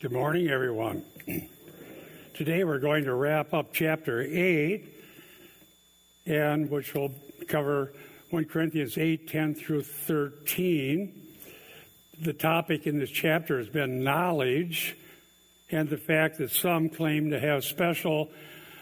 Good 0.00 0.12
morning, 0.12 0.48
everyone. 0.48 1.04
Today 2.32 2.64
we're 2.64 2.78
going 2.78 3.04
to 3.04 3.12
wrap 3.12 3.52
up 3.52 3.74
chapter 3.74 4.22
8, 4.22 4.82
and 6.24 6.70
which 6.70 6.94
will 6.94 7.12
cover 7.48 7.92
1 8.30 8.46
Corinthians 8.46 8.96
8 8.96 9.28
10 9.28 9.54
through 9.56 9.82
13. 9.82 11.22
The 12.18 12.32
topic 12.32 12.86
in 12.86 12.98
this 12.98 13.10
chapter 13.10 13.58
has 13.58 13.68
been 13.68 14.02
knowledge 14.02 14.96
and 15.70 15.90
the 15.90 15.98
fact 15.98 16.38
that 16.38 16.50
some 16.50 16.88
claim 16.88 17.28
to 17.28 17.38
have 17.38 17.62
special 17.62 18.30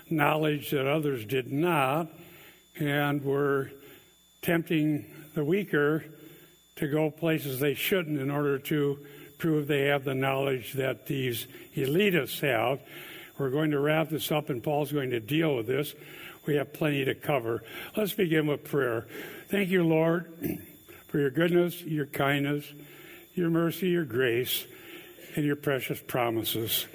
knowledge 0.08 0.70
that 0.70 0.86
others 0.86 1.24
did 1.24 1.50
not, 1.50 2.06
and 2.78 3.24
were 3.24 3.72
tempting 4.40 5.12
the 5.34 5.44
weaker 5.44 6.04
to 6.76 6.86
go 6.86 7.10
places 7.10 7.58
they 7.58 7.74
shouldn't 7.74 8.20
in 8.20 8.30
order 8.30 8.56
to 8.60 9.04
prove 9.38 9.66
they 9.66 9.86
have 9.86 10.04
the 10.04 10.14
knowledge 10.14 10.74
that 10.74 11.06
these 11.06 11.46
elitists 11.74 12.40
have. 12.40 12.80
We're 13.38 13.50
going 13.50 13.70
to 13.70 13.78
wrap 13.78 14.10
this 14.10 14.32
up, 14.32 14.50
and 14.50 14.62
Paul's 14.62 14.92
going 14.92 15.10
to 15.10 15.20
deal 15.20 15.56
with 15.56 15.66
this. 15.66 15.94
We 16.44 16.56
have 16.56 16.72
plenty 16.72 17.04
to 17.04 17.14
cover. 17.14 17.62
Let's 17.96 18.12
begin 18.12 18.46
with 18.46 18.64
prayer. 18.64 19.06
Thank 19.48 19.68
you, 19.70 19.84
Lord, 19.84 20.26
for 21.08 21.18
your 21.18 21.30
goodness, 21.30 21.82
your 21.82 22.06
kindness, 22.06 22.64
your 23.34 23.50
mercy, 23.50 23.90
your 23.90 24.04
grace, 24.04 24.66
and 25.36 25.44
your 25.44 25.56
precious 25.56 26.00
promises. 26.00 26.86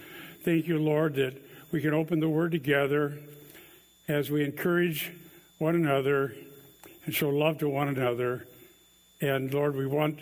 Thank 0.43 0.67
you, 0.67 0.79
Lord, 0.79 1.15
that 1.15 1.41
we 1.71 1.81
can 1.81 1.93
open 1.93 2.19
the 2.19 2.29
Word 2.29 2.51
together 2.51 3.17
as 4.07 4.29
we 4.29 4.43
encourage 4.43 5.13
one 5.59 5.75
another 5.75 6.35
and 7.05 7.15
show 7.15 7.29
love 7.29 7.59
to 7.59 7.69
one 7.69 7.87
another. 7.87 8.45
And 9.21 9.53
Lord, 9.53 9.75
we 9.75 9.87
want 9.87 10.19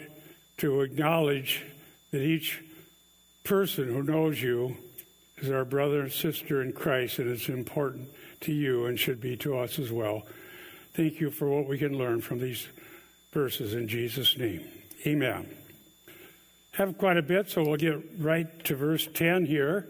to 0.58 0.82
acknowledge 0.82 1.64
that 2.12 2.22
each 2.22 2.64
person 3.44 3.88
who 3.88 4.04
knows 4.04 4.42
you 4.42 4.78
is 5.38 5.50
our 5.50 5.66
brother 5.66 6.02
and 6.02 6.12
sister 6.12 6.62
in 6.62 6.74
Christ, 6.74 7.20
and 7.20 7.30
it's 7.30 7.50
important 7.50 8.10
to 8.42 8.54
you 8.54 8.86
and 8.86 9.00
should 9.00 9.20
be 9.20 9.36
to 9.38 9.58
us 9.58 9.80
as 9.80 9.92
well. 9.92 10.24
Thank 10.94 11.20
you 11.20 11.32
for 11.32 11.50
what 11.50 11.68
we 11.68 11.78
can 11.78 11.98
learn 11.98 12.22
from 12.22 12.40
these 12.40 12.68
verses 13.32 13.74
in 13.74 13.88
Jesus' 13.88 14.38
name. 14.38 14.62
Amen. 15.06 15.50
Have 16.74 16.98
quite 16.98 17.18
a 17.18 17.22
bit, 17.22 17.50
so 17.50 17.64
we'll 17.64 17.78
get 17.78 18.02
right 18.20 18.64
to 18.66 18.76
verse 18.76 19.08
10 19.14 19.46
here. 19.46 19.88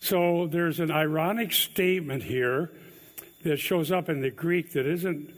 So 0.00 0.46
there's 0.46 0.80
an 0.80 0.90
ironic 0.90 1.52
statement 1.52 2.22
here 2.22 2.70
that 3.42 3.58
shows 3.58 3.90
up 3.90 4.08
in 4.08 4.20
the 4.20 4.30
Greek 4.30 4.72
that 4.72 4.86
isn't 4.86 5.34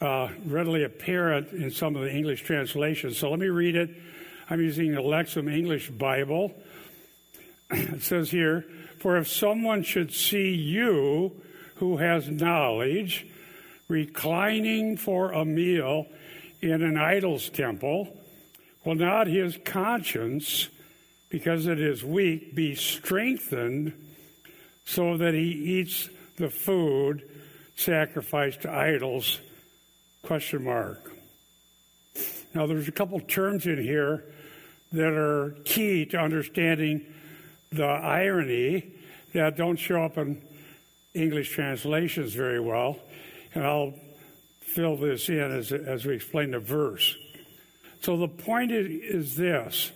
uh, 0.00 0.28
readily 0.46 0.84
apparent 0.84 1.52
in 1.52 1.70
some 1.70 1.96
of 1.96 2.02
the 2.02 2.12
English 2.12 2.42
translations. 2.42 3.18
So 3.18 3.30
let 3.30 3.38
me 3.38 3.48
read 3.48 3.76
it 3.76 3.90
I'm 4.48 4.60
using 4.60 4.92
the 4.92 5.00
Lexham 5.00 5.52
English 5.52 5.90
Bible. 5.90 6.54
It 7.70 8.02
says 8.02 8.30
here, 8.30 8.66
For 8.98 9.16
if 9.16 9.28
someone 9.28 9.82
should 9.82 10.12
see 10.12 10.54
you 10.54 11.40
who 11.76 11.96
has 11.96 12.28
knowledge 12.28 13.26
reclining 13.88 14.96
for 14.96 15.32
a 15.32 15.44
meal 15.44 16.06
in 16.60 16.82
an 16.82 16.96
idol's 16.96 17.48
temple, 17.48 18.16
will 18.84 18.94
not 18.94 19.26
his 19.26 19.58
conscience, 19.64 20.68
because 21.30 21.66
it 21.66 21.80
is 21.80 22.04
weak, 22.04 22.54
be 22.54 22.74
strengthened 22.74 23.92
so 24.84 25.16
that 25.16 25.34
he 25.34 25.80
eats 25.80 26.08
the 26.36 26.50
food 26.50 27.22
sacrificed 27.76 28.62
to 28.62 28.70
idols? 28.70 29.40
Question 30.22 30.64
mark. 30.64 31.13
Now, 32.54 32.66
there's 32.66 32.86
a 32.86 32.92
couple 32.92 33.18
terms 33.18 33.66
in 33.66 33.82
here 33.82 34.24
that 34.92 35.12
are 35.12 35.56
key 35.64 36.06
to 36.06 36.18
understanding 36.18 37.04
the 37.72 37.84
irony 37.84 38.92
that 39.32 39.56
don't 39.56 39.76
show 39.76 40.04
up 40.04 40.16
in 40.18 40.40
English 41.14 41.50
translations 41.50 42.32
very 42.32 42.60
well. 42.60 43.00
And 43.54 43.64
I'll 43.64 43.94
fill 44.60 44.96
this 44.96 45.28
in 45.28 45.40
as, 45.40 45.72
as 45.72 46.04
we 46.04 46.14
explain 46.14 46.52
the 46.52 46.60
verse. 46.60 47.16
So 48.02 48.16
the 48.16 48.28
point 48.28 48.70
is 48.70 49.34
this 49.34 49.90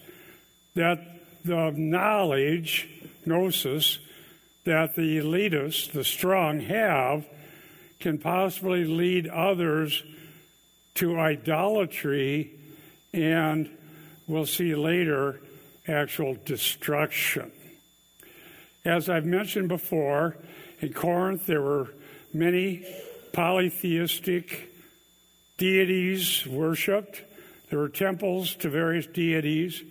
that 0.75 1.01
the 1.45 1.73
knowledge, 1.77 2.89
gnosis, 3.25 3.99
that 4.65 4.95
the 4.97 5.19
elitists, 5.19 5.91
the 5.91 6.05
strong, 6.05 6.61
have 6.61 7.25
can 8.01 8.19
possibly 8.19 8.85
lead 8.85 9.27
others 9.29 10.03
to 10.99 11.17
idolatry 11.17 12.51
and 13.13 13.71
we'll 14.27 14.47
see 14.47 14.75
later 14.75 15.41
actual 15.87 16.37
destruction. 16.45 17.53
As 18.85 19.09
I've 19.09 19.25
mentioned 19.25 19.69
before, 19.69 20.37
in 20.81 20.93
Corinth 20.93 21.47
there 21.47 21.63
were 21.63 21.95
many 22.35 22.85
polytheistic 23.33 24.73
deities 25.57 26.45
worshipped. 26.45 27.23
There 27.71 27.79
were 27.79 27.89
temples 27.89 28.57
to 28.57 28.69
various 28.69 29.07
deities. 29.07 29.83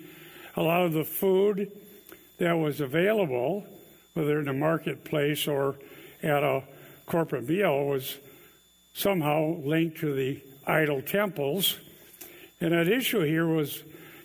A 0.58 0.62
lot 0.62 0.82
of 0.82 0.92
the 0.92 1.06
food 1.06 1.72
that 2.38 2.54
was 2.54 2.82
available, 2.82 3.66
whether 4.14 4.42
in 4.42 4.50
a 4.50 4.54
marketplace 4.54 5.48
or 5.48 5.76
at 6.22 6.44
a 6.44 6.64
corporate 7.06 7.48
meal, 7.48 7.86
was 7.86 8.18
somehow 8.94 9.56
linked 9.64 10.00
to 10.00 10.14
the 10.14 10.42
idol 10.68 11.02
temples. 11.02 11.78
And 12.62 12.74
at 12.74 12.88
issue 12.88 13.22
here 13.22 13.48
was 13.48 13.82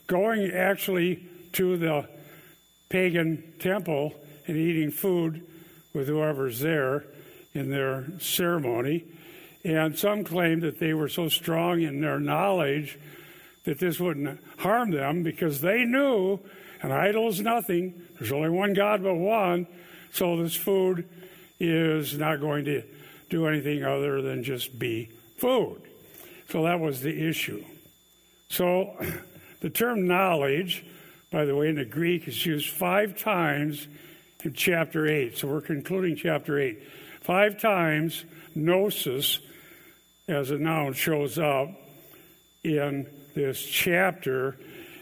going 0.07 0.51
actually 0.51 1.27
to 1.53 1.77
the 1.77 2.09
pagan 2.89 3.55
temple 3.59 4.15
and 4.47 4.57
eating 4.57 4.91
food 4.91 5.47
with 5.95 6.09
whoever's 6.09 6.61
there 6.61 7.05
in 7.55 7.71
their 7.71 8.07
ceremony. 8.19 9.05
And 9.65 9.97
some 9.97 10.25
claimed 10.25 10.63
that 10.63 10.81
they 10.81 10.93
were 10.93 11.09
so 11.09 11.29
strong 11.29 11.81
in 11.83 12.01
their 12.01 12.19
knowledge 12.19 12.99
that 13.65 13.79
this 13.79 14.01
wouldn't 14.01 14.41
harm 14.59 14.91
them 14.91 15.23
because 15.23 15.61
they 15.61 15.85
knew 15.85 16.41
an 16.83 16.91
idol 16.91 17.29
is 17.29 17.41
nothing. 17.41 18.03
There's 18.19 18.33
only 18.33 18.51
one 18.51 18.73
God 18.73 19.03
but 19.03 19.15
one. 19.15 19.69
So 20.13 20.43
this 20.43 20.57
food 20.57 21.09
is 21.61 22.19
not 22.19 22.41
going 22.41 22.65
to 22.65 22.83
do 23.31 23.47
anything 23.47 23.85
other 23.85 24.21
than 24.21 24.43
just 24.43 24.79
be 24.79 25.11
food. 25.37 25.81
So 26.53 26.65
that 26.65 26.81
was 26.81 27.01
the 27.01 27.29
issue. 27.29 27.65
So 28.51 28.95
the 29.61 29.71
term 29.71 30.07
knowledge, 30.07 30.85
by 31.31 31.47
the 31.47 31.57
way, 31.57 31.71
in 31.71 31.77
the 31.77 31.87
Greek 31.87 32.29
is 32.29 32.45
used 32.45 32.69
five 32.69 33.17
times 33.17 33.89
in 34.45 34.53
chapter 34.53 35.07
8. 35.07 35.39
So 35.39 35.49
we're 35.49 35.63
concluding 35.63 36.15
chapter 36.15 36.61
8. 36.61 36.79
Five 37.23 37.59
times, 37.59 38.27
gnosis 38.55 39.39
as 40.29 40.51
a 40.51 40.59
noun 40.59 40.93
shows 40.93 41.39
up 41.39 41.71
in 42.63 43.07
this 43.35 43.65
chapter. 43.65 44.59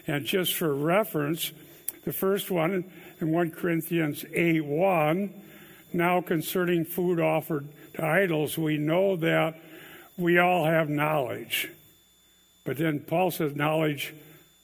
And 0.07 0.25
just 0.25 0.53
for 0.53 0.73
reference, 0.73 1.51
the 2.05 2.13
first 2.13 2.49
one 2.49 2.89
in 3.19 3.29
1 3.29 3.51
Corinthians 3.51 4.23
8 4.33 4.63
1, 4.63 5.41
now 5.91 6.21
concerning 6.21 6.85
food 6.85 7.19
offered 7.19 7.67
to 7.95 8.05
idols, 8.05 8.57
we 8.57 8.77
know 8.77 9.17
that 9.17 9.59
we 10.17 10.37
all 10.37 10.65
have 10.65 10.89
knowledge. 10.89 11.69
But 12.63 12.77
then 12.77 12.99
Paul 12.99 13.31
says 13.31 13.55
knowledge 13.55 14.13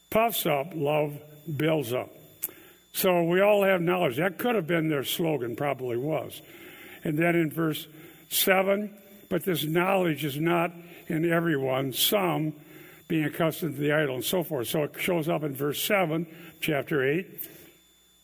puffs 0.09 0.45
up, 0.45 0.71
love 0.73 1.19
builds 1.55 1.93
up. 1.93 2.09
So 2.93 3.23
we 3.23 3.41
all 3.41 3.63
have 3.63 3.81
knowledge. 3.81 4.17
That 4.17 4.37
could 4.37 4.55
have 4.55 4.67
been 4.67 4.89
their 4.89 5.03
slogan, 5.03 5.55
probably 5.55 5.97
was. 5.97 6.41
And 7.03 7.17
then 7.17 7.35
in 7.35 7.51
verse 7.51 7.87
7, 8.29 8.95
but 9.29 9.43
this 9.43 9.63
knowledge 9.63 10.25
is 10.25 10.37
not 10.37 10.71
in 11.07 11.31
everyone, 11.31 11.93
some 11.93 12.53
being 13.07 13.25
accustomed 13.25 13.75
to 13.75 13.81
the 13.81 13.93
idol 13.93 14.15
and 14.15 14.23
so 14.23 14.43
forth. 14.43 14.67
So 14.67 14.83
it 14.83 14.95
shows 14.97 15.29
up 15.29 15.43
in 15.43 15.55
verse 15.55 15.81
7, 15.81 16.27
chapter 16.59 17.03
8. 17.03 17.27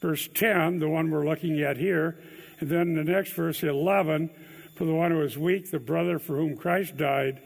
Verse 0.02 0.28
10, 0.34 0.80
the 0.80 0.90
one 0.90 1.10
we're 1.10 1.25
looking 1.25 1.62
at 1.62 1.78
here. 1.78 2.18
And 2.60 2.70
then 2.70 2.94
the 2.96 3.06
next 3.06 3.34
verse, 3.34 3.64
11, 3.64 4.30
for 4.75 4.86
the 4.86 4.94
one 4.94 5.12
who 5.12 5.22
is 5.22 5.38
weak, 5.38 5.72
the 5.72 5.80
brother 5.80 6.20
for 6.20 6.36
whom 6.36 6.58
Christ 6.58 6.98
died, 6.98 7.42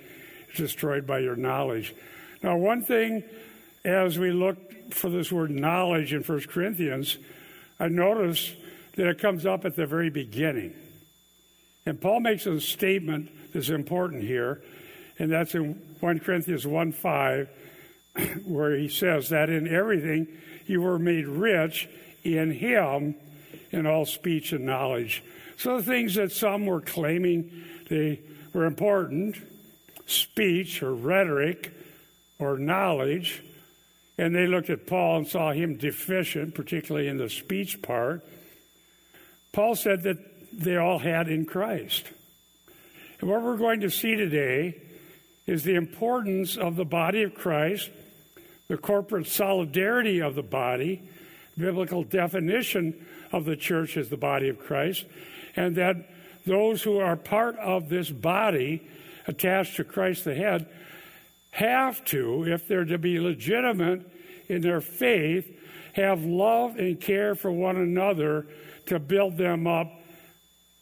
is 0.51 0.57
destroyed 0.57 1.05
by 1.05 1.19
your 1.19 1.35
knowledge. 1.35 1.93
Now, 2.41 2.57
one 2.57 2.83
thing 2.83 3.23
as 3.83 4.19
we 4.19 4.31
look 4.31 4.57
for 4.93 5.09
this 5.09 5.31
word 5.31 5.51
knowledge 5.51 6.13
in 6.13 6.23
1 6.23 6.41
Corinthians, 6.41 7.17
I 7.79 7.87
notice 7.87 8.53
that 8.95 9.07
it 9.07 9.19
comes 9.19 9.45
up 9.45 9.65
at 9.65 9.75
the 9.75 9.85
very 9.85 10.09
beginning. 10.09 10.73
And 11.85 12.01
Paul 12.01 12.19
makes 12.19 12.45
a 12.45 12.59
statement 12.59 13.31
that's 13.53 13.69
important 13.69 14.23
here, 14.23 14.61
and 15.19 15.31
that's 15.31 15.55
in 15.55 15.81
1 15.99 16.19
Corinthians 16.19 16.67
1 16.67 16.91
5, 16.91 17.49
where 18.45 18.75
he 18.75 18.89
says 18.89 19.29
that 19.29 19.49
in 19.49 19.67
everything 19.67 20.27
you 20.65 20.81
were 20.81 20.99
made 20.99 21.27
rich 21.27 21.87
in 22.23 22.51
him 22.51 23.15
in 23.71 23.85
all 23.85 24.05
speech 24.05 24.51
and 24.51 24.65
knowledge. 24.65 25.23
So 25.57 25.77
the 25.77 25.83
things 25.83 26.15
that 26.15 26.31
some 26.31 26.65
were 26.65 26.81
claiming 26.81 27.51
they 27.89 28.21
were 28.53 28.65
important, 28.65 29.37
speech 30.05 30.83
or 30.83 30.93
rhetoric 30.93 31.73
or 32.39 32.57
knowledge, 32.57 33.43
and 34.17 34.35
they 34.35 34.47
looked 34.47 34.69
at 34.69 34.87
Paul 34.87 35.17
and 35.17 35.27
saw 35.27 35.51
him 35.51 35.77
deficient, 35.77 36.55
particularly 36.55 37.07
in 37.07 37.17
the 37.17 37.29
speech 37.29 37.81
part. 37.81 38.23
Paul 39.51 39.75
said 39.75 40.03
that 40.03 40.17
they 40.53 40.77
all 40.77 40.99
had 40.99 41.27
in 41.27 41.45
Christ. 41.45 42.05
And 43.19 43.29
what 43.29 43.41
we're 43.41 43.57
going 43.57 43.81
to 43.81 43.89
see 43.89 44.15
today 44.15 44.81
is 45.45 45.63
the 45.63 45.75
importance 45.75 46.57
of 46.57 46.75
the 46.75 46.85
body 46.85 47.23
of 47.23 47.33
Christ, 47.33 47.89
the 48.67 48.77
corporate 48.77 49.27
solidarity 49.27 50.19
of 50.19 50.35
the 50.35 50.43
body, 50.43 51.01
biblical 51.57 52.03
definition 52.03 53.05
of 53.31 53.45
the 53.45 53.55
church 53.55 53.97
as 53.97 54.09
the 54.09 54.17
body 54.17 54.49
of 54.49 54.59
Christ, 54.59 55.05
and 55.57 55.75
that 55.75 55.97
those 56.45 56.83
who 56.83 56.99
are 56.99 57.17
part 57.17 57.57
of 57.57 57.89
this 57.89 58.09
body 58.09 58.87
attached 59.25 59.75
to 59.75 59.83
Christ 59.83 60.23
the 60.23 60.35
head 60.35 60.67
have 61.51 62.05
to, 62.05 62.45
if 62.47 62.67
they're 62.67 62.85
to 62.85 62.97
be 62.97 63.19
legitimate 63.19 64.09
in 64.47 64.61
their 64.61 64.79
faith, 64.79 65.51
have 65.93 66.23
love 66.23 66.77
and 66.77 67.01
care 67.01 67.35
for 67.35 67.51
one 67.51 67.75
another 67.75 68.45
to 68.85 68.99
build 68.99 69.35
them 69.35 69.67
up 69.67 69.91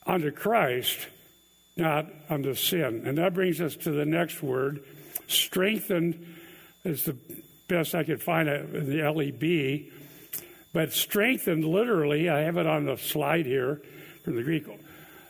unto 0.05 0.29
Christ, 0.29 1.07
not 1.77 2.05
unto 2.29 2.53
sin. 2.53 3.03
And 3.05 3.17
that 3.17 3.33
brings 3.33 3.61
us 3.61 3.75
to 3.77 3.91
the 3.91 4.05
next 4.05 4.43
word. 4.43 4.83
Strengthened 5.27 6.35
is 6.83 7.05
the 7.05 7.15
best 7.67 7.95
I 7.95 8.03
could 8.03 8.21
find 8.21 8.47
in 8.47 8.89
the 8.89 9.09
LEB. 9.09 9.91
But 10.73 10.91
strengthened, 10.91 11.63
literally, 11.63 12.29
I 12.29 12.41
have 12.41 12.57
it 12.57 12.67
on 12.67 12.85
the 12.85 12.97
slide 12.97 13.45
here 13.45 13.81
from 14.25 14.35
the 14.35 14.43
Greek, 14.43 14.65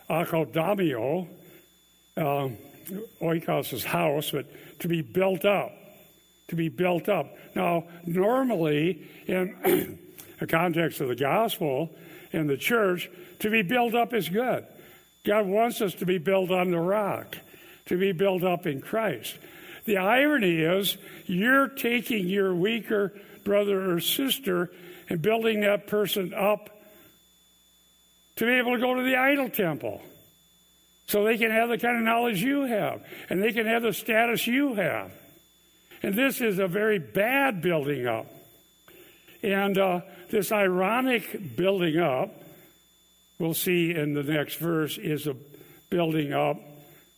akodamio, 0.10 1.28
um, 2.16 2.56
oikos 3.22 3.74
is 3.74 3.84
house, 3.84 4.32
but 4.32 4.46
to 4.80 4.88
be 4.88 5.02
built 5.02 5.44
up. 5.44 5.74
To 6.48 6.56
be 6.56 6.70
built 6.70 7.10
up. 7.10 7.36
Now, 7.56 7.86
normally, 8.06 9.06
in 9.28 10.00
the 10.40 10.48
context 10.48 11.02
of 11.02 11.10
the 11.10 11.16
gospel 11.16 11.94
and 12.32 12.50
the 12.50 12.56
church, 12.56 13.10
to 13.40 13.50
be 13.50 13.64
built 13.64 13.96
up 13.96 14.14
is 14.14 14.30
good. 14.30 14.66
God 15.26 15.46
wants 15.46 15.82
us 15.82 15.94
to 15.96 16.06
be 16.06 16.18
built 16.18 16.50
on 16.50 16.72
the 16.72 16.80
rock, 16.80 17.38
to 17.88 17.98
be 17.98 18.14
built 18.14 18.44
up 18.44 18.66
in 18.66 18.80
Christ. 18.80 19.38
The 19.84 19.98
irony 19.98 20.62
is, 20.62 20.98
you're 21.26 21.68
taking 21.68 22.28
your 22.28 22.56
weaker 22.56 23.12
brother 23.44 23.92
or 23.92 24.00
sister 24.00 24.72
and 25.10 25.22
building 25.22 25.62
that 25.62 25.88
person 25.88 26.34
up 26.34 26.70
to 28.38 28.46
be 28.46 28.54
able 28.54 28.74
to 28.74 28.80
go 28.80 28.94
to 28.96 29.04
the 29.04 29.16
idol 29.16 29.50
temple. 29.50 30.02
So 31.08 31.24
they 31.24 31.38
can 31.38 31.52
have 31.52 31.70
the 31.70 31.78
kind 31.78 31.98
of 31.98 32.04
knowledge 32.04 32.42
you 32.42 32.66
have, 32.66 33.06
and 33.30 33.42
they 33.42 33.54
can 33.54 33.68
have 33.68 33.84
the 33.84 33.94
status 33.94 34.48
you 34.48 34.74
have. 34.74 35.12
And 36.02 36.16
this 36.16 36.42
is 36.42 36.60
a 36.60 36.68
very 36.68 37.00
bad 37.00 37.62
building 37.62 38.08
up. 38.08 38.28
And 39.44 39.78
uh, 39.78 40.02
this 40.30 40.52
ironic 40.52 41.56
building 41.56 42.00
up, 42.00 42.32
we'll 43.38 43.54
see 43.54 43.94
in 43.94 44.14
the 44.14 44.24
next 44.24 44.56
verse, 44.56 44.98
is 44.98 45.28
a 45.28 45.36
building 45.90 46.34
up 46.34 46.58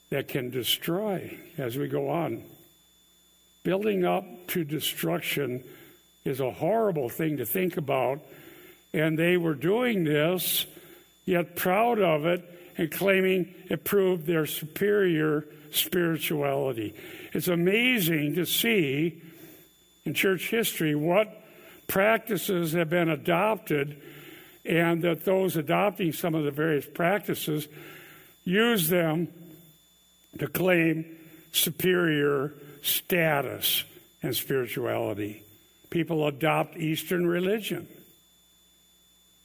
that 0.09 0.27
can 0.27 0.49
destroy 0.49 1.37
as 1.57 1.77
we 1.77 1.87
go 1.87 2.09
on. 2.09 2.43
Building 3.63 4.05
up 4.05 4.25
to 4.47 4.63
destruction 4.63 5.63
is 6.23 6.39
a 6.39 6.51
horrible 6.51 7.09
thing 7.09 7.37
to 7.37 7.45
think 7.45 7.77
about. 7.77 8.19
And 8.93 9.17
they 9.17 9.37
were 9.37 9.53
doing 9.53 10.03
this, 10.03 10.65
yet 11.27 11.55
proud 11.55 11.99
of 11.99 12.25
it, 12.25 12.43
and 12.77 12.89
claiming 12.89 13.53
it 13.69 13.83
proved 13.83 14.25
their 14.25 14.47
superior 14.47 15.45
spirituality. 15.71 16.95
It's 17.33 17.49
amazing 17.49 18.35
to 18.35 18.45
see 18.45 19.21
in 20.05 20.13
church 20.13 20.49
history 20.49 20.95
what 20.95 21.43
practices 21.87 22.71
have 22.71 22.89
been 22.89 23.09
adopted 23.09 24.01
and 24.65 25.03
that 25.03 25.25
those 25.25 25.57
adopting 25.57 26.13
some 26.13 26.33
of 26.33 26.45
the 26.45 26.51
various 26.51 26.85
practices 26.85 27.67
use 28.43 28.87
them 28.87 29.27
to 30.39 30.47
claim 30.47 31.17
superior 31.51 32.53
status 32.81 33.83
and 34.23 34.35
spirituality. 34.35 35.43
People 35.89 36.25
adopt 36.27 36.77
Eastern 36.77 37.27
religion, 37.27 37.87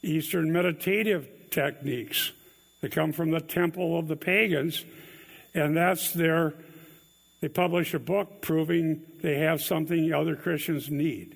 Eastern 0.01 0.51
meditative 0.51 1.27
techniques 1.53 2.31
they 2.83 2.89
come 2.89 3.13
from 3.13 3.31
the 3.31 3.39
temple 3.39 3.97
of 3.97 4.09
the 4.09 4.17
pagans, 4.17 4.83
and 5.53 5.75
that's 5.75 6.11
their. 6.11 6.53
They 7.39 7.47
publish 7.47 7.93
a 7.93 7.99
book 7.99 8.41
proving 8.41 9.01
they 9.21 9.39
have 9.39 9.61
something 9.61 10.11
other 10.11 10.35
Christians 10.35 10.91
need. 10.91 11.33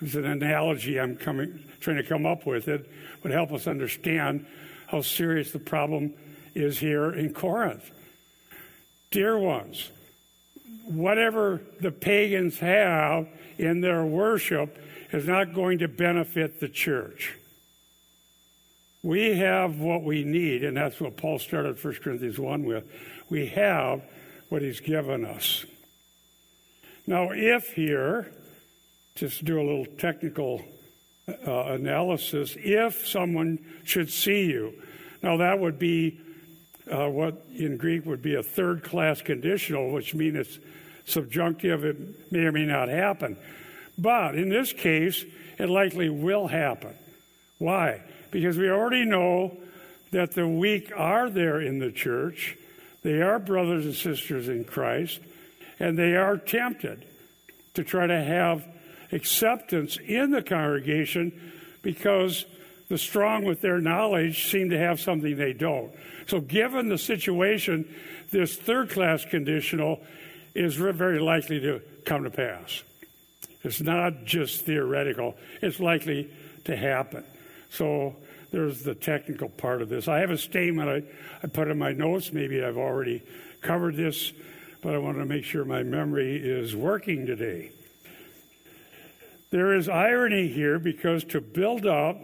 It's 0.00 0.14
an 0.14 0.24
analogy 0.24 1.00
I'm 1.00 1.16
coming, 1.16 1.64
trying 1.80 1.96
to 1.96 2.04
come 2.04 2.26
up 2.26 2.46
with. 2.46 2.68
It 2.68 2.88
would 3.24 3.32
help 3.32 3.50
us 3.50 3.66
understand 3.66 4.46
how 4.86 5.00
serious 5.00 5.50
the 5.50 5.58
problem 5.58 6.14
is 6.54 6.78
here 6.78 7.10
in 7.10 7.34
Corinth. 7.34 7.90
Dear 9.10 9.38
ones, 9.38 9.90
whatever 10.84 11.60
the 11.80 11.90
pagans 11.90 12.60
have 12.60 13.26
in 13.58 13.80
their 13.80 14.04
worship 14.04 14.78
is 15.10 15.26
not 15.26 15.54
going 15.54 15.80
to 15.80 15.88
benefit 15.88 16.60
the 16.60 16.68
church. 16.68 17.34
We 19.06 19.36
have 19.38 19.78
what 19.78 20.02
we 20.02 20.24
need, 20.24 20.64
and 20.64 20.76
that's 20.76 21.00
what 21.00 21.16
Paul 21.16 21.38
started 21.38 21.82
1 21.82 21.94
Corinthians 22.02 22.40
1 22.40 22.64
with. 22.64 22.90
We 23.30 23.46
have 23.46 24.02
what 24.48 24.62
he's 24.62 24.80
given 24.80 25.24
us. 25.24 25.64
Now, 27.06 27.30
if 27.30 27.72
here, 27.74 28.32
just 29.14 29.44
do 29.44 29.60
a 29.60 29.62
little 29.62 29.86
technical 29.86 30.64
uh, 31.28 31.66
analysis, 31.66 32.56
if 32.58 33.06
someone 33.06 33.64
should 33.84 34.10
see 34.10 34.46
you, 34.46 34.72
now 35.22 35.36
that 35.36 35.60
would 35.60 35.78
be 35.78 36.18
uh, 36.90 37.08
what 37.08 37.46
in 37.56 37.76
Greek 37.76 38.06
would 38.06 38.22
be 38.22 38.34
a 38.34 38.42
third 38.42 38.82
class 38.82 39.22
conditional, 39.22 39.92
which 39.92 40.16
means 40.16 40.34
it's 40.34 40.58
subjunctive, 41.04 41.84
it 41.84 42.32
may 42.32 42.40
or 42.40 42.50
may 42.50 42.66
not 42.66 42.88
happen. 42.88 43.36
But 43.96 44.34
in 44.34 44.48
this 44.48 44.72
case, 44.72 45.24
it 45.60 45.68
likely 45.68 46.10
will 46.10 46.48
happen. 46.48 46.94
Why? 47.58 48.02
Because 48.36 48.58
we 48.58 48.68
already 48.68 49.06
know 49.06 49.56
that 50.10 50.32
the 50.32 50.46
weak 50.46 50.92
are 50.94 51.30
there 51.30 51.58
in 51.58 51.78
the 51.78 51.90
church. 51.90 52.54
They 53.02 53.22
are 53.22 53.38
brothers 53.38 53.86
and 53.86 53.94
sisters 53.94 54.46
in 54.46 54.64
Christ, 54.64 55.20
and 55.80 55.98
they 55.98 56.16
are 56.16 56.36
tempted 56.36 57.06
to 57.72 57.82
try 57.82 58.06
to 58.06 58.22
have 58.22 58.62
acceptance 59.10 59.96
in 59.96 60.32
the 60.32 60.42
congregation 60.42 61.32
because 61.80 62.44
the 62.90 62.98
strong 62.98 63.46
with 63.46 63.62
their 63.62 63.80
knowledge 63.80 64.50
seem 64.50 64.68
to 64.68 64.78
have 64.78 65.00
something 65.00 65.34
they 65.34 65.54
don't. 65.54 65.90
So, 66.26 66.38
given 66.38 66.90
the 66.90 66.98
situation, 66.98 67.88
this 68.32 68.54
third 68.54 68.90
class 68.90 69.24
conditional 69.24 70.02
is 70.54 70.74
very 70.74 71.20
likely 71.20 71.58
to 71.60 71.80
come 72.04 72.24
to 72.24 72.30
pass. 72.30 72.82
It's 73.62 73.80
not 73.80 74.26
just 74.26 74.66
theoretical, 74.66 75.38
it's 75.62 75.80
likely 75.80 76.30
to 76.66 76.76
happen. 76.76 77.24
So 77.70 78.16
there's 78.56 78.82
the 78.82 78.94
technical 78.94 79.50
part 79.50 79.82
of 79.82 79.90
this. 79.90 80.08
I 80.08 80.20
have 80.20 80.30
a 80.30 80.38
statement 80.38 80.88
I, 80.88 81.02
I 81.42 81.46
put 81.46 81.68
in 81.68 81.78
my 81.78 81.92
notes. 81.92 82.32
Maybe 82.32 82.64
I've 82.64 82.78
already 82.78 83.22
covered 83.60 83.96
this, 83.96 84.32
but 84.82 84.94
I 84.94 84.98
want 84.98 85.18
to 85.18 85.26
make 85.26 85.44
sure 85.44 85.66
my 85.66 85.82
memory 85.82 86.36
is 86.36 86.74
working 86.74 87.26
today. 87.26 87.70
There 89.50 89.74
is 89.74 89.90
irony 89.90 90.48
here 90.48 90.78
because 90.78 91.22
to 91.24 91.42
build 91.42 91.84
up 91.84 92.16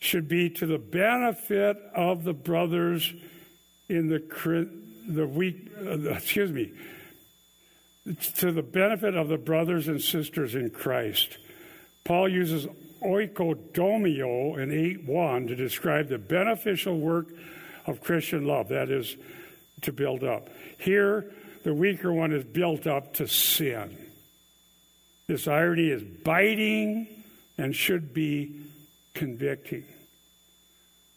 should 0.00 0.26
be 0.28 0.50
to 0.50 0.66
the 0.66 0.78
benefit 0.78 1.76
of 1.94 2.24
the 2.24 2.34
brothers 2.34 3.14
in 3.88 4.08
the 4.08 4.68
the 5.06 5.28
weak. 5.28 5.70
Uh, 5.80 6.10
excuse 6.10 6.50
me. 6.50 6.72
To 8.38 8.50
the 8.50 8.62
benefit 8.62 9.14
of 9.14 9.28
the 9.28 9.38
brothers 9.38 9.86
and 9.86 10.02
sisters 10.02 10.56
in 10.56 10.70
Christ. 10.70 11.38
Paul 12.02 12.28
uses 12.28 12.66
oikodomio 13.02 14.58
in 14.58 14.70
8.1 14.70 15.48
to 15.48 15.56
describe 15.56 16.08
the 16.08 16.18
beneficial 16.18 16.98
work 16.98 17.28
of 17.86 18.00
Christian 18.00 18.46
love, 18.46 18.68
that 18.68 18.90
is, 18.90 19.16
to 19.82 19.92
build 19.92 20.24
up. 20.24 20.48
Here, 20.78 21.30
the 21.62 21.74
weaker 21.74 22.12
one 22.12 22.32
is 22.32 22.44
built 22.44 22.86
up 22.86 23.14
to 23.14 23.26
sin. 23.28 23.96
This 25.26 25.48
irony 25.48 25.90
is 25.90 26.02
biting 26.02 27.08
and 27.58 27.74
should 27.74 28.14
be 28.14 28.60
convicting. 29.14 29.84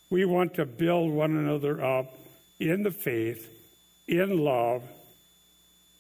We 0.10 0.26
want 0.26 0.56
to 0.56 0.66
build 0.66 1.12
one 1.12 1.36
another 1.36 1.84
up 1.84 2.18
in 2.60 2.84
the 2.84 2.92
faith, 2.92 3.48
in 4.08 4.38
love, 4.38 4.84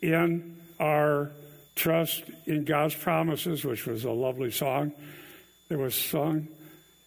in 0.02 0.60
our 0.80 1.32
trust 1.76 2.24
in 2.46 2.66
God's 2.66 2.96
promises, 2.96 3.64
which 3.64 3.86
was 3.86 4.04
a 4.04 4.12
lovely 4.12 4.52
song 4.52 4.92
that 5.70 5.78
was 5.78 5.96
sung, 5.96 6.48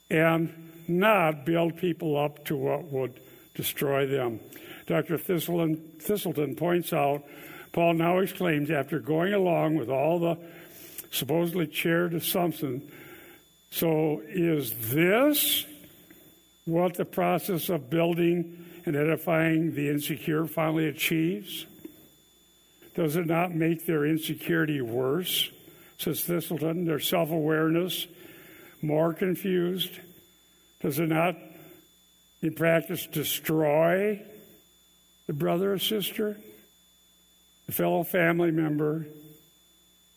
and 0.08 0.70
not 0.88 1.44
build 1.44 1.76
people 1.76 2.16
up 2.16 2.44
to 2.46 2.56
what 2.56 2.84
would 2.84 3.20
destroy 3.54 4.06
them. 4.06 4.40
Dr. 4.86 5.18
Thiselton, 5.18 6.56
points 6.56 6.92
out 6.92 7.24
Paul 7.72 7.94
now 7.94 8.18
exclaims, 8.18 8.70
after 8.70 8.98
going 9.00 9.32
along 9.32 9.76
with 9.76 9.88
all 9.88 10.18
the 10.18 10.38
supposedly 11.10 11.66
chaired 11.66 12.20
Samson. 12.22 12.82
So, 13.70 14.22
is 14.28 14.74
this 14.90 15.64
what 16.64 16.94
the 16.94 17.04
process 17.04 17.68
of 17.68 17.90
building 17.90 18.64
and 18.84 18.94
edifying 18.94 19.74
the 19.74 19.88
insecure 19.88 20.46
finally 20.46 20.86
achieves? 20.88 21.66
Does 22.94 23.16
it 23.16 23.26
not 23.26 23.54
make 23.54 23.86
their 23.86 24.04
insecurity 24.04 24.82
worse? 24.82 25.50
Says 25.96 26.20
Thiselton, 26.20 26.84
their 26.84 27.00
self 27.00 27.30
awareness 27.30 28.06
more 28.82 29.14
confused? 29.14 29.98
Does 30.80 30.98
it 30.98 31.08
not, 31.08 31.36
in 32.42 32.54
practice, 32.54 33.06
destroy 33.06 34.20
the 35.26 35.32
brother 35.32 35.74
or 35.74 35.78
sister, 35.78 36.36
the 37.66 37.72
fellow 37.72 38.02
family 38.02 38.50
member, 38.50 39.06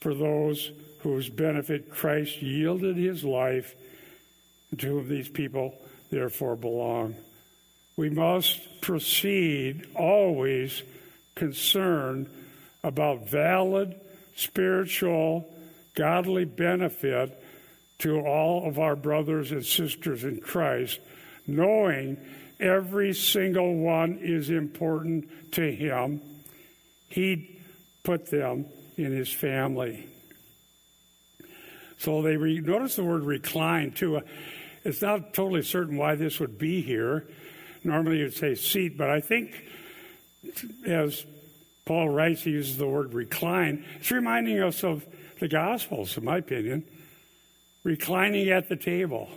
for 0.01 0.13
those 0.13 0.71
whose 0.99 1.29
benefit 1.29 1.91
Christ 1.91 2.41
yielded 2.41 2.97
his 2.97 3.23
life, 3.23 3.75
and 4.71 4.79
to 4.79 4.87
whom 4.87 5.07
these 5.07 5.29
people 5.29 5.75
therefore 6.09 6.55
belong? 6.55 7.15
We 7.97 8.09
must 8.09 8.81
proceed 8.81 9.87
always 9.95 10.81
concerned 11.35 12.27
about 12.83 13.29
valid 13.29 13.95
spiritual, 14.35 15.49
godly 15.95 16.45
benefit 16.45 17.41
to 18.05 18.19
all 18.19 18.67
of 18.67 18.77
our 18.77 18.95
brothers 18.95 19.51
and 19.51 19.65
sisters 19.65 20.23
in 20.23 20.39
Christ, 20.39 20.99
knowing 21.47 22.17
every 22.59 23.15
single 23.15 23.77
one 23.77 24.19
is 24.21 24.51
important 24.51 25.51
to 25.53 25.71
Him. 25.71 26.21
He 27.09 27.59
put 28.03 28.29
them 28.29 28.67
in 28.95 29.11
His 29.11 29.33
family. 29.33 30.05
So 31.97 32.21
they 32.21 32.37
re- 32.37 32.59
notice 32.59 32.95
the 32.95 33.03
word 33.03 33.23
recline 33.23 33.89
too. 33.89 34.17
Uh, 34.17 34.21
it's 34.83 35.01
not 35.01 35.33
totally 35.33 35.63
certain 35.63 35.97
why 35.97 36.13
this 36.13 36.39
would 36.39 36.59
be 36.59 36.83
here. 36.83 37.25
Normally 37.83 38.19
you'd 38.19 38.35
say 38.35 38.53
seat, 38.53 38.99
but 38.99 39.09
I 39.09 39.19
think 39.19 39.65
as 40.85 41.25
Paul 41.85 42.09
writes, 42.09 42.43
he 42.43 42.51
uses 42.51 42.77
the 42.77 42.87
word 42.87 43.15
recline. 43.15 43.83
It's 43.95 44.11
reminding 44.11 44.61
us 44.61 44.83
of 44.83 45.03
the 45.39 45.47
Gospels, 45.47 46.15
in 46.17 46.25
my 46.25 46.37
opinion 46.37 46.85
reclining 47.85 48.49
at 48.49 48.67
the 48.67 48.75
table. 48.75 49.29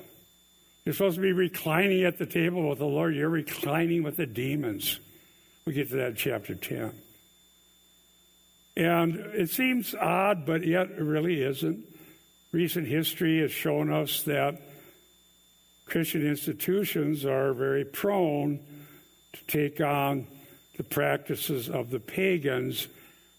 You're 0.85 0.95
supposed 0.95 1.17
to 1.17 1.23
be 1.23 1.33
reclining 1.33 2.03
at 2.05 2.19
the 2.19 2.27
table 2.27 2.67
with 2.71 2.79
the 2.79 2.87
Lord. 2.87 3.15
You're 3.15 3.29
reclining 3.29 4.03
with 4.03 4.17
the 4.17 4.27
demons. 4.27 4.99
We 5.67 5.75
get 5.75 5.91
to 5.91 5.97
that 5.97 6.17
chapter 6.17 6.55
10. 6.55 6.93
And 8.75 9.17
it 9.17 9.51
seems 9.51 9.95
odd, 9.95 10.47
but 10.47 10.67
yet 10.67 10.89
it 10.91 11.03
really 11.03 11.43
isn't. 11.43 11.85
Recent 12.51 12.89
history 12.89 13.41
has 13.41 13.53
shown 13.53 13.93
us 13.93 14.23
that 14.23 14.63
Christian 15.85 16.27
institutions 16.27 17.27
are 17.27 17.53
very 17.53 17.85
prone 17.85 18.61
to 19.35 19.45
take 19.47 19.83
on 19.83 20.27
the 20.79 20.85
practices 20.85 21.69
of 21.69 21.91
the 21.91 22.01
pagans 22.01 22.89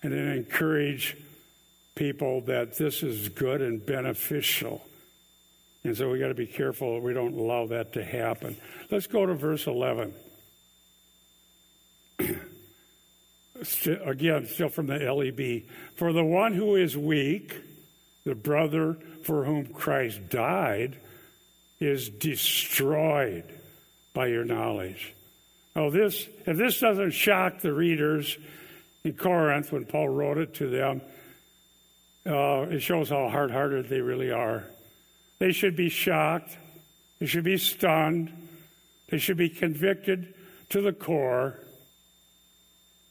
and 0.03 0.13
then 0.13 0.27
encourage 0.27 1.17
people 1.95 2.41
that 2.41 2.77
this 2.77 3.01
is 3.01 3.29
good 3.29 3.61
and 3.61 3.83
beneficial. 3.83 4.85
And 5.83 5.95
so 5.95 6.09
we 6.09 6.19
got 6.19 6.27
to 6.27 6.33
be 6.33 6.47
careful 6.47 6.99
we 6.99 7.13
don't 7.13 7.37
allow 7.37 7.67
that 7.67 7.93
to 7.93 8.03
happen. 8.03 8.57
Let's 8.91 9.07
go 9.07 9.25
to 9.25 9.33
verse 9.33 9.65
11. 9.65 10.13
Again, 14.05 14.47
still 14.47 14.69
from 14.69 14.87
the 14.87 14.97
LEB. 14.97 15.63
For 15.95 16.13
the 16.13 16.23
one 16.23 16.53
who 16.53 16.75
is 16.75 16.97
weak, 16.97 17.55
the 18.25 18.35
brother 18.35 18.97
for 19.23 19.43
whom 19.45 19.67
Christ 19.67 20.29
died, 20.29 20.97
is 21.79 22.09
destroyed 22.09 23.45
by 24.13 24.27
your 24.27 24.43
knowledge. 24.43 25.13
Oh, 25.75 25.89
this, 25.89 26.27
if 26.45 26.57
this 26.57 26.79
doesn't 26.79 27.11
shock 27.11 27.61
the 27.61 27.73
readers 27.73 28.37
in 29.03 29.13
Corinth 29.13 29.71
when 29.71 29.85
Paul 29.85 30.09
wrote 30.09 30.37
it 30.37 30.55
to 30.55 30.69
them, 30.69 31.01
uh, 32.25 32.67
it 32.69 32.81
shows 32.81 33.09
how 33.09 33.29
hard 33.29 33.51
hearted 33.51 33.87
they 33.87 34.01
really 34.01 34.31
are. 34.31 34.65
They 35.39 35.53
should 35.53 35.75
be 35.75 35.89
shocked. 35.89 36.57
They 37.19 37.25
should 37.25 37.45
be 37.45 37.57
stunned. 37.57 38.31
They 39.09 39.17
should 39.17 39.37
be 39.37 39.49
convicted 39.49 40.33
to 40.69 40.81
the 40.81 40.93
core. 40.93 41.59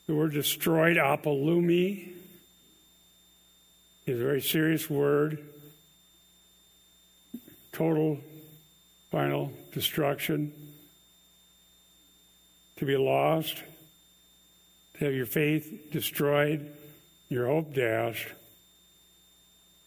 The 0.07 0.15
word 0.15 0.33
destroyed, 0.33 0.97
apolumi, 0.97 2.13
is 4.07 4.21
a 4.21 4.25
very 4.25 4.41
serious 4.41 4.89
word. 4.89 5.39
Total, 7.73 8.19
final 9.11 9.53
destruction. 9.73 10.53
To 12.77 12.87
be 12.87 12.97
lost. 12.97 13.63
To 14.99 15.05
have 15.05 15.15
your 15.15 15.27
faith 15.27 15.91
destroyed. 15.91 16.73
Your 17.29 17.47
hope 17.47 17.75
dashed 17.75 18.29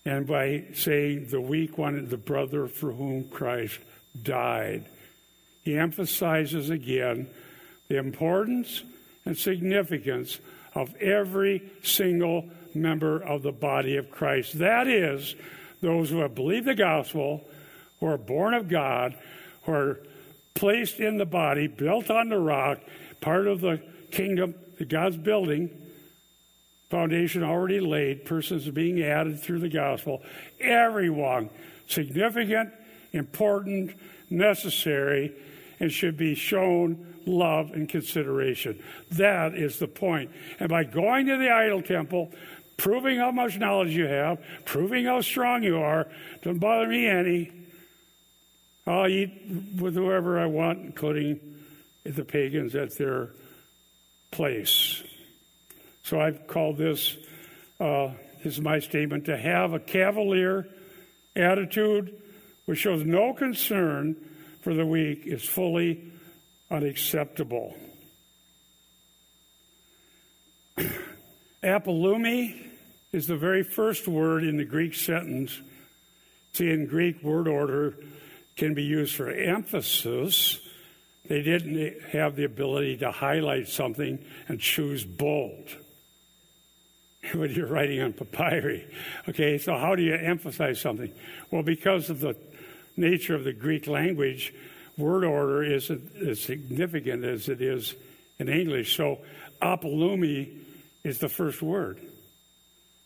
and 0.06 0.26
by 0.26 0.66
saying 0.74 1.28
the 1.28 1.42
weak 1.42 1.78
one, 1.78 2.08
the 2.10 2.18
brother 2.18 2.68
for 2.68 2.92
whom 2.92 3.30
Christ 3.30 3.80
died. 4.22 4.86
He 5.64 5.78
emphasizes 5.78 6.70
again 6.70 7.28
the 7.88 7.98
importance 7.98 8.84
and 9.26 9.38
significance 9.38 10.40
of 10.74 10.96
every 10.96 11.70
single 11.84 12.50
member 12.74 13.22
of 13.22 13.44
the 13.44 13.52
body 13.52 13.98
of 13.98 14.10
Christ. 14.10 14.58
That 14.60 14.88
is, 14.88 15.36
those 15.82 16.10
who 16.10 16.20
have 16.20 16.34
believed 16.34 16.66
the 16.66 16.76
gospel, 16.76 17.48
who 18.00 18.08
are 18.08 18.18
born 18.18 18.54
of 18.54 18.70
God, 18.70 19.16
who 19.64 19.74
are 19.74 20.00
placed 20.56 21.00
in 21.00 21.18
the 21.18 21.26
body, 21.26 21.68
built 21.68 22.10
on 22.10 22.30
the 22.30 22.40
rock, 22.40 22.80
part 23.20 23.48
of 23.48 23.62
the 23.62 23.82
kingdom 24.12 24.56
that 24.78 24.90
God's 24.90 25.18
building, 25.18 25.70
foundation 26.92 27.42
already 27.42 27.80
laid, 27.80 28.26
persons 28.26 28.70
being 28.70 29.02
added 29.02 29.40
through 29.40 29.60
the 29.60 29.70
gospel, 29.70 30.22
everyone 30.60 31.50
significant, 31.88 32.72
important, 33.14 33.92
necessary, 34.30 35.34
and 35.80 35.92
should 35.92 36.18
be 36.18 36.36
shown 36.36 37.16
love 37.26 37.72
and 37.72 37.88
consideration. 37.90 38.78
That 39.12 39.56
is 39.56 39.80
the 39.80 39.88
point. 39.88 40.32
And 40.60 40.70
by 40.70 40.84
going 40.84 41.28
to 41.28 41.38
the 41.38 41.50
idol 41.50 41.82
temple, 41.82 42.32
proving 42.78 43.18
how 43.18 43.32
much 43.32 43.58
knowledge 43.58 43.96
you 43.96 44.08
have, 44.08 44.40
proving 44.66 45.06
how 45.06 45.22
strong 45.22 45.64
you 45.64 45.78
are, 45.80 46.08
doesn't 46.44 46.60
bother 46.60 46.88
me 46.88 47.08
any. 47.08 47.52
I'll 48.86 49.08
eat 49.08 49.32
with 49.80 49.96
whoever 49.96 50.40
I 50.40 50.46
want, 50.48 50.80
including 50.80 51.40
the 52.04 52.26
pagans 52.26 52.76
at 52.76 52.98
their 52.98 53.30
place. 54.32 55.04
So 56.04 56.20
I've 56.20 56.48
called 56.48 56.78
this, 56.78 57.18
uh, 57.80 58.10
this 58.44 58.54
is 58.54 58.62
my 58.62 58.80
statement, 58.80 59.26
to 59.26 59.38
have 59.38 59.74
a 59.74 59.80
cavalier 59.80 60.68
attitude 61.36 62.22
which 62.66 62.80
shows 62.80 63.04
no 63.06 63.34
concern 63.34 64.16
for 64.62 64.74
the 64.74 64.86
weak 64.86 65.24
is 65.26 65.44
fully 65.44 66.12
unacceptable. 66.70 67.76
Apolumi 71.64 72.68
is 73.12 73.28
the 73.28 73.36
very 73.36 73.64
first 73.64 74.08
word 74.08 74.44
in 74.44 74.58
the 74.58 74.66
Greek 74.66 74.96
sentence. 74.96 75.60
See, 76.54 76.70
in 76.70 76.88
Greek, 76.88 77.22
word 77.24 77.48
order 77.48 77.96
can 78.56 78.74
be 78.74 78.84
used 78.84 79.16
for 79.16 79.30
emphasis. 79.30 80.60
They 81.28 81.42
didn't 81.42 82.02
have 82.12 82.36
the 82.36 82.46
ability 82.46 82.98
to 82.98 83.12
highlight 83.12 83.68
something 83.68 84.20
and 84.48 84.60
choose 84.60 85.04
bold. 85.04 85.76
when 87.34 87.52
you're 87.52 87.68
writing 87.68 88.02
on 88.02 88.14
papyri. 88.14 88.86
Okay, 89.30 89.58
so 89.58 89.78
how 89.78 89.96
do 89.96 90.04
you 90.04 90.16
emphasize 90.16 90.82
something? 90.82 91.14
Well, 91.52 91.64
because 91.64 92.10
of 92.10 92.20
the 92.20 92.36
nature 92.98 93.36
of 93.36 93.44
the 93.44 93.54
Greek 93.54 93.88
language, 93.88 94.54
word 94.98 95.24
order 95.24 95.64
isn't 95.64 96.16
as 96.16 96.40
significant 96.40 97.24
as 97.24 97.48
it 97.48 97.62
is 97.62 97.96
in 98.40 98.50
English. 98.50 98.96
So 98.96 99.20
apolumi 99.62 100.58
is 101.04 101.20
the 101.20 101.30
first 101.30 101.62
word. 101.62 102.00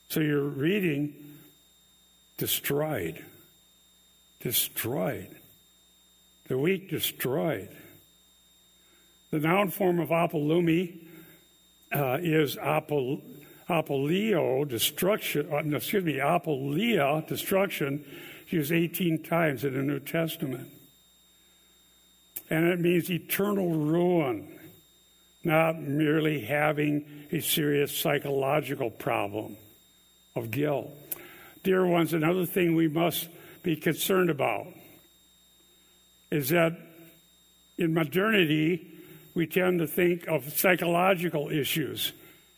So 0.09 0.19
you're 0.19 0.41
reading 0.41 1.13
destroyed. 2.37 3.23
Destroyed. 4.39 5.35
The 6.47 6.57
weak 6.57 6.89
destroyed. 6.89 7.69
The 9.31 9.39
noun 9.39 9.71
form 9.71 9.99
of 9.99 10.09
apolumi 10.09 10.99
uh, 11.93 12.19
is 12.21 12.57
apol 12.57 13.21
apolio, 13.69 14.67
destruction, 14.67 15.47
uh, 15.51 15.57
excuse 15.75 16.03
me, 16.03 16.15
apolia, 16.15 17.25
destruction, 17.27 18.03
used 18.47 18.71
18 18.71 19.23
times 19.23 19.63
in 19.63 19.73
the 19.73 19.81
New 19.81 19.99
Testament. 19.99 20.69
And 22.49 22.67
it 22.67 22.79
means 22.79 23.09
eternal 23.09 23.71
ruin, 23.71 24.47
not 25.43 25.79
merely 25.81 26.41
having 26.41 27.05
a 27.31 27.39
serious 27.39 27.95
psychological 27.95 28.91
problem 28.91 29.57
of 30.35 30.51
guilt. 30.51 30.91
dear 31.63 31.85
ones, 31.85 32.13
another 32.13 32.45
thing 32.45 32.75
we 32.75 32.87
must 32.87 33.29
be 33.63 33.75
concerned 33.75 34.29
about 34.29 34.67
is 36.29 36.49
that 36.49 36.77
in 37.77 37.93
modernity, 37.93 38.95
we 39.33 39.47
tend 39.47 39.79
to 39.79 39.87
think 39.87 40.27
of 40.27 40.53
psychological 40.53 41.49
issues 41.49 42.11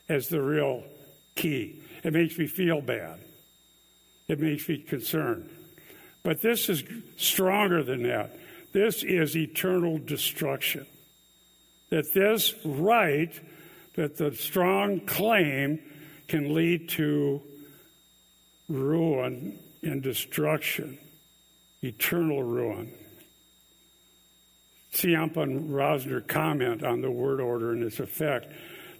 as 0.09 0.27
the 0.27 0.41
real 0.41 0.83
key. 1.37 1.79
It 2.03 2.11
makes 2.11 2.37
me 2.37 2.47
feel 2.47 2.81
bad. 2.81 3.19
It 4.27 4.39
makes 4.39 4.67
me 4.67 4.79
concerned. 4.79 5.49
But 6.23 6.41
this 6.41 6.67
is 6.67 6.83
stronger 7.15 7.83
than 7.83 8.03
that. 8.03 8.37
This 8.73 9.03
is 9.03 9.37
eternal 9.37 9.97
destruction. 9.97 10.85
That 11.89 12.13
this 12.13 12.53
right, 12.65 13.33
that 13.95 14.17
the 14.17 14.35
strong 14.35 14.99
claim 15.05 15.79
can 16.27 16.53
lead 16.53 16.89
to 16.89 17.41
ruin 18.67 19.57
and 19.81 20.03
destruction, 20.03 20.97
eternal 21.81 22.43
ruin. 22.43 22.91
And 25.03 25.69
Rosner 25.69 26.27
comment 26.27 26.83
on 26.83 27.01
the 27.01 27.11
word 27.11 27.39
order 27.39 27.71
and 27.71 27.83
its 27.83 27.99
effect. 27.99 28.51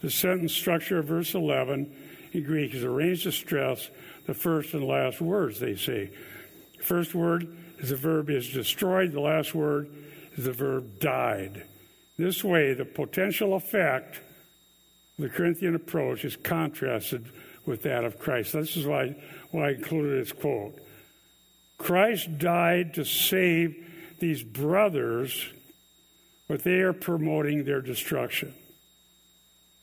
The 0.01 0.11
sentence 0.11 0.53
structure 0.53 0.99
of 0.99 1.05
verse 1.05 1.33
11 1.33 1.93
in 2.33 2.43
Greek 2.43 2.73
is 2.73 2.83
arranged 2.83 3.23
to 3.23 3.31
stress 3.31 3.89
the 4.25 4.33
first 4.33 4.73
and 4.73 4.83
last 4.83 5.21
words, 5.21 5.59
they 5.59 5.75
say. 5.75 6.11
First 6.81 7.15
word 7.15 7.47
is 7.79 7.89
the 7.89 7.95
verb 7.95 8.29
is 8.29 8.49
destroyed, 8.49 9.11
the 9.11 9.19
last 9.19 9.55
word 9.55 9.89
is 10.35 10.45
the 10.45 10.51
verb 10.51 10.99
died. 10.99 11.63
This 12.17 12.43
way, 12.43 12.73
the 12.73 12.85
potential 12.85 13.55
effect 13.55 14.17
of 15.17 15.23
the 15.23 15.29
Corinthian 15.29 15.75
approach 15.75 16.25
is 16.25 16.35
contrasted 16.35 17.25
with 17.65 17.83
that 17.83 18.03
of 18.03 18.19
Christ. 18.19 18.53
This 18.53 18.77
is 18.77 18.85
why, 18.85 19.15
why 19.51 19.67
I 19.67 19.71
included 19.71 20.21
this 20.21 20.31
quote. 20.31 20.79
Christ 21.77 22.39
died 22.39 22.95
to 22.95 23.05
save 23.05 23.75
these 24.19 24.41
brothers, 24.41 25.47
but 26.47 26.63
they 26.63 26.79
are 26.79 26.93
promoting 26.93 27.63
their 27.63 27.81
destruction. 27.81 28.53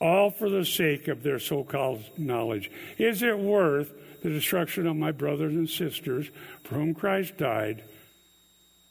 All 0.05 0.31
for 0.31 0.51
the 0.51 0.67
sake 0.67 1.09
of 1.09 1.23
their 1.23 1.39
so 1.39 1.65
called 1.65 2.05
knowledge. 2.19 2.71
Is 2.99 3.23
it 3.23 3.39
worth 3.39 3.91
the 4.21 4.29
destruction 4.29 4.87
of 4.87 4.97
my 4.97 5.13
brothers 5.13 5.55
and 5.55 5.67
sisters 5.67 6.29
for 6.63 6.75
whom 6.75 6.93
Christ 6.93 7.39
died 7.39 7.83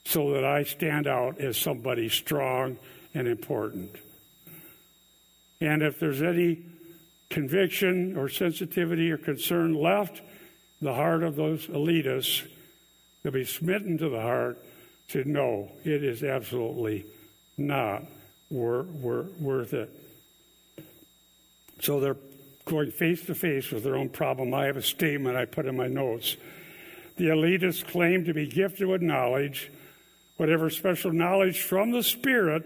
so 0.06 0.34
that 0.34 0.44
I 0.44 0.64
stand 0.64 1.06
out 1.06 1.40
as 1.40 1.56
somebody 1.56 2.10
strong 2.10 2.78
and 3.14 3.28
important? 3.28 3.96
And 5.62 5.84
if 5.84 6.00
there's 6.00 6.24
any 6.24 6.64
conviction 7.30 8.18
or 8.18 8.28
sensitivity 8.28 9.12
or 9.12 9.20
concern 9.20 9.76
left 9.76 10.20
the 10.82 10.96
heart 10.96 11.22
of 11.22 11.36
those 11.36 11.68
elitists, 11.68 12.48
they'll 13.22 13.32
be 13.32 13.46
smitten 13.46 14.00
to 14.00 14.10
the 14.10 14.20
heart 14.20 14.58
to 15.10 15.24
know 15.26 15.74
it 15.84 16.04
is 16.04 16.24
absolutely 16.24 17.06
not 17.56 18.04
wor- 18.50 18.82
wor- 18.82 19.28
worth 19.40 19.76
it. 19.76 20.03
So 21.82 22.00
they're 22.00 22.18
going 22.66 22.92
face 22.92 23.26
to 23.26 23.36
face 23.36 23.72
with 23.72 23.84
their 23.84 23.96
own 23.96 24.10
problem. 24.10 24.54
I 24.54 24.66
have 24.66 24.78
a 24.78 24.82
statement 24.82 25.36
I 25.36 25.46
put 25.46 25.66
in 25.66 25.76
my 25.76 25.88
notes. 25.88 26.38
The 27.18 27.26
elitists 27.26 27.86
claim 27.86 28.26
to 28.26 28.34
be 28.34 28.48
gifted 28.48 28.88
with 28.88 29.02
knowledge. 29.02 29.72
Whatever 30.38 30.70
special 30.70 31.12
knowledge 31.12 31.62
from 31.62 31.92
the 31.92 32.04
Spirit 32.04 32.64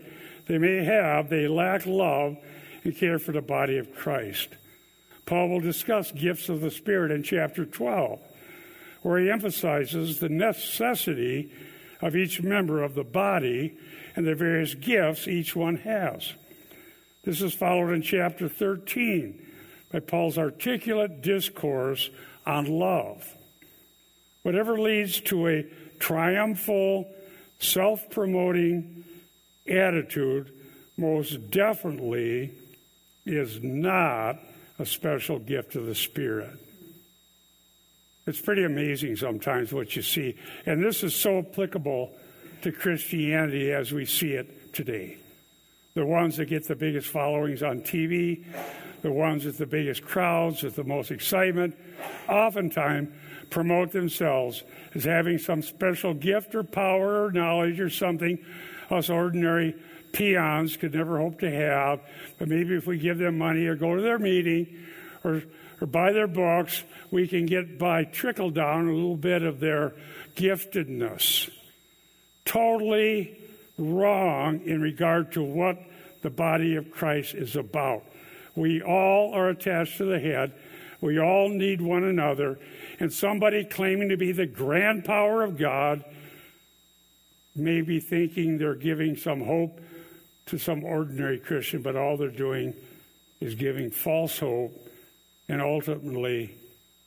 they 0.47 0.57
may 0.57 0.83
have, 0.83 1.29
they 1.29 1.47
lack 1.47 1.85
love 1.85 2.37
and 2.83 2.95
care 2.95 3.19
for 3.19 3.33
the 3.33 3.41
body 3.41 3.77
of 3.77 3.93
Christ. 3.93 4.49
Paul 5.25 5.49
will 5.49 5.59
discuss 5.59 6.11
gifts 6.11 6.47
of 6.47 6.61
the 6.61 6.71
Spirit 6.71 7.11
in 7.11 7.21
chapter 7.21 7.65
12, 7.65 8.19
where 9.01 9.19
he 9.19 9.29
emphasizes 9.29 10.19
the 10.19 10.29
necessity 10.29 11.51
of 12.01 12.15
each 12.15 12.41
member 12.41 12.81
of 12.81 12.95
the 12.95 13.03
body 13.03 13.77
and 14.15 14.25
the 14.25 14.35
various 14.35 14.73
gifts 14.73 15.27
each 15.27 15.55
one 15.55 15.77
has. 15.77 16.33
This 17.27 17.41
is 17.41 17.53
followed 17.53 17.91
in 17.91 18.03
chapter 18.03 18.47
13 18.47 19.37
by 19.91 19.99
Paul's 19.99 20.37
articulate 20.37 21.21
discourse 21.21 22.09
on 22.45 22.67
love. 22.67 23.35
Whatever 24.43 24.79
leads 24.79 25.19
to 25.23 25.49
a 25.49 25.65
triumphal, 25.99 27.05
self 27.59 28.09
promoting 28.11 29.03
attitude 29.69 30.53
most 30.95 31.51
definitely 31.51 32.53
is 33.25 33.61
not 33.61 34.37
a 34.79 34.85
special 34.85 35.37
gift 35.37 35.75
of 35.75 35.85
the 35.85 35.95
Spirit. 35.95 36.57
It's 38.25 38.39
pretty 38.39 38.63
amazing 38.63 39.17
sometimes 39.17 39.73
what 39.73 39.97
you 39.97 40.01
see. 40.01 40.37
And 40.65 40.81
this 40.81 41.03
is 41.03 41.13
so 41.13 41.39
applicable 41.39 42.13
to 42.61 42.71
Christianity 42.71 43.73
as 43.73 43.91
we 43.91 44.05
see 44.05 44.31
it 44.31 44.73
today. 44.73 45.17
The 45.97 46.05
ones 46.05 46.37
that 46.37 46.45
get 46.45 46.67
the 46.67 46.75
biggest 46.75 47.07
followings 47.07 47.63
on 47.63 47.81
TV, 47.81 48.43
the 49.01 49.11
ones 49.11 49.45
with 49.45 49.57
the 49.57 49.65
biggest 49.65 50.03
crowds, 50.03 50.61
with 50.61 50.75
the 50.75 50.83
most 50.83 51.09
excitement, 51.09 51.75
oftentimes 52.29 53.09
promote 53.49 53.93
themselves 53.93 54.61
as 54.93 55.05
having 55.05 55.39
some 55.39 55.63
special 55.63 56.13
gift 56.13 56.53
or 56.53 56.61
power 56.61 57.25
or 57.25 57.31
knowledge 57.31 57.79
or 57.79 57.89
something 57.89 58.37
us 58.91 59.09
ordinary 59.09 59.75
peons 60.11 60.77
could 60.77 60.93
never 60.93 61.17
hope 61.17 61.39
to 61.39 61.49
have. 61.49 61.99
But 62.37 62.47
maybe 62.47 62.75
if 62.75 62.85
we 62.85 62.99
give 62.99 63.17
them 63.17 63.39
money 63.39 63.65
or 63.65 63.73
go 63.73 63.95
to 63.95 64.01
their 64.03 64.19
meeting 64.19 64.67
or, 65.23 65.41
or 65.81 65.87
buy 65.87 66.11
their 66.11 66.27
books, 66.27 66.83
we 67.09 67.27
can 67.27 67.47
get 67.47 67.79
by 67.79 68.03
trickle 68.03 68.51
down 68.51 68.87
a 68.87 68.93
little 68.93 69.17
bit 69.17 69.41
of 69.41 69.59
their 69.59 69.95
giftedness. 70.35 71.49
Totally 72.45 73.35
wrong 73.77 74.61
in 74.61 74.81
regard 74.81 75.31
to 75.33 75.43
what 75.43 75.77
the 76.21 76.29
body 76.29 76.75
of 76.75 76.91
Christ 76.91 77.35
is 77.35 77.55
about. 77.55 78.03
We 78.55 78.81
all 78.81 79.33
are 79.33 79.49
attached 79.49 79.97
to 79.97 80.05
the 80.05 80.19
head. 80.19 80.53
We 80.99 81.19
all 81.19 81.49
need 81.49 81.79
one 81.81 82.03
another. 82.03 82.59
And 82.99 83.13
somebody 83.13 83.63
claiming 83.63 84.09
to 84.09 84.17
be 84.17 84.31
the 84.31 84.47
grand 84.47 85.05
power 85.05 85.43
of 85.43 85.57
God 85.57 86.03
may 87.55 87.81
be 87.81 87.99
thinking 87.99 88.57
they're 88.57 88.75
giving 88.75 89.15
some 89.15 89.41
hope 89.41 89.79
to 90.47 90.57
some 90.57 90.83
ordinary 90.83 91.39
Christian, 91.39 91.81
but 91.81 91.95
all 91.95 92.17
they're 92.17 92.29
doing 92.29 92.73
is 93.39 93.53
giving 93.55 93.91
false 93.91 94.39
hope 94.39 94.73
and 95.47 95.61
ultimately 95.61 96.55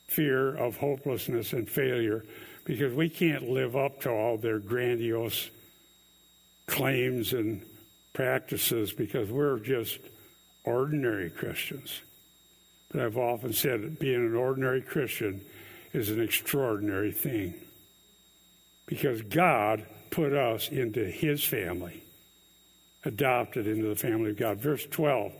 fear 0.07 0.55
of 0.55 0.77
hopelessness 0.77 1.53
and 1.53 1.69
failure 1.69 2.23
because 2.65 2.93
we 2.93 3.09
can't 3.09 3.49
live 3.49 3.75
up 3.75 4.01
to 4.01 4.09
all 4.09 4.37
their 4.37 4.59
grandiose 4.59 5.49
claims 6.67 7.33
and 7.33 7.65
practices 8.13 8.93
because 8.93 9.29
we're 9.29 9.59
just 9.59 9.99
ordinary 10.63 11.29
Christians. 11.29 12.01
But 12.91 13.01
I've 13.01 13.17
often 13.17 13.53
said 13.53 13.81
that 13.81 13.99
being 13.99 14.25
an 14.25 14.35
ordinary 14.35 14.81
Christian 14.81 15.41
is 15.93 16.09
an 16.09 16.21
extraordinary 16.21 17.11
thing 17.11 17.53
because 18.85 19.21
God 19.21 19.85
put 20.09 20.33
us 20.33 20.67
into 20.69 21.05
his 21.05 21.43
family, 21.43 22.03
adopted 23.05 23.65
into 23.67 23.87
the 23.87 23.95
family 23.95 24.31
of 24.31 24.37
God. 24.37 24.59
Verse 24.59 24.85
12, 24.85 25.31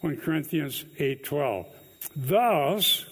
1 0.00 0.16
Corinthians 0.18 0.84
8:12. 0.98 1.66
Thus, 2.16 3.04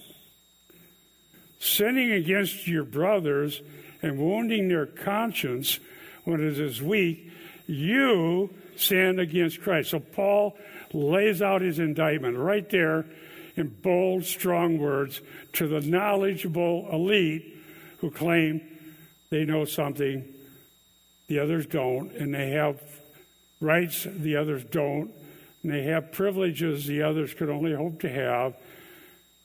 sinning 1.59 2.11
against 2.13 2.67
your 2.67 2.85
brothers 2.85 3.63
and 4.03 4.19
wounding 4.19 4.69
their 4.69 4.87
conscience 4.87 5.79
when 6.25 6.41
it 6.41 6.59
is 6.59 6.83
weak, 6.83 7.31
you 7.67 8.51
sin 8.77 9.19
against 9.19 9.61
Christ. 9.63 9.91
So 9.91 10.01
Paul 10.01 10.57
lays 10.93 11.43
out 11.43 11.63
his 11.63 11.79
indictment 11.79 12.37
right 12.37 12.69
there 12.71 13.07
in 13.57 13.69
bold, 13.69 14.25
strong 14.25 14.79
words 14.79 15.21
to 15.55 15.67
the 15.67 15.81
knowledgeable 15.81 16.89
elite 16.93 17.57
who 17.99 18.11
claim 18.11 18.61
they 19.31 19.45
know 19.45 19.65
something 19.65 20.25
the 21.29 21.41
others 21.41 21.67
don't, 21.67 22.13
and 22.13 22.35
they 22.35 22.51
have 22.51 22.81
rights 23.61 24.07
the 24.09 24.37
others 24.37 24.63
don't, 24.65 25.11
and 25.63 25.73
they 25.73 25.83
have 25.85 26.13
privileges 26.13 26.87
the 26.87 27.03
others 27.03 27.35
could 27.35 27.49
only 27.49 27.75
hope 27.75 28.01
to 28.01 28.09
have. 28.09 28.55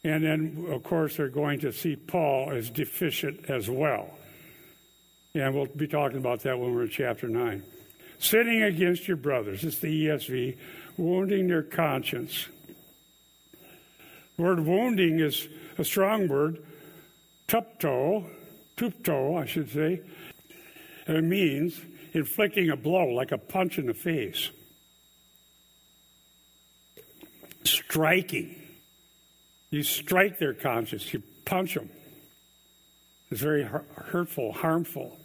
And 0.04 0.24
then, 0.24 0.68
of 0.70 0.84
course, 0.84 1.18
they're 1.18 1.30
going 1.30 1.60
to 1.62 1.72
see 1.72 1.96
Paul 1.96 2.52
as 2.52 2.70
deficient 2.70 3.50
as 3.50 3.70
well. 3.70 4.10
And 5.34 5.56
we'll 5.56 5.68
be 5.68 5.88
talking 5.88 6.18
about 6.18 6.42
that 6.42 6.60
when 6.60 6.76
we're 6.76 6.84
in 6.84 6.90
chapter 6.90 7.28
9. 7.28 7.64
Sinning 8.22 8.62
against 8.62 9.08
your 9.08 9.18
brothers, 9.18 9.64
it's 9.64 9.80
the 9.80 10.06
ESV, 10.06 10.56
wounding 10.96 11.48
their 11.48 11.64
conscience. 11.64 12.48
The 14.38 14.44
word 14.44 14.60
wounding 14.60 15.20
is 15.20 15.48
a 15.80 15.84
strong 15.84 16.28
word, 16.28 16.64
tupto, 17.48 18.30
tupto, 18.78 19.42
I 19.42 19.48
should 19.48 19.72
say. 19.72 20.02
And 21.08 21.18
it 21.18 21.24
means 21.24 21.82
inflicting 22.14 22.70
a 22.70 22.76
blow, 22.76 23.08
like 23.08 23.32
a 23.32 23.40
punch 23.40 23.80
in 23.80 23.88
the 23.88 23.94
face. 23.96 24.52
Striking. 27.64 28.56
You 29.72 29.82
strike 29.82 30.38
their 30.38 30.54
conscience, 30.54 31.12
you 31.12 31.24
punch 31.44 31.74
them. 31.74 31.90
It's 33.32 33.42
very 33.42 33.64
hurtful, 33.64 34.54
harmful. 34.54 35.18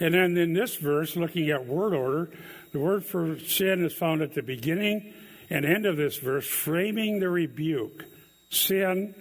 And 0.00 0.14
then 0.14 0.36
in 0.36 0.54
this 0.54 0.76
verse, 0.76 1.14
looking 1.14 1.50
at 1.50 1.66
word 1.66 1.94
order, 1.94 2.30
the 2.72 2.78
word 2.80 3.04
for 3.04 3.38
sin 3.38 3.84
is 3.84 3.92
found 3.92 4.22
at 4.22 4.34
the 4.34 4.42
beginning 4.42 5.12
and 5.50 5.64
end 5.64 5.84
of 5.84 5.96
this 5.96 6.16
verse, 6.16 6.46
framing 6.46 7.20
the 7.20 7.28
rebuke. 7.28 8.04
Sin, 8.48 9.14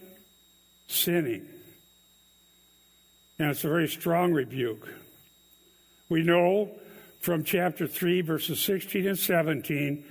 sinning. 0.88 1.46
And 3.38 3.52
it's 3.52 3.64
a 3.64 3.70
very 3.70 3.88
strong 3.88 4.32
rebuke. 4.32 4.88
We 6.08 6.24
know 6.24 6.72
from 7.20 7.44
chapter 7.44 7.86
3, 7.86 8.22
verses 8.22 8.60
16 8.60 9.08
and 9.08 9.20
17, 9.20 10.04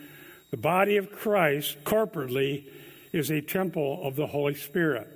the 0.51 0.57
body 0.57 0.97
of 0.97 1.11
Christ 1.11 1.83
corporately 1.85 2.65
is 3.13 3.31
a 3.31 3.41
temple 3.41 4.01
of 4.03 4.17
the 4.17 4.27
Holy 4.27 4.55
Spirit. 4.55 5.09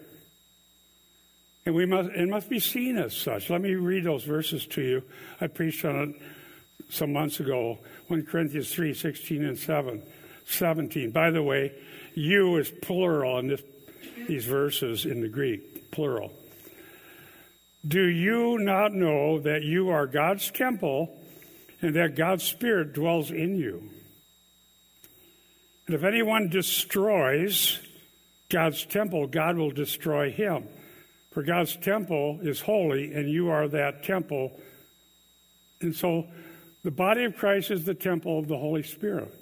And 1.65 1.75
we 1.75 1.87
must, 1.87 2.11
it 2.11 2.29
must 2.29 2.51
be 2.51 2.59
seen 2.59 2.99
as 2.99 3.17
such. 3.17 3.49
Let 3.49 3.61
me 3.61 3.75
read 3.75 4.05
those 4.05 4.25
verses 4.25 4.67
to 4.69 4.83
you. 4.83 5.03
I 5.41 5.47
preached 5.47 5.85
on 5.85 5.97
it 6.11 6.23
some 6.91 7.13
months 7.13 7.41
ago, 7.41 7.79
1 8.09 8.27
Corinthians 8.27 8.73
3 8.73 8.93
16 8.93 9.45
and 9.45 9.59
7, 9.59 10.03
17. 10.45 11.11
By 11.11 11.31
the 11.31 11.43
way, 11.43 11.73
you 12.15 12.57
is 12.57 12.71
plural 12.83 13.39
in 13.39 13.49
this, 13.49 13.63
these 14.27 14.45
verses 14.45 15.07
in 15.07 15.21
the 15.21 15.29
Greek, 15.29 15.91
plural. 15.91 16.33
Do 17.87 18.05
you 18.05 18.59
not 18.59 18.93
know 18.93 19.41
that 19.41 19.63
you 19.63 19.89
are 19.91 20.07
God's 20.07 20.51
temple 20.51 21.19
and 21.81 21.95
that 21.95 22.15
God's 22.15 22.45
Spirit 22.45 22.93
dwells 22.93 23.31
in 23.31 23.57
you? 23.57 23.89
And 25.87 25.97
if 25.97 26.05
anyone 26.05 26.49
destroys 26.49 27.81
God's 28.49 28.85
temple, 28.85 29.27
God 29.27 29.57
will 29.57 29.71
destroy 29.71 30.31
him. 30.31 30.65
For 31.33 31.43
God's 31.43 31.77
temple 31.77 32.41
is 32.43 32.61
holy, 32.61 33.15
and 33.15 33.29
you 33.29 33.51
are 33.51 33.67
that 33.69 34.05
temple. 34.05 34.61
And 35.81 35.97
so 35.97 36.27
the 36.85 36.91
body 36.91 37.25
of 37.25 37.37
Christ 37.37 37.71
is 37.71 37.85
the 37.85 37.95
temple 37.95 38.39
of 38.39 38.49
the 38.49 38.59
Holy 38.59 38.83
Spirit. 38.83 39.35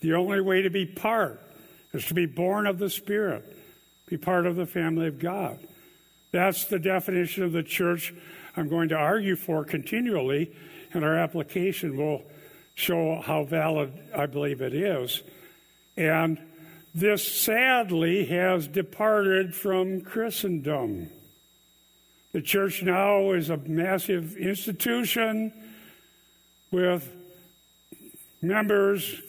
The 0.00 0.14
only 0.14 0.40
way 0.40 0.62
to 0.62 0.70
be 0.70 0.86
part 0.86 1.40
is 1.92 2.06
to 2.06 2.14
be 2.14 2.26
born 2.26 2.66
of 2.66 2.78
the 2.78 2.90
Spirit, 2.90 3.44
be 4.06 4.16
part 4.16 4.46
of 4.46 4.56
the 4.56 4.66
family 4.66 5.06
of 5.06 5.18
God. 5.18 5.58
That's 6.32 6.64
the 6.64 6.78
definition 6.78 7.44
of 7.44 7.52
the 7.52 7.62
church 7.62 8.14
I'm 8.56 8.68
going 8.68 8.88
to 8.88 8.96
argue 8.96 9.36
for 9.36 9.64
continually, 9.64 10.50
and 10.94 11.04
our 11.04 11.16
application 11.16 11.96
will 11.96 12.22
show 12.74 13.20
how 13.20 13.44
valid 13.44 13.92
I 14.16 14.26
believe 14.26 14.62
it 14.62 14.74
is. 14.74 15.22
And 15.96 16.38
this 16.94 17.26
sadly 17.26 18.26
has 18.26 18.68
departed 18.68 19.54
from 19.54 20.02
Christendom. 20.02 21.08
The 22.32 22.42
church 22.42 22.82
now 22.82 23.32
is 23.32 23.50
a 23.50 23.56
massive 23.56 24.36
institution 24.36 25.52
with 26.70 27.08
members, 28.40 29.20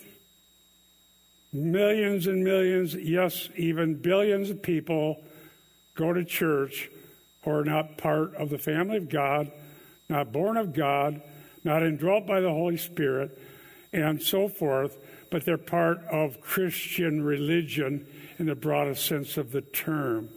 millions 1.51 2.27
and 2.27 2.43
millions, 2.43 2.95
yes, 2.95 3.49
even 3.55 3.95
billions 3.95 4.49
of 4.49 4.61
people 4.61 5.23
go 5.95 6.11
to 6.13 6.23
church 6.23 6.89
who 7.43 7.51
are 7.51 7.65
not 7.65 7.97
part 7.97 8.35
of 8.35 8.49
the 8.49 8.57
family 8.57 8.97
of 8.97 9.09
God, 9.09 9.51
not 10.09 10.31
born 10.31 10.57
of 10.57 10.73
God, 10.73 11.21
not 11.63 11.83
indwelt 11.83 12.25
by 12.25 12.39
the 12.39 12.49
Holy 12.49 12.77
Spirit, 12.77 13.37
and 13.91 14.21
so 14.21 14.49
forth 14.49 14.97
but 15.33 15.45
they're 15.45 15.57
part 15.57 15.97
of 16.11 16.39
Christian 16.41 17.23
religion 17.23 18.05
in 18.37 18.45
the 18.45 18.53
broadest 18.53 19.03
sense 19.07 19.35
of 19.35 19.51
the 19.51 19.61
term. 19.61 20.29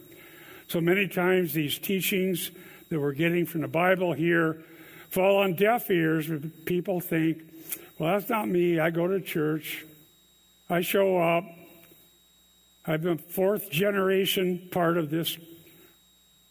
So 0.69 0.81
many 0.81 1.07
times 1.07 1.53
these 1.53 1.77
teachings 1.77 2.49
that 2.89 2.99
we're 2.99 3.13
getting 3.13 3.45
from 3.45 3.61
the 3.61 3.67
Bible 3.67 4.13
here 4.13 4.63
fall 5.11 5.37
on 5.37 5.53
deaf 5.53 5.91
ears. 5.91 6.31
People 6.65 6.99
think, 6.99 7.43
well, 7.99 8.13
that's 8.13 8.27
not 8.27 8.47
me. 8.47 8.79
I 8.79 8.89
go 8.89 9.07
to 9.07 9.21
church. 9.21 9.85
I 10.67 10.81
show 10.81 11.19
up. 11.19 11.43
I've 12.87 13.03
been 13.03 13.19
fourth 13.19 13.69
generation 13.69 14.67
part 14.71 14.97
of 14.97 15.11
this 15.11 15.37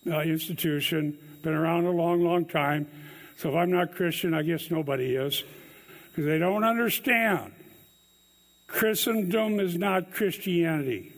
uh, 0.09 0.21
institution, 0.21 1.19
been 1.43 1.53
around 1.53 1.87
a 1.87 1.91
long, 1.91 2.23
long 2.23 2.45
time. 2.45 2.87
So 3.39 3.49
if 3.49 3.57
I'm 3.57 3.73
not 3.73 3.97
Christian, 3.97 4.35
I 4.35 4.43
guess 4.43 4.71
nobody 4.71 5.17
is. 5.17 5.43
Because 6.13 6.27
they 6.27 6.39
don't 6.39 6.63
understand 6.63 7.53
Christendom 8.67 9.61
is 9.61 9.77
not 9.77 10.13
Christianity. 10.13 11.13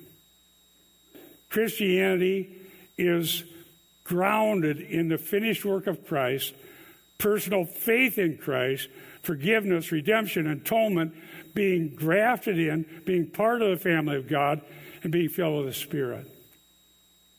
Christianity 1.48 2.56
is 2.96 3.44
grounded 4.04 4.80
in 4.80 5.08
the 5.08 5.18
finished 5.18 5.64
work 5.64 5.86
of 5.86 6.06
Christ, 6.06 6.54
personal 7.18 7.64
faith 7.64 8.18
in 8.18 8.38
Christ, 8.38 8.88
forgiveness, 9.22 9.92
redemption, 9.92 10.46
atonement, 10.46 11.14
being 11.54 11.94
grafted 11.94 12.58
in, 12.58 12.86
being 13.04 13.26
part 13.26 13.62
of 13.62 13.70
the 13.70 13.76
family 13.76 14.16
of 14.16 14.28
God, 14.28 14.60
and 15.02 15.12
being 15.12 15.28
filled 15.28 15.64
with 15.64 15.74
the 15.74 15.80
Spirit. 15.80 16.26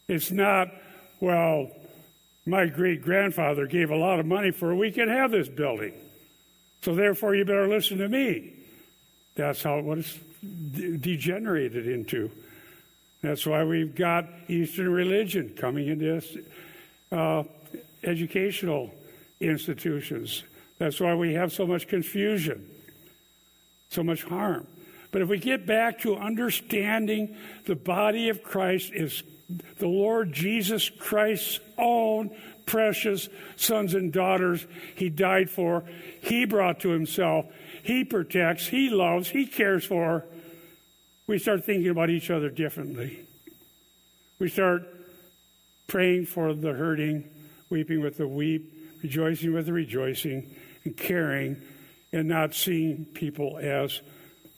It's 0.07 0.31
not, 0.31 0.69
well, 1.19 1.71
my 2.45 2.65
great 2.65 3.01
grandfather 3.01 3.67
gave 3.67 3.91
a 3.91 3.95
lot 3.95 4.19
of 4.19 4.25
money 4.25 4.51
for. 4.51 4.75
We 4.75 4.91
can 4.91 5.07
have 5.07 5.31
this 5.31 5.47
building. 5.47 5.93
So 6.81 6.95
therefore, 6.95 7.35
you 7.35 7.45
better 7.45 7.67
listen 7.67 7.97
to 7.99 8.09
me. 8.09 8.53
That's 9.39 9.63
how 9.63 9.79
it 9.79 9.85
was 9.85 10.19
degenerated 10.99 11.87
into. 11.87 12.29
That's 13.21 13.45
why 13.45 13.63
we've 13.63 13.95
got 13.95 14.25
Eastern 14.49 14.91
religion 14.91 15.53
coming 15.55 15.87
into 15.87 16.21
uh, 17.09 17.43
educational 18.03 18.93
institutions. 19.39 20.43
That's 20.77 20.99
why 20.99 21.15
we 21.15 21.35
have 21.35 21.53
so 21.53 21.65
much 21.65 21.87
confusion, 21.87 22.69
so 23.89 24.03
much 24.03 24.23
harm. 24.23 24.67
But 25.13 25.21
if 25.21 25.29
we 25.29 25.39
get 25.39 25.65
back 25.65 25.99
to 25.99 26.17
understanding 26.17 27.37
the 27.63 27.77
body 27.77 28.27
of 28.27 28.43
Christ 28.43 28.91
is 28.93 29.23
the 29.77 29.87
Lord 29.87 30.33
Jesus 30.33 30.89
Christ's 30.89 31.61
own 31.77 32.35
precious 32.65 33.29
sons 33.55 33.93
and 33.93 34.11
daughters 34.11 34.67
he 34.95 35.09
died 35.09 35.49
for, 35.49 35.85
he 36.21 36.43
brought 36.43 36.81
to 36.81 36.89
himself, 36.89 37.45
he 37.83 38.03
protects, 38.03 38.67
He 38.67 38.89
loves, 38.89 39.29
He 39.29 39.45
cares 39.45 39.85
for, 39.85 40.25
we 41.27 41.37
start 41.37 41.63
thinking 41.63 41.89
about 41.89 42.09
each 42.09 42.31
other 42.31 42.49
differently. 42.49 43.19
We 44.39 44.49
start 44.49 44.83
praying 45.87 46.25
for 46.25 46.53
the 46.53 46.73
hurting, 46.73 47.25
weeping 47.69 48.01
with 48.01 48.17
the 48.17 48.27
weep, 48.27 48.73
rejoicing 49.03 49.53
with 49.53 49.65
the 49.67 49.73
rejoicing, 49.73 50.49
and 50.83 50.97
caring, 50.97 51.57
and 52.11 52.27
not 52.27 52.55
seeing 52.55 53.05
people 53.05 53.59
as 53.59 54.01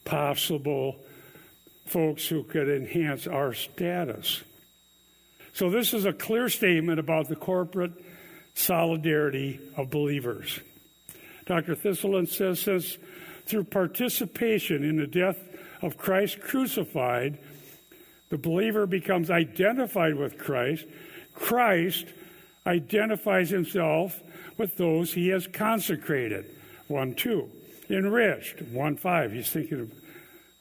possible 0.06 1.00
folks 1.86 2.28
who 2.28 2.44
could 2.44 2.70
enhance 2.70 3.28
our 3.28 3.54
status. 3.54 4.42
So, 5.54 5.70
this 5.70 5.94
is 5.94 6.06
a 6.06 6.14
clear 6.14 6.48
statement 6.48 7.00
about 7.00 7.28
the 7.28 7.36
corporate 7.36 7.92
solidarity 8.54 9.60
of 9.76 9.90
believers. 9.90 10.60
Dr. 11.46 11.76
Thiselton 11.76 12.30
says, 12.30 12.62
says 12.62 12.98
through 13.46 13.66
participation 13.66 14.84
in 14.84 14.98
the 14.98 15.08
death 15.08 15.38
of 15.82 15.98
Christ 15.98 16.40
crucified, 16.40 17.38
the 18.30 18.38
believer 18.38 18.88
becomes 18.88 19.30
identified 19.30 20.16
with 20.16 20.38
Christ. 20.38 20.86
Christ 21.34 22.06
identifies 22.66 23.50
himself 23.50 24.22
with 24.58 24.78
those 24.78 25.14
he 25.14 25.30
has 25.30 25.48
consecrated. 25.48 26.46
1 26.88 27.16
2. 27.16 27.50
Enriched. 27.90 28.62
1 28.62 28.96
5. 28.96 29.32
He's 29.32 29.50
thinking 29.50 29.92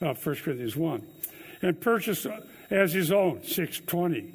of 0.01 0.17
uh, 0.17 0.21
1 0.21 0.37
Corinthians 0.37 0.77
1. 0.77 1.07
And 1.63 1.81
purchased 1.81 2.27
as 2.71 2.93
his 2.93 3.13
own. 3.13 3.43
620. 3.45 4.33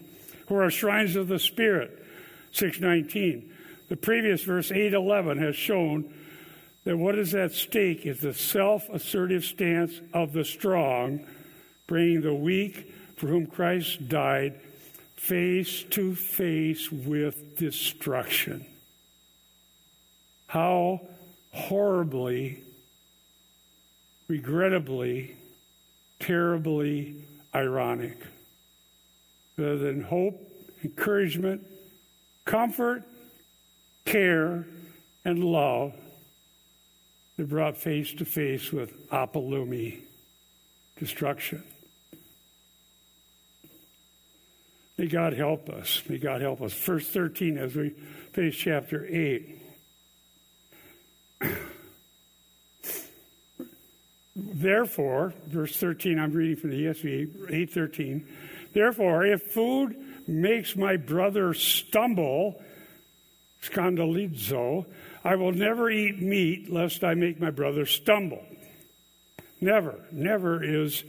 Who 0.47 0.55
are 0.55 0.69
shrines 0.69 1.15
of 1.15 1.27
the 1.27 1.39
Spirit. 1.39 2.05
619. 2.51 3.51
The 3.89 3.97
previous 3.97 4.43
verse 4.43 4.71
811 4.71 5.39
has 5.39 5.55
shown 5.55 6.13
that 6.85 6.97
what 6.97 7.17
is 7.17 7.33
at 7.33 7.51
stake 7.51 8.05
is 8.05 8.21
the 8.21 8.33
self 8.33 8.87
assertive 8.89 9.43
stance 9.43 9.99
of 10.13 10.33
the 10.33 10.45
strong, 10.45 11.19
bringing 11.87 12.21
the 12.21 12.33
weak, 12.33 12.93
for 13.17 13.27
whom 13.27 13.47
Christ 13.47 14.07
died, 14.07 14.53
face 15.15 15.83
to 15.89 16.15
face 16.15 16.91
with 16.91 17.57
destruction. 17.57 18.65
How 20.47 21.01
horribly, 21.51 22.61
regrettably, 24.27 25.35
terribly 26.19 27.15
ironic. 27.53 28.17
Rather 29.57 29.77
than 29.77 30.03
hope, 30.03 30.39
encouragement, 30.83 31.65
comfort, 32.45 33.03
care, 34.05 34.67
and 35.23 35.43
love, 35.43 35.93
they're 37.37 37.45
brought 37.45 37.77
face 37.77 38.13
to 38.13 38.25
face 38.25 38.71
with 38.71 39.09
apollumi, 39.09 39.99
destruction. 40.97 41.63
May 44.97 45.07
God 45.07 45.33
help 45.33 45.69
us. 45.69 46.01
May 46.07 46.17
God 46.17 46.41
help 46.41 46.61
us. 46.61 46.73
Verse 46.73 47.07
13 47.09 47.57
as 47.57 47.75
we 47.75 47.89
finish 48.31 48.57
chapter 48.57 49.05
8. 49.05 49.61
Therefore, 54.35 55.33
verse 55.47 55.75
13, 55.77 56.19
I'm 56.19 56.31
reading 56.31 56.55
from 56.57 56.69
the 56.71 56.85
ESV, 56.85 57.51
813. 57.51 58.25
Therefore, 58.73 59.25
if 59.25 59.43
food 59.51 59.95
makes 60.27 60.75
my 60.75 60.97
brother 60.97 61.53
stumble, 61.53 62.61
scandalizo, 63.61 64.85
I 65.25 65.35
will 65.35 65.51
never 65.51 65.89
eat 65.89 66.21
meat 66.21 66.71
lest 66.71 67.03
I 67.03 67.15
make 67.15 67.41
my 67.41 67.49
brother 67.49 67.87
stumble. 67.87 68.45
Never, 69.59 69.95
never 70.11 70.63
is 70.63 71.03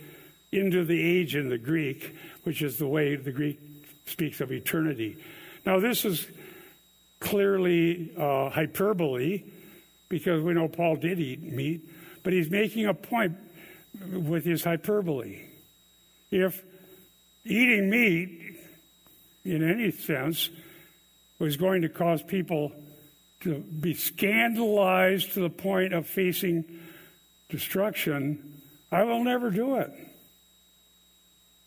into 0.50 0.87
the 0.87 0.98
age 0.98 1.37
in 1.37 1.50
the 1.50 1.59
Greek, 1.59 2.16
which 2.44 2.62
is 2.62 2.79
the 2.79 2.87
way 2.87 3.16
the 3.16 3.31
Greek 3.31 3.61
speaks 4.07 4.40
of 4.40 4.50
eternity. 4.50 5.18
Now, 5.66 5.81
this 5.81 6.07
is 6.07 6.26
clearly 7.20 8.11
uh, 8.16 8.48
hyperbole 8.48 9.42
because 10.09 10.40
we 10.42 10.55
know 10.55 10.68
Paul 10.68 10.96
did 10.96 11.20
eat 11.20 11.42
meat, 11.42 11.83
but 12.22 12.33
he's 12.33 12.50
making 12.50 12.87
a 12.87 12.94
point 12.94 13.37
with 14.11 14.46
his 14.46 14.64
hyperbole. 14.64 15.42
If 16.31 16.64
eating 17.44 17.90
meat, 17.90 18.61
in 19.44 19.68
any 19.68 19.90
sense, 19.90 20.48
was 21.38 21.59
going 21.59 21.83
to 21.83 21.90
cause 21.90 22.22
people 22.22 22.72
to 23.40 23.59
be 23.59 23.94
scandalized 23.94 25.35
to 25.35 25.40
the 25.40 25.51
point 25.51 25.92
of 25.92 26.07
facing 26.07 26.64
destruction, 27.49 28.61
I 28.90 29.05
will 29.05 29.22
never 29.22 29.51
do 29.51 29.77
it. 29.77 29.90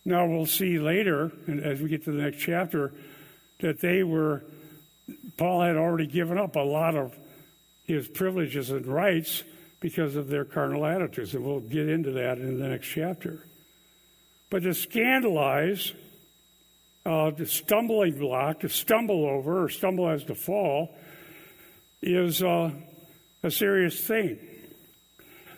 Now, 0.06 0.26
we'll 0.26 0.46
see 0.46 0.80
later, 0.80 1.32
and 1.48 1.60
as 1.60 1.82
we 1.82 1.90
get 1.90 2.06
to 2.06 2.12
the 2.12 2.24
next 2.24 2.40
chapter, 2.40 2.94
that 3.60 3.82
they 3.82 4.04
were, 4.04 4.44
Paul 5.38 5.62
had 5.62 5.76
already 5.76 6.08
given 6.08 6.38
up 6.38 6.56
a 6.56 6.62
lot 6.62 6.96
of 6.96 7.16
his 7.86 8.08
privileges 8.08 8.70
and 8.70 8.86
rights 8.88 9.44
because 9.80 10.16
of 10.16 10.28
their 10.28 10.46
carnal 10.46 10.86
attitudes. 10.86 11.34
And 11.34 11.44
we'll 11.44 11.60
get 11.60 11.90
into 11.90 12.12
that 12.12 12.38
in 12.38 12.60
the 12.60 12.68
next 12.68 12.88
chapter. 12.88 13.40
But 14.50 14.64
to 14.64 14.74
scandalize, 14.74 15.94
uh, 17.06 17.32
the 17.32 17.46
stumbling 17.46 18.18
block, 18.18 18.62
to 18.62 18.70
stumble 18.70 19.26
over 19.26 19.64
or 19.64 19.70
stumble 19.70 20.10
as 20.10 20.24
to 20.26 20.36
fall, 20.36 20.98
is 22.02 22.42
uh, 22.42 22.72
a 23.44 23.52
serious 23.52 24.00
thing. 24.00 24.40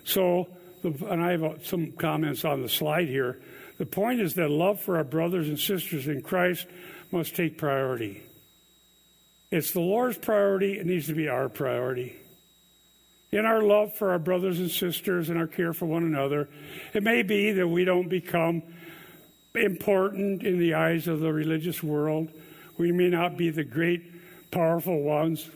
So, 0.04 0.48
and 0.84 1.22
I 1.22 1.38
have 1.38 1.66
some 1.66 1.92
comments 1.94 2.44
on 2.46 2.62
the 2.62 2.70
slide 2.70 3.08
here. 3.08 3.40
The 3.78 3.86
point 3.86 4.22
is 4.22 4.36
that 4.36 4.50
love 4.50 4.80
for 4.80 4.98
our 4.98 5.04
brothers 5.04 5.48
and 5.48 5.60
sisters 5.60 6.08
in 6.08 6.22
Christ 6.22 6.68
must 7.12 7.36
take 7.36 7.58
priority. 7.58 8.24
It's 9.52 9.72
the 9.72 9.82
Lord's 9.82 10.18
priority, 10.18 10.80
it 10.80 10.86
needs 10.86 11.08
to 11.08 11.14
be 11.14 11.28
our 11.28 11.50
priority. 11.50 12.16
In 13.32 13.46
our 13.46 13.62
love 13.62 13.96
for 13.96 14.12
our 14.12 14.20
brothers 14.20 14.60
and 14.60 14.70
sisters 14.70 15.30
and 15.30 15.38
our 15.38 15.48
care 15.48 15.74
for 15.74 15.86
one 15.86 16.04
another, 16.04 16.50
it 16.94 17.04
may 17.04 17.22
be 17.22 17.52
that 17.54 17.68
we 17.68 17.86
don't 17.86 18.10
become 18.10 18.62
important 19.56 20.44
in 20.44 20.60
the 20.60 20.74
eyes 20.74 21.08
of 21.08 21.20
the 21.20 21.32
religious 21.32 21.82
world. 21.82 22.30
We 22.78 22.92
may 22.92 23.10
not 23.10 23.38
be 23.38 23.50
the 23.50 23.64
great, 23.64 24.52
powerful 24.52 25.02
ones 25.02 25.50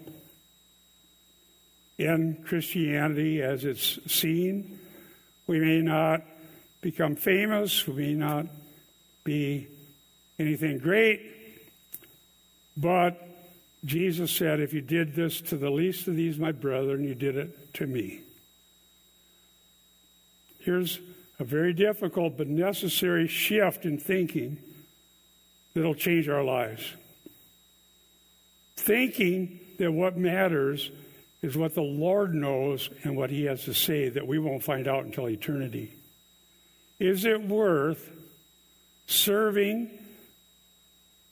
in 1.98 2.44
Christianity 2.46 3.42
as 3.42 3.64
it's 3.64 4.00
seen. 4.12 4.80
We 5.48 5.60
may 5.60 5.82
not 5.82 6.22
become 6.82 7.16
famous. 7.16 7.88
We 7.88 7.94
may 7.94 8.14
not 8.14 8.48
be 9.24 9.68
anything 10.38 10.80
great. 10.80 11.22
But 12.78 13.22
Jesus 13.86 14.32
said, 14.32 14.60
If 14.60 14.74
you 14.74 14.82
did 14.82 15.16
this 15.16 15.42
to 15.42 15.58
the 15.58 15.70
least 15.70 16.08
of 16.08 16.16
these, 16.16 16.38
my 16.38 16.52
brethren, 16.52 17.04
you 17.04 17.16
did 17.16 17.38
it 17.38 17.74
to 17.76 17.88
me. 17.88 18.22
Here's 20.60 21.00
a 21.40 21.44
very 21.44 21.74
difficult 21.74 22.38
but 22.38 22.48
necessary 22.48 23.28
shift 23.28 23.86
in 23.86 24.00
thinking 24.00 24.58
that'll 25.74 25.96
change 25.96 26.28
our 26.28 26.44
lives. 26.44 26.94
Thinking 28.76 29.60
that 29.78 29.92
what 29.92 30.18
matters 30.18 30.90
is 31.46 31.56
what 31.56 31.76
the 31.76 31.82
Lord 31.82 32.34
knows 32.34 32.90
and 33.04 33.16
what 33.16 33.30
He 33.30 33.46
has 33.46 33.66
to 33.66 33.74
say 33.74 34.10
that 34.10 34.26
we 34.26 34.40
won't 34.40 34.64
find 34.64 34.88
out 34.88 35.06
until 35.06 35.30
eternity. 35.30 35.94
Is 37.00 37.24
it 37.24 37.40
worth 37.40 38.12
serving 39.06 39.92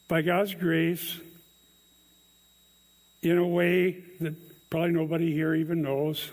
by 0.08 0.22
God's 0.22 0.54
grace 0.54 1.18
in 3.24 3.40
a 3.40 3.48
way 3.48 4.04
that 4.22 4.36
probably 4.70 4.92
nobody 4.92 5.34
here 5.34 5.56
even 5.56 5.82
knows? 5.82 6.30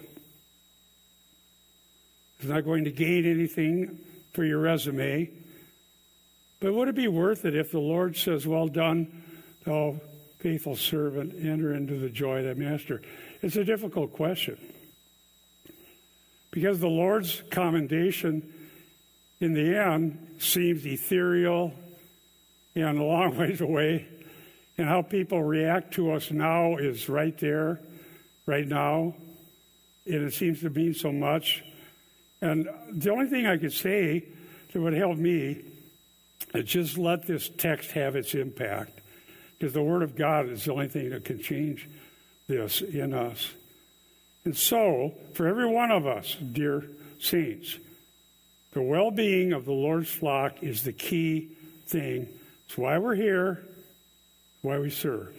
It's 2.38 2.48
not 2.48 2.66
going 2.66 2.84
to 2.84 2.92
gain 2.92 3.24
anything 3.24 3.98
for 4.34 4.44
your 4.44 4.58
resume. 4.58 5.30
But 6.60 6.74
would 6.74 6.88
it 6.88 6.94
be 6.94 7.08
worth 7.08 7.46
it 7.46 7.56
if 7.56 7.72
the 7.72 7.78
Lord 7.78 8.14
says, 8.14 8.46
Well 8.46 8.68
done, 8.68 9.22
thou 9.64 10.02
faithful 10.38 10.76
servant, 10.76 11.34
enter 11.42 11.72
into 11.74 11.98
the 11.98 12.10
joy 12.10 12.44
of 12.44 12.44
thy 12.44 12.62
master? 12.62 13.00
It's 13.42 13.56
a 13.56 13.64
difficult 13.64 14.12
question. 14.12 14.58
Because 16.50 16.80
the 16.80 16.88
Lord's 16.88 17.42
commendation 17.50 18.52
in 19.40 19.54
the 19.54 19.78
end 19.78 20.36
seems 20.38 20.84
ethereal 20.84 21.72
and 22.74 22.98
a 22.98 23.02
long 23.02 23.36
ways 23.38 23.60
away. 23.60 24.06
And 24.76 24.88
how 24.88 25.02
people 25.02 25.42
react 25.42 25.94
to 25.94 26.12
us 26.12 26.30
now 26.30 26.76
is 26.76 27.08
right 27.08 27.36
there, 27.38 27.80
right 28.46 28.66
now. 28.66 29.14
And 30.06 30.26
it 30.26 30.34
seems 30.34 30.60
to 30.60 30.70
mean 30.70 30.94
so 30.94 31.12
much. 31.12 31.62
And 32.42 32.68
the 32.90 33.10
only 33.10 33.26
thing 33.26 33.46
I 33.46 33.58
could 33.58 33.72
say 33.72 34.24
that 34.72 34.80
would 34.80 34.94
help 34.94 35.16
me 35.16 35.62
is 36.54 36.64
just 36.64 36.98
let 36.98 37.26
this 37.26 37.48
text 37.48 37.92
have 37.92 38.16
its 38.16 38.34
impact. 38.34 38.98
Because 39.58 39.74
the 39.74 39.82
Word 39.82 40.02
of 40.02 40.16
God 40.16 40.48
is 40.48 40.64
the 40.64 40.72
only 40.72 40.88
thing 40.88 41.10
that 41.10 41.24
can 41.24 41.38
change 41.38 41.86
this 42.50 42.82
in 42.82 43.14
us. 43.14 43.50
And 44.44 44.56
so, 44.56 45.14
for 45.34 45.46
every 45.46 45.66
one 45.66 45.90
of 45.90 46.06
us, 46.06 46.34
dear 46.34 46.84
saints, 47.20 47.78
the 48.72 48.82
well 48.82 49.10
being 49.10 49.52
of 49.52 49.64
the 49.64 49.72
Lord's 49.72 50.10
flock 50.10 50.62
is 50.62 50.82
the 50.82 50.92
key 50.92 51.48
thing. 51.86 52.28
It's 52.66 52.76
why 52.76 52.98
we're 52.98 53.14
here, 53.14 53.64
why 54.62 54.78
we 54.78 54.90
serve. 54.90 55.34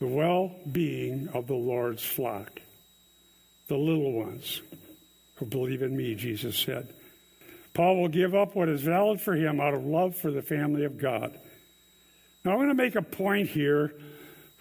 The 0.00 0.06
well 0.06 0.52
being 0.70 1.28
of 1.34 1.46
the 1.46 1.54
Lord's 1.54 2.04
flock, 2.04 2.60
the 3.68 3.76
little 3.76 4.12
ones 4.12 4.60
who 5.36 5.46
believe 5.46 5.82
in 5.82 5.96
me, 5.96 6.14
Jesus 6.14 6.58
said. 6.58 6.88
Paul 7.74 7.96
will 7.96 8.08
give 8.08 8.34
up 8.34 8.54
what 8.54 8.68
is 8.68 8.82
valid 8.82 9.20
for 9.20 9.34
him 9.34 9.60
out 9.60 9.74
of 9.74 9.84
love 9.84 10.16
for 10.16 10.30
the 10.30 10.42
family 10.42 10.84
of 10.84 10.98
God. 10.98 11.38
Now, 12.44 12.52
I'm 12.52 12.58
going 12.58 12.68
to 12.68 12.74
make 12.74 12.96
a 12.96 13.02
point 13.02 13.48
here 13.48 13.94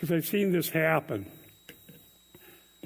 because 0.01 0.11
I've 0.11 0.25
seen 0.25 0.51
this 0.51 0.67
happen. 0.67 1.25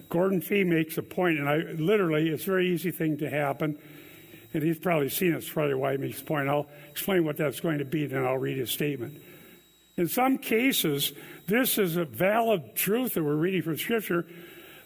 Gordon 0.09 0.41
Fee 0.41 0.63
makes 0.63 0.99
a 0.99 1.01
point, 1.01 1.39
and 1.39 1.49
I 1.49 1.55
literally, 1.57 2.29
it's 2.29 2.43
a 2.43 2.51
very 2.51 2.71
easy 2.73 2.91
thing 2.91 3.17
to 3.19 3.29
happen 3.29 3.79
and 4.55 4.63
he's 4.63 4.79
probably 4.79 5.09
seen 5.09 5.33
it. 5.33 5.37
It's 5.37 5.49
probably 5.49 5.73
why 5.73 5.91
he 5.91 5.97
makes 5.97 6.19
the 6.19 6.25
point. 6.25 6.47
I'll 6.47 6.67
explain 6.89 7.25
what 7.25 7.35
that's 7.35 7.59
going 7.59 7.79
to 7.79 7.85
be, 7.85 8.05
then 8.05 8.23
I'll 8.25 8.37
read 8.37 8.57
his 8.57 8.71
statement. 8.71 9.21
In 9.97 10.07
some 10.07 10.37
cases, 10.37 11.11
this 11.45 11.77
is 11.77 11.97
a 11.97 12.05
valid 12.05 12.73
truth 12.73 13.15
that 13.15 13.23
we're 13.23 13.35
reading 13.35 13.63
from 13.63 13.77
Scripture. 13.77 14.25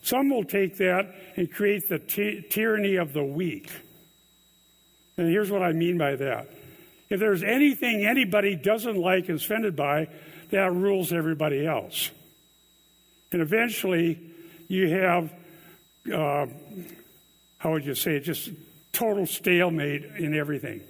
Some 0.02 0.30
will 0.30 0.44
take 0.44 0.78
that 0.78 1.14
and 1.36 1.52
create 1.52 1.88
the 1.88 2.00
ty- 2.00 2.44
tyranny 2.50 2.96
of 2.96 3.14
the 3.14 3.24
weak. 3.24 3.70
And 5.18 5.30
here's 5.30 5.52
what 5.52 5.62
I 5.62 5.72
mean 5.72 6.00
by 6.00 6.16
that. 6.16 6.50
If 7.12 7.20
there's 7.20 7.44
anything 7.44 8.06
anybody 8.06 8.56
doesn't 8.56 8.98
like 8.98 9.30
and 9.30 9.36
is 9.36 9.46
offended 9.46 9.76
by, 9.76 10.08
that 10.52 10.74
rules 10.74 11.12
everybody 11.12 11.66
else. 11.66 12.12
And 13.32 13.42
eventually, 13.42 14.20
you 14.68 14.90
have, 14.90 15.32
uh, 16.12 16.48
how 17.58 17.72
would 17.72 17.86
you 17.86 17.96
say 17.96 18.16
it, 18.16 18.22
just 18.22 18.50
total 18.92 19.26
stalemate 19.26 20.04
in 20.18 20.34
everything. 20.34 20.82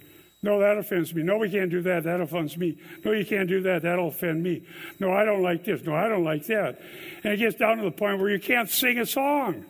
No, 0.42 0.58
that 0.60 0.78
offends 0.78 1.14
me. 1.14 1.22
No, 1.22 1.36
we 1.36 1.50
can't 1.50 1.70
do 1.70 1.82
that. 1.82 2.04
That 2.04 2.20
offends 2.20 2.56
me. 2.56 2.78
No, 3.04 3.12
you 3.12 3.26
can't 3.26 3.48
do 3.48 3.60
that. 3.62 3.82
That'll 3.82 4.08
offend 4.08 4.42
me. 4.42 4.62
No, 4.98 5.12
I 5.12 5.24
don't 5.24 5.42
like 5.42 5.64
this. 5.64 5.82
No, 5.82 5.94
I 5.94 6.08
don't 6.08 6.24
like 6.24 6.46
that. 6.46 6.80
And 7.22 7.34
it 7.34 7.36
gets 7.36 7.56
down 7.56 7.76
to 7.76 7.82
the 7.82 7.90
point 7.90 8.18
where 8.18 8.30
you 8.30 8.40
can't 8.40 8.70
sing 8.70 8.98
a 8.98 9.06
song 9.06 9.66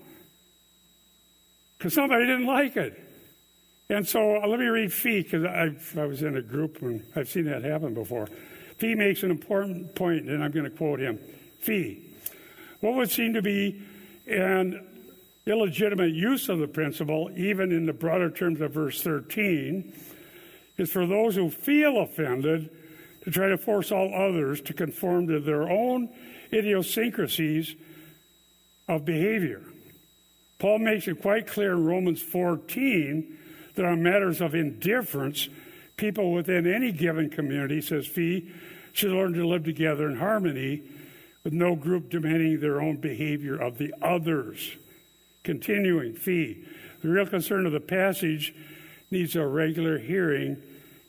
because 1.76 1.92
somebody 1.92 2.24
didn't 2.24 2.46
like 2.46 2.76
it. 2.76 2.98
And 3.88 4.06
so 4.06 4.36
uh, 4.36 4.46
let 4.46 4.60
me 4.60 4.66
read 4.66 4.92
Fee 4.92 5.22
because 5.22 5.44
I 5.44 6.04
was 6.04 6.22
in 6.22 6.36
a 6.36 6.42
group 6.42 6.80
and 6.82 7.02
I've 7.16 7.28
seen 7.28 7.46
that 7.46 7.64
happen 7.64 7.92
before. 7.92 8.28
Fee 8.80 8.94
makes 8.94 9.22
an 9.22 9.30
important 9.30 9.94
point, 9.94 10.26
and 10.30 10.42
I'm 10.42 10.52
going 10.52 10.64
to 10.64 10.70
quote 10.70 11.00
him. 11.00 11.18
Fee, 11.58 12.02
what 12.80 12.94
would 12.94 13.10
seem 13.10 13.34
to 13.34 13.42
be 13.42 13.82
an 14.26 14.86
illegitimate 15.44 16.14
use 16.14 16.48
of 16.48 16.60
the 16.60 16.66
principle, 16.66 17.30
even 17.36 17.72
in 17.72 17.84
the 17.84 17.92
broader 17.92 18.30
terms 18.30 18.58
of 18.62 18.72
verse 18.72 19.02
13, 19.02 19.92
is 20.78 20.90
for 20.90 21.06
those 21.06 21.36
who 21.36 21.50
feel 21.50 21.98
offended 22.00 22.70
to 23.24 23.30
try 23.30 23.48
to 23.48 23.58
force 23.58 23.92
all 23.92 24.14
others 24.14 24.62
to 24.62 24.72
conform 24.72 25.26
to 25.26 25.40
their 25.40 25.68
own 25.68 26.08
idiosyncrasies 26.50 27.74
of 28.88 29.04
behavior. 29.04 29.60
Paul 30.58 30.78
makes 30.78 31.06
it 31.06 31.20
quite 31.20 31.46
clear 31.46 31.72
in 31.72 31.84
Romans 31.84 32.22
14 32.22 33.36
that 33.74 33.84
on 33.84 34.02
matters 34.02 34.40
of 34.40 34.54
indifference, 34.54 35.50
people 36.00 36.32
within 36.32 36.66
any 36.66 36.90
given 36.90 37.28
community, 37.28 37.82
says 37.82 38.06
Fee, 38.06 38.50
should 38.92 39.12
learn 39.12 39.34
to 39.34 39.46
live 39.46 39.64
together 39.64 40.08
in 40.08 40.16
harmony 40.16 40.82
with 41.44 41.52
no 41.52 41.76
group 41.76 42.08
demanding 42.08 42.58
their 42.58 42.80
own 42.80 42.96
behavior 42.96 43.54
of 43.54 43.76
the 43.76 43.94
others. 44.00 44.76
Continuing, 45.44 46.14
Fee, 46.14 46.64
the 47.02 47.08
real 47.08 47.26
concern 47.26 47.66
of 47.66 47.72
the 47.72 47.80
passage 47.80 48.54
needs 49.10 49.36
a 49.36 49.46
regular 49.46 49.98
hearing 49.98 50.56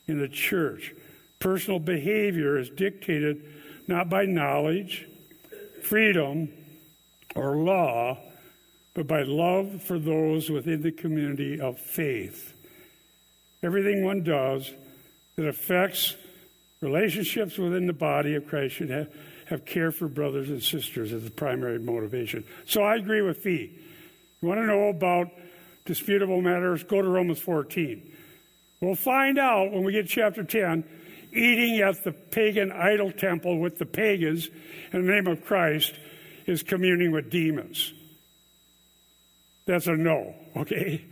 in 0.07 0.19
the 0.19 0.27
church. 0.27 0.93
Personal 1.39 1.79
behavior 1.79 2.57
is 2.57 2.69
dictated 2.69 3.43
not 3.87 4.09
by 4.09 4.25
knowledge, 4.25 5.07
freedom, 5.81 6.49
or 7.33 7.55
law, 7.55 8.17
but 8.93 9.07
by 9.07 9.23
love 9.23 9.81
for 9.81 9.97
those 9.97 10.49
within 10.49 10.81
the 10.81 10.91
community 10.91 11.61
of 11.61 11.79
faith. 11.79 12.53
Everything 13.63 14.03
one 14.03 14.23
does 14.23 14.71
that 15.35 15.47
affects 15.47 16.15
relationships 16.81 17.57
within 17.57 17.87
the 17.87 17.93
body 17.93 18.35
of 18.35 18.47
Christ 18.47 18.75
should 18.75 18.89
have, 18.89 19.07
have 19.45 19.65
care 19.65 19.91
for 19.91 20.07
brothers 20.07 20.49
and 20.49 20.61
sisters 20.61 21.13
as 21.13 21.23
the 21.23 21.29
primary 21.29 21.79
motivation. 21.79 22.43
So 22.65 22.83
I 22.83 22.95
agree 22.95 23.21
with 23.21 23.37
Fee. 23.37 23.77
You 24.41 24.47
want 24.47 24.59
to 24.59 24.65
know 24.65 24.89
about 24.89 25.29
disputable 25.85 26.41
matters? 26.41 26.83
Go 26.83 27.01
to 27.01 27.07
Romans 27.07 27.39
14. 27.39 28.11
We'll 28.81 28.95
find 28.95 29.37
out 29.37 29.71
when 29.71 29.83
we 29.83 29.93
get 29.93 30.07
chapter 30.07 30.43
10 30.43 30.83
eating 31.33 31.79
at 31.79 32.03
the 32.03 32.11
pagan 32.11 32.71
idol 32.71 33.11
temple 33.11 33.59
with 33.59 33.77
the 33.77 33.85
pagans 33.85 34.49
in 34.91 35.05
the 35.05 35.11
name 35.11 35.27
of 35.27 35.45
Christ 35.45 35.93
is 36.45 36.63
communing 36.63 37.11
with 37.11 37.29
demons. 37.29 37.93
That's 39.65 39.87
a 39.87 39.95
no, 39.95 40.35
okay? 40.55 41.05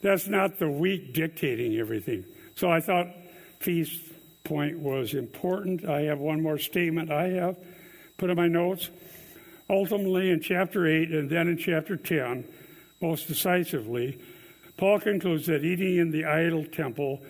That's 0.00 0.28
not 0.28 0.58
the 0.58 0.70
weak 0.70 1.12
dictating 1.12 1.76
everything. 1.76 2.24
So 2.54 2.70
I 2.70 2.80
thought 2.80 3.08
Fee's 3.60 4.00
point 4.44 4.78
was 4.78 5.14
important. 5.14 5.84
I 5.84 6.02
have 6.02 6.18
one 6.18 6.42
more 6.42 6.58
statement 6.58 7.10
I 7.10 7.28
have 7.30 7.56
put 8.16 8.30
in 8.30 8.36
my 8.36 8.48
notes. 8.48 8.90
Ultimately, 9.70 10.30
in 10.30 10.40
chapter 10.40 10.86
8 10.86 11.10
and 11.10 11.30
then 11.30 11.48
in 11.48 11.58
chapter 11.58 11.96
10, 11.96 12.44
most 13.00 13.28
decisively, 13.28 14.18
Paul 14.76 15.00
concludes 15.00 15.46
that 15.46 15.64
eating 15.64 15.96
in 15.96 16.10
the 16.10 16.24
idol 16.24 16.64
temple 16.64 17.20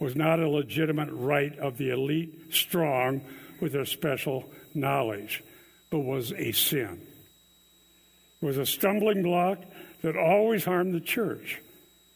was 0.00 0.16
not 0.16 0.40
a 0.40 0.48
legitimate 0.48 1.10
right 1.12 1.56
of 1.58 1.76
the 1.78 1.90
elite 1.90 2.52
strong 2.54 3.20
with 3.60 3.72
their 3.72 3.84
special 3.84 4.50
knowledge, 4.74 5.44
but 5.90 6.00
was 6.00 6.32
a 6.32 6.52
sin. 6.52 7.00
It 8.40 8.46
was 8.46 8.58
a 8.58 8.66
stumbling 8.66 9.22
block 9.22 9.58
that 10.02 10.16
always 10.16 10.64
harmed 10.64 10.94
the 10.94 11.00
church. 11.00 11.60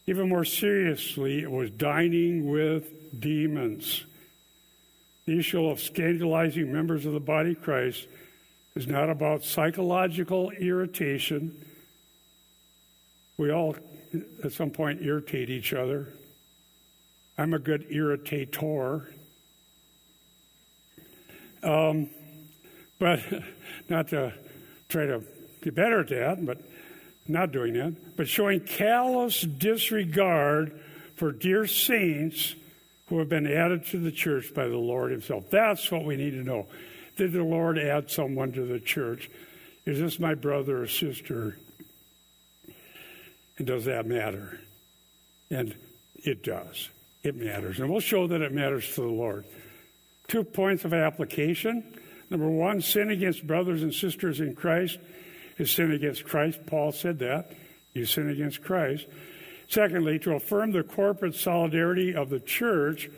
Even 0.06 0.28
more 0.28 0.44
seriously, 0.44 1.42
it 1.42 1.50
was 1.50 1.70
dining 1.70 2.48
with 2.48 3.20
demons. 3.20 4.04
The 5.26 5.38
issue 5.38 5.66
of 5.66 5.80
scandalizing 5.80 6.72
members 6.72 7.04
of 7.04 7.12
the 7.12 7.20
body 7.20 7.52
of 7.52 7.62
Christ 7.62 8.06
is 8.76 8.86
not 8.86 9.10
about 9.10 9.42
psychological 9.42 10.50
irritation. 10.50 11.56
We 13.36 13.50
all, 13.50 13.74
at 14.44 14.52
some 14.52 14.70
point, 14.70 15.02
irritate 15.02 15.50
each 15.50 15.72
other. 15.72 16.12
I'm 17.36 17.52
a 17.52 17.58
good 17.58 17.90
irritator. 17.90 19.12
Um, 21.64 22.10
but 23.00 23.20
not 23.88 24.08
to 24.08 24.32
try 24.88 25.06
to 25.06 25.22
get 25.62 25.74
better 25.74 26.00
at 26.00 26.08
that, 26.08 26.46
but 26.46 26.58
not 27.28 27.52
doing 27.52 27.74
that, 27.74 28.16
but 28.16 28.28
showing 28.28 28.60
callous 28.60 29.40
disregard 29.40 30.78
for 31.16 31.32
dear 31.32 31.66
saints 31.66 32.54
who 33.08 33.18
have 33.18 33.28
been 33.28 33.46
added 33.46 33.86
to 33.86 33.98
the 33.98 34.10
church 34.10 34.52
by 34.54 34.66
the 34.68 34.76
Lord 34.76 35.10
Himself. 35.12 35.50
That's 35.50 35.90
what 35.90 36.04
we 36.04 36.16
need 36.16 36.32
to 36.32 36.44
know. 36.44 36.66
Did 37.16 37.32
the 37.32 37.42
Lord 37.42 37.78
add 37.78 38.10
someone 38.10 38.52
to 38.52 38.64
the 38.64 38.80
church? 38.80 39.30
Is 39.84 39.98
this 39.98 40.18
my 40.18 40.34
brother 40.34 40.82
or 40.82 40.88
sister? 40.88 41.56
And 43.58 43.66
does 43.66 43.84
that 43.86 44.06
matter? 44.06 44.60
And 45.50 45.74
it 46.16 46.42
does. 46.42 46.90
It 47.22 47.36
matters. 47.36 47.78
And 47.78 47.90
we'll 47.90 48.00
show 48.00 48.26
that 48.26 48.42
it 48.42 48.52
matters 48.52 48.94
to 48.94 49.00
the 49.00 49.06
Lord. 49.06 49.44
Two 50.28 50.44
points 50.44 50.84
of 50.84 50.92
application. 50.92 51.84
Number 52.28 52.48
one, 52.48 52.82
sin 52.82 53.10
against 53.10 53.46
brothers 53.46 53.82
and 53.82 53.94
sisters 53.94 54.40
in 54.40 54.54
Christ 54.54 54.98
is 55.58 55.70
sin 55.70 55.92
against 55.92 56.24
Christ. 56.24 56.60
Paul 56.66 56.92
said 56.92 57.18
that. 57.20 57.50
You 57.94 58.04
sin 58.04 58.28
against 58.28 58.62
Christ. 58.62 59.06
Secondly, 59.68 60.18
to 60.20 60.34
affirm 60.34 60.72
the 60.72 60.82
corporate 60.82 61.34
solidarity 61.34 62.14
of 62.14 62.30
the 62.30 62.40
church, 62.40 63.10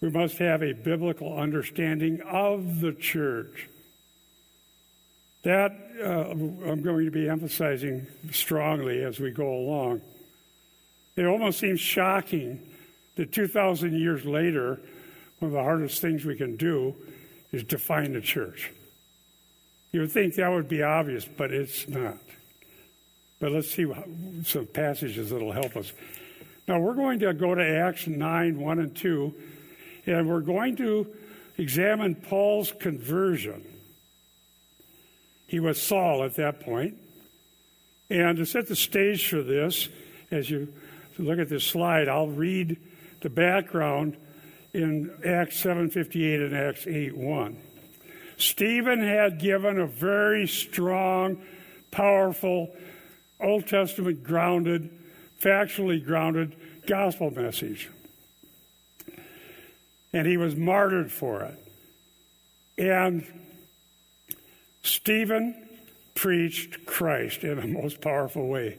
we 0.00 0.10
must 0.10 0.38
have 0.38 0.62
a 0.62 0.72
biblical 0.72 1.38
understanding 1.38 2.20
of 2.22 2.80
the 2.80 2.92
church. 2.92 3.68
That 5.44 5.72
uh, 6.00 6.30
I'm 6.30 6.82
going 6.82 7.04
to 7.04 7.10
be 7.10 7.28
emphasizing 7.28 8.06
strongly 8.30 9.02
as 9.02 9.20
we 9.20 9.30
go 9.30 9.52
along. 9.52 10.00
It 11.16 11.26
almost 11.26 11.58
seems 11.58 11.80
shocking 11.80 12.60
that 13.16 13.32
2,000 13.32 13.92
years 13.92 14.24
later, 14.24 14.80
one 15.38 15.50
of 15.50 15.52
the 15.52 15.62
hardest 15.62 16.00
things 16.00 16.24
we 16.24 16.36
can 16.36 16.56
do 16.56 16.94
is 17.52 17.62
define 17.64 18.12
the 18.12 18.20
church. 18.20 18.70
You 19.92 20.00
would 20.00 20.12
think 20.12 20.36
that 20.36 20.50
would 20.50 20.68
be 20.68 20.82
obvious, 20.82 21.24
but 21.24 21.52
it's 21.52 21.86
not. 21.86 22.16
But 23.38 23.52
let's 23.52 23.70
see 23.70 23.86
some 24.44 24.66
passages 24.66 25.30
that 25.30 25.40
will 25.40 25.52
help 25.52 25.76
us. 25.76 25.92
Now, 26.66 26.80
we're 26.80 26.94
going 26.94 27.18
to 27.18 27.34
go 27.34 27.54
to 27.54 27.62
Acts 27.62 28.06
9 28.06 28.58
1 28.58 28.78
and 28.78 28.96
2, 28.96 29.34
and 30.06 30.28
we're 30.28 30.40
going 30.40 30.76
to 30.76 31.06
examine 31.58 32.14
Paul's 32.14 32.72
conversion. 32.72 33.62
He 35.46 35.60
was 35.60 35.82
Saul 35.82 36.24
at 36.24 36.36
that 36.36 36.60
point. 36.60 36.96
And 38.08 38.38
to 38.38 38.46
set 38.46 38.68
the 38.68 38.76
stage 38.76 39.28
for 39.28 39.42
this, 39.42 39.88
as 40.30 40.48
you 40.48 40.72
look 41.18 41.38
at 41.38 41.48
this 41.48 41.64
slide, 41.64 42.08
I'll 42.08 42.28
read 42.28 42.78
the 43.20 43.30
background 43.30 44.16
in 44.72 45.10
Acts 45.24 45.62
7:58 45.62 46.46
and 46.46 46.56
Acts 46.56 46.86
8:1. 46.86 47.56
Stephen 48.42 49.00
had 49.00 49.38
given 49.38 49.78
a 49.78 49.86
very 49.86 50.48
strong, 50.48 51.40
powerful, 51.92 52.74
Old 53.38 53.68
Testament 53.68 54.24
grounded, 54.24 54.90
factually 55.40 56.04
grounded 56.04 56.56
gospel 56.84 57.30
message. 57.30 57.88
And 60.12 60.26
he 60.26 60.36
was 60.36 60.56
martyred 60.56 61.12
for 61.12 61.42
it. 61.42 61.54
And 62.78 63.24
Stephen 64.82 65.54
preached 66.16 66.84
Christ 66.84 67.44
in 67.44 67.60
a 67.60 67.66
most 67.68 68.00
powerful 68.00 68.48
way. 68.48 68.76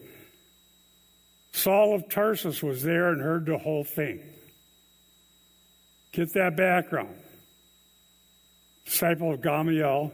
Saul 1.54 1.96
of 1.96 2.10
Tarsus 2.10 2.62
was 2.62 2.84
there 2.84 3.14
and 3.14 3.22
heard 3.22 3.46
the 3.46 3.60
whole 3.60 3.86
thing. 3.86 4.20
Get 6.12 6.34
that 6.34 6.58
background 6.58 7.16
disciple 8.86 9.34
of 9.34 9.42
Gamaliel, 9.42 10.12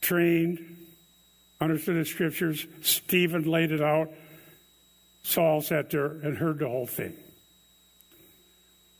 trained, 0.00 0.58
understood 1.60 1.96
the 1.96 2.04
scriptures. 2.04 2.66
Stephen 2.82 3.44
laid 3.44 3.72
it 3.72 3.82
out. 3.82 4.10
Saul 5.22 5.60
sat 5.60 5.90
there 5.90 6.06
and 6.06 6.38
heard 6.38 6.58
the 6.58 6.68
whole 6.68 6.86
thing. 6.86 7.14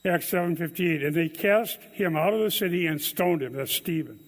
Acts 0.05 0.31
7:58 0.31 1.03
and 1.03 1.15
they 1.15 1.29
cast 1.29 1.81
him 1.93 2.17
out 2.17 2.33
of 2.33 2.41
the 2.41 2.51
city 2.51 2.87
and 2.87 3.01
stoned 3.01 3.43
him 3.43 3.53
that's 3.53 3.75
Stephen. 3.75 4.19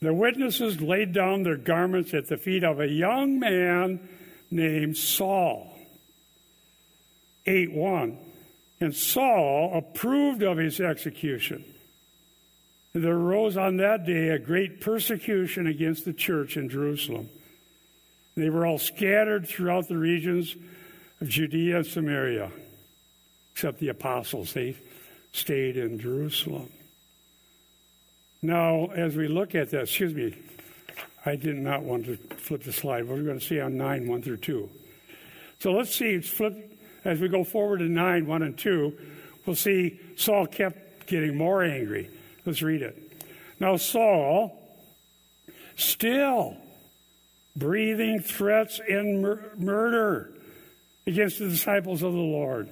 The 0.00 0.14
witnesses 0.14 0.80
laid 0.80 1.12
down 1.12 1.42
their 1.42 1.56
garments 1.56 2.14
at 2.14 2.28
the 2.28 2.38
feet 2.38 2.64
of 2.64 2.80
a 2.80 2.88
young 2.88 3.38
man 3.38 4.08
named 4.50 4.96
Saul. 4.96 5.78
8 7.46 7.72
1 7.72 8.18
and 8.80 8.94
Saul 8.94 9.76
approved 9.76 10.42
of 10.42 10.56
his 10.56 10.80
execution. 10.80 11.64
There 12.92 13.14
arose 13.14 13.56
on 13.56 13.76
that 13.76 14.04
day 14.04 14.30
a 14.30 14.38
great 14.38 14.80
persecution 14.80 15.66
against 15.66 16.04
the 16.04 16.12
church 16.12 16.56
in 16.56 16.68
Jerusalem. 16.68 17.28
They 18.36 18.50
were 18.50 18.66
all 18.66 18.78
scattered 18.78 19.46
throughout 19.46 19.88
the 19.88 19.98
regions 19.98 20.56
of 21.20 21.28
Judea 21.28 21.78
and 21.78 21.86
Samaria, 21.86 22.50
except 23.52 23.78
the 23.78 23.88
apostles. 23.88 24.54
They 24.54 24.76
stayed 25.32 25.76
in 25.76 26.00
Jerusalem. 26.00 26.70
Now, 28.42 28.86
as 28.86 29.14
we 29.14 29.28
look 29.28 29.54
at 29.54 29.70
that, 29.70 29.82
excuse 29.82 30.14
me, 30.14 30.34
I 31.26 31.36
did 31.36 31.56
not 31.56 31.82
want 31.82 32.06
to 32.06 32.16
flip 32.16 32.64
the 32.64 32.72
slide. 32.72 33.06
We're 33.06 33.22
going 33.22 33.38
to 33.38 33.44
see 33.44 33.60
on 33.60 33.76
9, 33.76 34.08
1 34.08 34.22
through 34.22 34.38
2. 34.38 34.70
So 35.58 35.72
let's 35.72 35.94
see, 35.94 36.20
flip 36.20 36.79
as 37.04 37.20
we 37.20 37.28
go 37.28 37.44
forward 37.44 37.78
to 37.78 37.84
9, 37.84 38.26
1 38.26 38.42
and 38.42 38.58
2, 38.58 38.92
We'll 39.46 39.56
see 39.56 39.98
Saul 40.16 40.46
kept 40.46 41.06
getting 41.06 41.36
more 41.36 41.62
angry. 41.62 42.10
Let's 42.44 42.62
read 42.62 42.82
it. 42.82 42.96
Now, 43.58 43.76
Saul, 43.76 44.56
still 45.76 46.56
breathing 47.56 48.20
threats 48.20 48.80
and 48.88 49.22
mur- 49.22 49.52
murder 49.56 50.32
against 51.06 51.38
the 51.38 51.48
disciples 51.48 52.02
of 52.02 52.12
the 52.12 52.18
Lord, 52.18 52.68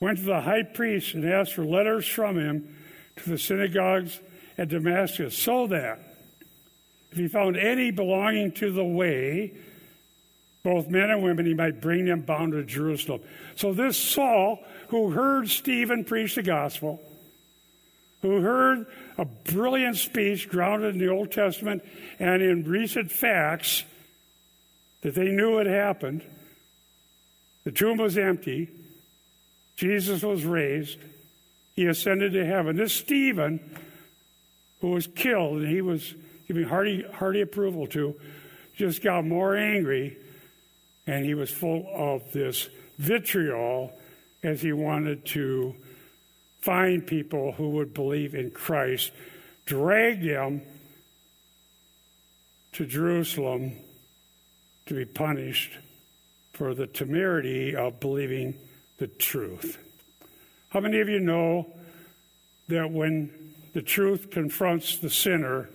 went 0.00 0.18
to 0.18 0.24
the 0.24 0.42
high 0.42 0.62
priest 0.62 1.14
and 1.14 1.24
asked 1.24 1.54
for 1.54 1.64
letters 1.64 2.06
from 2.06 2.38
him 2.38 2.76
to 3.16 3.30
the 3.30 3.38
synagogues 3.38 4.20
at 4.56 4.68
Damascus, 4.68 5.36
so 5.36 5.66
that 5.66 5.98
if 7.10 7.18
he 7.18 7.28
found 7.28 7.56
any 7.56 7.90
belonging 7.90 8.52
to 8.52 8.70
the 8.70 8.84
way, 8.84 9.54
both 10.62 10.88
men 10.88 11.10
and 11.10 11.22
women, 11.22 11.44
he 11.44 11.54
might 11.54 11.80
bring 11.80 12.04
them 12.04 12.20
bound 12.20 12.52
to 12.52 12.62
Jerusalem. 12.62 13.20
So 13.56 13.72
this 13.72 13.96
Saul, 13.96 14.60
who 14.88 15.10
heard 15.10 15.48
Stephen 15.48 16.04
preach 16.04 16.36
the 16.36 16.42
gospel, 16.42 17.00
who 18.22 18.40
heard 18.40 18.86
a 19.18 19.24
brilliant 19.24 19.96
speech 19.96 20.48
grounded 20.48 20.94
in 20.94 21.00
the 21.00 21.08
Old 21.08 21.32
Testament 21.32 21.82
and 22.20 22.40
in 22.40 22.64
recent 22.64 23.10
facts 23.10 23.82
that 25.00 25.16
they 25.16 25.30
knew 25.32 25.56
had 25.56 25.66
happened, 25.66 26.22
the 27.64 27.72
tomb 27.72 27.98
was 27.98 28.16
empty, 28.16 28.68
Jesus 29.76 30.22
was 30.22 30.44
raised, 30.44 30.98
he 31.74 31.86
ascended 31.86 32.34
to 32.34 32.46
heaven. 32.46 32.76
This 32.76 32.92
Stephen, 32.92 33.58
who 34.80 34.90
was 34.90 35.08
killed 35.08 35.58
and 35.58 35.68
he 35.68 35.80
was 35.80 36.14
giving 36.46 36.64
hearty, 36.64 37.04
hearty 37.14 37.40
approval 37.40 37.88
to, 37.88 38.14
just 38.76 39.02
got 39.02 39.24
more 39.24 39.56
angry 39.56 40.16
and 41.06 41.24
he 41.24 41.34
was 41.34 41.50
full 41.50 41.86
of 41.94 42.32
this 42.32 42.68
vitriol 42.98 43.92
as 44.42 44.62
he 44.62 44.72
wanted 44.72 45.24
to 45.24 45.74
find 46.60 47.06
people 47.06 47.52
who 47.52 47.70
would 47.70 47.92
believe 47.92 48.34
in 48.34 48.50
Christ, 48.50 49.10
drag 49.66 50.24
them 50.24 50.62
to 52.72 52.86
Jerusalem 52.86 53.72
to 54.86 54.94
be 54.94 55.04
punished 55.04 55.78
for 56.52 56.74
the 56.74 56.86
temerity 56.86 57.74
of 57.74 58.00
believing 58.00 58.54
the 58.98 59.06
truth. 59.06 59.78
How 60.68 60.80
many 60.80 61.00
of 61.00 61.08
you 61.08 61.20
know 61.20 61.72
that 62.68 62.90
when 62.90 63.30
the 63.74 63.82
truth 63.82 64.30
confronts 64.30 64.98
the 64.98 65.10
sinner, 65.10 65.68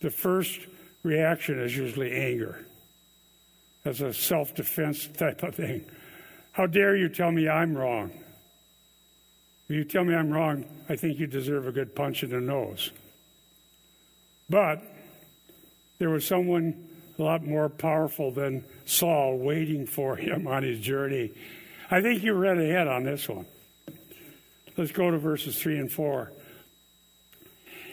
the 0.00 0.10
first 0.10 0.60
reaction 1.02 1.60
is 1.60 1.76
usually 1.76 2.12
anger? 2.12 2.65
As 3.86 4.00
a 4.00 4.12
self 4.12 4.54
defense 4.54 5.06
type 5.06 5.42
of 5.42 5.54
thing. 5.54 5.84
How 6.52 6.66
dare 6.66 6.96
you 6.96 7.08
tell 7.08 7.30
me 7.30 7.48
I'm 7.48 7.76
wrong? 7.76 8.10
If 9.68 9.76
you 9.76 9.84
tell 9.84 10.04
me 10.04 10.14
I'm 10.14 10.30
wrong, 10.30 10.64
I 10.88 10.96
think 10.96 11.18
you 11.18 11.26
deserve 11.26 11.66
a 11.66 11.72
good 11.72 11.94
punch 11.94 12.22
in 12.22 12.30
the 12.30 12.40
nose. 12.40 12.90
But 14.48 14.82
there 15.98 16.10
was 16.10 16.26
someone 16.26 16.88
a 17.18 17.22
lot 17.22 17.44
more 17.44 17.68
powerful 17.68 18.30
than 18.30 18.64
Saul 18.84 19.38
waiting 19.38 19.86
for 19.86 20.16
him 20.16 20.46
on 20.46 20.62
his 20.62 20.80
journey. 20.80 21.32
I 21.90 22.00
think 22.00 22.22
you 22.22 22.34
read 22.34 22.58
ahead 22.58 22.88
on 22.88 23.04
this 23.04 23.28
one. 23.28 23.46
Let's 24.76 24.92
go 24.92 25.10
to 25.10 25.18
verses 25.18 25.58
3 25.58 25.78
and 25.78 25.90
4. 25.90 26.32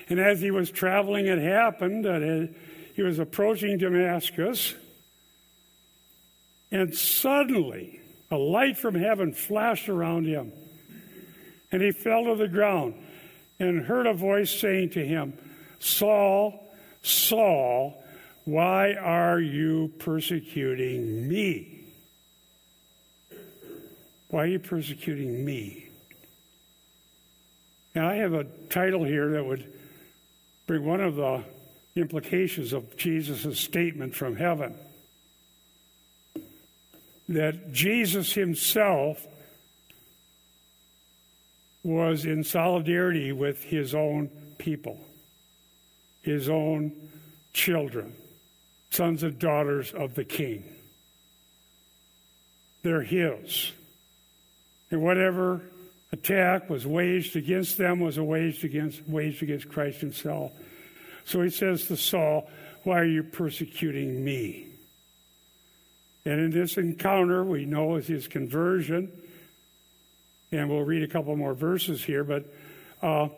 And 0.10 0.20
as 0.20 0.42
he 0.42 0.52
was 0.52 0.70
traveling, 0.70 1.28
it 1.28 1.40
happened 1.40 2.06
that 2.06 2.54
he 2.94 3.02
was 3.02 3.20
approaching 3.20 3.78
Damascus 3.78 4.76
and 6.74 6.94
suddenly, 6.94 8.02
a 8.32 8.36
light 8.36 8.80
from 8.80 8.96
heaven 8.96 9.32
flashed 9.32 9.90
around 9.90 10.26
him. 10.26 10.52
And 11.72 11.84
he 11.84 11.92
fell 11.92 12.26
to 12.26 12.36
the 12.36 12.48
ground 12.48 12.96
and 13.60 13.86
heard 13.86 14.08
a 14.08 14.14
voice 14.14 14.50
saying 14.50 14.90
to 14.92 15.06
him, 15.06 15.38
Saul, 15.78 16.74
Saul, 17.04 18.04
why 18.46 18.96
are 18.96 19.40
you 19.40 19.94
persecuting 20.00 21.28
me? 21.28 21.86
Why 24.30 24.44
are 24.44 24.48
you 24.48 24.60
persecuting 24.60 25.46
me? 25.46 25.90
Now, 27.94 28.10
I 28.10 28.16
have 28.16 28.34
a 28.34 28.46
title 28.72 29.04
here 29.04 29.30
that 29.34 29.46
would 29.46 29.72
bring 30.66 30.84
one 30.84 31.02
of 31.02 31.18
the 31.18 31.44
implications 31.96 32.74
of 32.74 32.98
Jesus' 32.98 33.60
statement 33.60 34.16
from 34.16 34.36
heaven 34.36 34.74
that 37.30 37.72
Jesus 37.72 38.34
himself 38.34 39.26
was 41.84 42.26
in 42.26 42.44
solidarity 42.44 43.32
with 43.32 43.64
his 43.64 43.94
own 43.94 44.30
people, 44.58 45.00
his 46.22 46.50
own 46.50 46.94
children, 47.54 48.14
sons 48.90 49.24
and 49.24 49.38
daughters 49.38 49.92
of 49.94 50.16
the 50.16 50.24
king. 50.24 50.64
They're 52.84 53.02
his. 53.02 53.72
And 54.92 55.02
whatever 55.02 55.62
attack 56.12 56.70
was 56.70 56.86
waged 56.86 57.36
against 57.36 57.78
them 57.78 58.00
was 58.00 58.20
waged 58.20 58.64
against, 58.64 59.08
waged 59.08 59.44
against 59.44 59.70
Christ 59.70 60.00
himself. 60.00 60.52
So 61.26 61.42
he 61.42 61.50
says 61.50 61.88
to 61.88 61.98
Saul, 61.98 62.50
Why 62.84 63.00
are 63.00 63.06
you 63.06 63.24
persecuting 63.24 64.24
me? 64.24 64.68
And 66.26 66.40
in 66.40 66.52
this 66.52 66.78
encounter, 66.78 67.44
we 67.44 67.66
know 67.66 67.96
is 67.96 68.08
his 68.08 68.28
conversion. 68.28 69.12
And 70.52 70.70
we'll 70.70 70.84
read 70.84 71.04
a 71.04 71.08
couple 71.08 71.36
more 71.36 71.54
verses 71.54 72.04
here, 72.04 72.24
but 72.24 72.46
uh, 73.02 73.30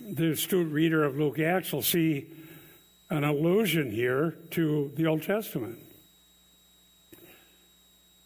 the 0.00 0.32
astute 0.32 0.72
reader 0.72 1.04
of 1.04 1.18
Luke 1.18 1.38
Acts 1.38 1.72
will 1.72 1.82
see 1.82 2.26
an 3.10 3.24
allusion 3.24 3.90
here 3.90 4.36
to 4.50 4.90
the 4.96 5.06
Old 5.06 5.22
Testament. 5.22 5.78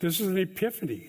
This 0.01 0.21
is 0.21 0.29
an 0.29 0.39
epiphany. 0.39 1.09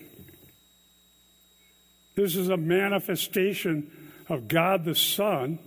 This 2.14 2.36
is 2.36 2.48
a 2.48 2.56
manifestation 2.56 3.90
of 4.28 4.46
God 4.48 4.84
the 4.84 4.94
Son 4.94 5.58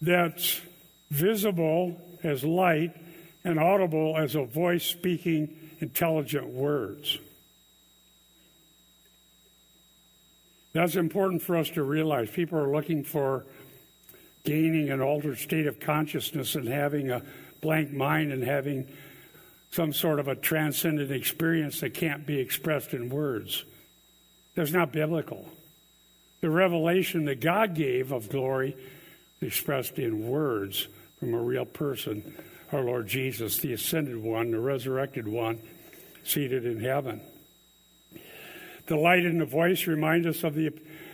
that's 0.00 0.60
visible 1.10 2.00
as 2.22 2.44
light 2.44 2.96
and 3.44 3.58
audible 3.58 4.16
as 4.16 4.34
a 4.34 4.44
voice 4.44 4.84
speaking 4.84 5.54
intelligent 5.80 6.46
words. 6.48 7.18
That's 10.72 10.96
important 10.96 11.42
for 11.42 11.56
us 11.56 11.70
to 11.70 11.82
realize. 11.82 12.30
People 12.30 12.58
are 12.58 12.70
looking 12.70 13.02
for 13.02 13.44
gaining 14.44 14.90
an 14.90 15.00
altered 15.00 15.38
state 15.38 15.66
of 15.66 15.80
consciousness 15.80 16.54
and 16.54 16.68
having 16.68 17.10
a 17.10 17.22
blank 17.60 17.92
mind 17.92 18.32
and 18.32 18.44
having 18.44 18.86
some 19.70 19.92
sort 19.92 20.18
of 20.18 20.28
a 20.28 20.34
transcendent 20.34 21.10
experience 21.10 21.80
that 21.80 21.94
can't 21.94 22.26
be 22.26 22.38
expressed 22.38 22.94
in 22.94 23.10
words. 23.10 23.64
That's 24.54 24.72
not 24.72 24.92
biblical. 24.92 25.48
The 26.40 26.50
revelation 26.50 27.24
that 27.26 27.40
God 27.40 27.74
gave 27.74 28.12
of 28.12 28.28
glory 28.28 28.76
expressed 29.40 29.98
in 29.98 30.28
words 30.28 30.88
from 31.18 31.34
a 31.34 31.38
real 31.38 31.64
person 31.64 32.34
our 32.72 32.82
Lord 32.82 33.08
Jesus, 33.08 33.58
the 33.58 33.72
ascended 33.72 34.16
one, 34.16 34.50
the 34.50 34.60
resurrected 34.60 35.26
one, 35.26 35.60
seated 36.24 36.66
in 36.66 36.80
heaven. 36.80 37.20
The 38.86 38.96
light 38.96 39.24
and 39.24 39.40
the 39.40 39.46
voice 39.46 39.86
remind 39.86 40.26
us 40.26 40.44
of 40.44 40.54
the 40.54 40.70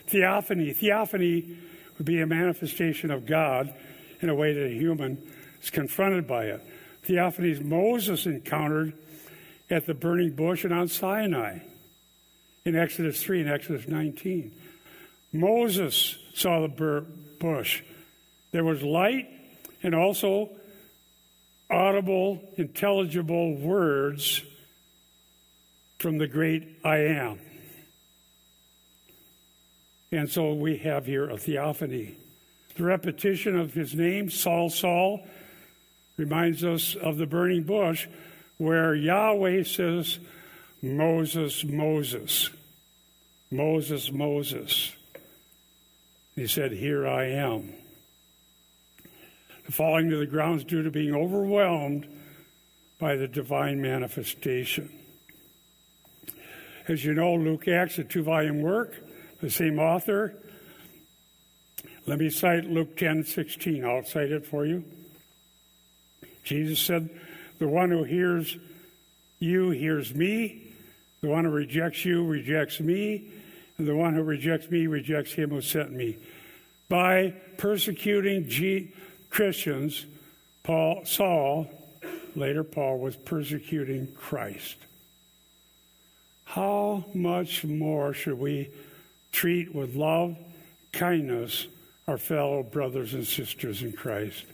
theophany. 0.06 0.72
Theophany 0.72 1.56
would 1.96 2.06
be 2.06 2.20
a 2.20 2.26
manifestation 2.26 3.10
of 3.10 3.26
God 3.26 3.72
in 4.20 4.28
a 4.28 4.34
way 4.34 4.52
that 4.52 4.66
a 4.66 4.74
human 4.74 5.18
is 5.62 5.70
confronted 5.70 6.26
by 6.26 6.46
it. 6.46 6.62
Theophanies 7.06 7.62
Moses 7.62 8.26
encountered 8.26 8.94
at 9.70 9.86
the 9.86 9.94
burning 9.94 10.30
bush 10.30 10.64
and 10.64 10.72
on 10.72 10.88
Sinai 10.88 11.58
in 12.64 12.76
Exodus 12.76 13.22
3 13.22 13.42
and 13.42 13.50
Exodus 13.50 13.86
19. 13.86 14.52
Moses 15.32 16.16
saw 16.34 16.60
the 16.60 17.04
bush. 17.38 17.82
There 18.52 18.64
was 18.64 18.82
light 18.82 19.28
and 19.82 19.94
also 19.94 20.50
audible, 21.70 22.42
intelligible 22.56 23.56
words 23.56 24.42
from 25.98 26.18
the 26.18 26.26
great 26.26 26.78
I 26.84 26.96
am. 26.98 27.38
And 30.12 30.30
so 30.30 30.52
we 30.52 30.76
have 30.78 31.06
here 31.06 31.28
a 31.28 31.36
theophany. 31.36 32.16
The 32.76 32.84
repetition 32.84 33.58
of 33.58 33.74
his 33.74 33.94
name, 33.94 34.30
Saul, 34.30 34.70
Saul, 34.70 35.26
reminds 36.16 36.62
us 36.64 36.94
of 36.94 37.16
the 37.16 37.26
burning 37.26 37.64
bush 37.64 38.06
where 38.58 38.94
Yahweh 38.94 39.64
says, 39.64 40.18
Moses, 40.82 41.64
Moses, 41.64 42.50
Moses, 43.50 44.12
Moses. 44.12 44.92
He 46.36 46.46
said, 46.46 46.72
Here 46.72 47.06
I 47.06 47.26
am 47.26 47.72
falling 49.70 50.10
to 50.10 50.16
the 50.16 50.26
ground 50.26 50.60
is 50.60 50.64
due 50.64 50.82
to 50.82 50.90
being 50.90 51.14
overwhelmed 51.14 52.06
by 52.98 53.16
the 53.16 53.28
divine 53.28 53.80
manifestation. 53.80 54.90
As 56.86 57.04
you 57.04 57.14
know, 57.14 57.34
Luke 57.34 57.66
Acts, 57.66 57.98
a 57.98 58.04
two 58.04 58.22
volume 58.22 58.60
work, 58.60 58.94
the 59.40 59.50
same 59.50 59.78
author. 59.78 60.34
Let 62.06 62.18
me 62.18 62.28
cite 62.28 62.64
Luke 62.64 62.96
10 62.96 63.24
16. 63.24 63.84
I'll 63.84 64.04
cite 64.04 64.30
it 64.30 64.46
for 64.46 64.66
you. 64.66 64.84
Jesus 66.42 66.78
said, 66.78 67.08
The 67.58 67.68
one 67.68 67.90
who 67.90 68.04
hears 68.04 68.58
you 69.38 69.70
hears 69.70 70.14
me. 70.14 70.62
The 71.22 71.28
one 71.28 71.44
who 71.44 71.50
rejects 71.50 72.04
you 72.04 72.26
rejects 72.26 72.80
me. 72.80 73.30
And 73.78 73.88
the 73.88 73.96
one 73.96 74.14
who 74.14 74.22
rejects 74.22 74.70
me 74.70 74.86
rejects 74.86 75.32
him 75.32 75.50
who 75.50 75.62
sent 75.62 75.92
me. 75.92 76.18
By 76.88 77.34
persecuting 77.56 78.48
G- 78.48 78.92
Christians, 79.34 80.06
Paul, 80.62 81.04
Saul, 81.04 81.66
later 82.36 82.62
Paul, 82.62 83.00
was 83.00 83.16
persecuting 83.16 84.06
Christ. 84.14 84.76
How 86.44 87.04
much 87.14 87.64
more 87.64 88.14
should 88.14 88.38
we 88.38 88.70
treat 89.32 89.74
with 89.74 89.96
love, 89.96 90.36
kindness, 90.92 91.66
our 92.06 92.16
fellow 92.16 92.62
brothers 92.62 93.12
and 93.12 93.26
sisters 93.26 93.82
in 93.82 93.92
Christ? 93.92 94.44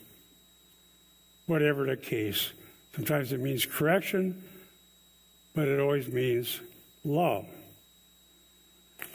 Whatever 1.45 1.85
the 1.85 1.99
case. 1.99 2.51
Sometimes 2.97 3.33
it 3.33 3.41
means 3.41 3.67
correction, 3.67 4.43
but 5.55 5.69
it 5.69 5.79
always 5.79 6.09
means 6.09 6.59
love. 7.05 7.45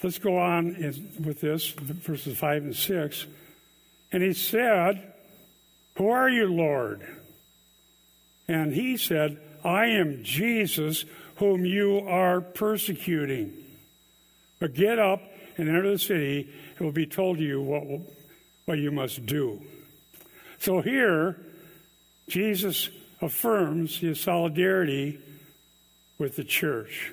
Let's 0.03 0.19
go 0.19 0.37
on 0.37 0.75
with 1.23 1.41
this, 1.41 1.69
verses 1.71 2.37
5 2.37 2.63
and 2.65 2.75
6. 2.75 3.25
And 4.11 4.21
he 4.21 4.33
said, 4.33 5.13
Who 5.97 6.09
are 6.09 6.29
you, 6.29 6.47
Lord? 6.47 7.01
And 8.47 8.73
he 8.73 8.97
said, 8.97 9.39
I 9.63 9.87
am 9.87 10.23
Jesus 10.23 11.05
whom 11.37 11.65
you 11.65 11.99
are 11.99 12.41
persecuting. 12.41 13.53
But 14.59 14.73
get 14.73 14.99
up 14.99 15.21
and 15.57 15.69
enter 15.69 15.91
the 15.91 15.99
city, 15.99 16.49
it 16.79 16.83
will 16.83 16.91
be 16.91 17.05
told 17.05 17.37
to 17.37 17.43
you 17.43 17.61
what, 17.61 17.83
what 18.65 18.77
you 18.77 18.91
must 18.91 19.25
do. 19.25 19.61
So 20.59 20.81
here, 20.81 21.37
Jesus 22.27 22.89
affirms 23.21 23.97
his 23.97 24.19
solidarity 24.19 25.19
with 26.17 26.35
the 26.35 26.43
church. 26.43 27.11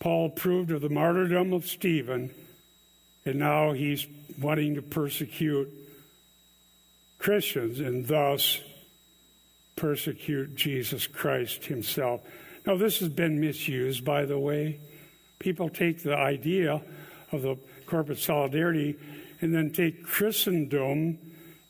Paul 0.00 0.26
approved 0.26 0.70
of 0.70 0.80
the 0.80 0.88
martyrdom 0.88 1.52
of 1.52 1.66
Stephen, 1.66 2.30
and 3.28 3.38
now 3.38 3.72
he's 3.72 4.06
wanting 4.40 4.74
to 4.74 4.82
persecute 4.82 5.68
Christians 7.18 7.80
and 7.80 8.06
thus 8.06 8.60
persecute 9.76 10.56
Jesus 10.56 11.06
Christ 11.06 11.66
himself. 11.66 12.22
Now, 12.66 12.76
this 12.76 12.98
has 12.98 13.08
been 13.08 13.40
misused, 13.40 14.04
by 14.04 14.24
the 14.24 14.38
way. 14.38 14.80
People 15.38 15.68
take 15.68 16.02
the 16.02 16.16
idea 16.16 16.82
of 17.30 17.42
the 17.42 17.56
corporate 17.86 18.18
solidarity 18.18 18.96
and 19.40 19.54
then 19.54 19.70
take 19.70 20.04
Christendom 20.04 21.18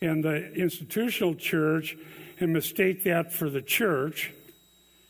and 0.01 0.25
the 0.25 0.53
institutional 0.55 1.35
church 1.35 1.97
and 2.41 2.53
mistake 2.53 3.05
that 3.05 3.33
for 3.33 3.51
the 3.51 3.63
church 3.63 4.33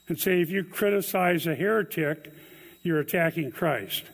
and 0.09 0.19
say 0.19 0.41
if 0.41 0.51
you 0.51 0.65
criticize 0.65 1.47
a 1.47 1.55
heretic, 1.55 2.33
you're 2.83 3.01
attacking 3.01 3.53
Christ. 3.53 4.05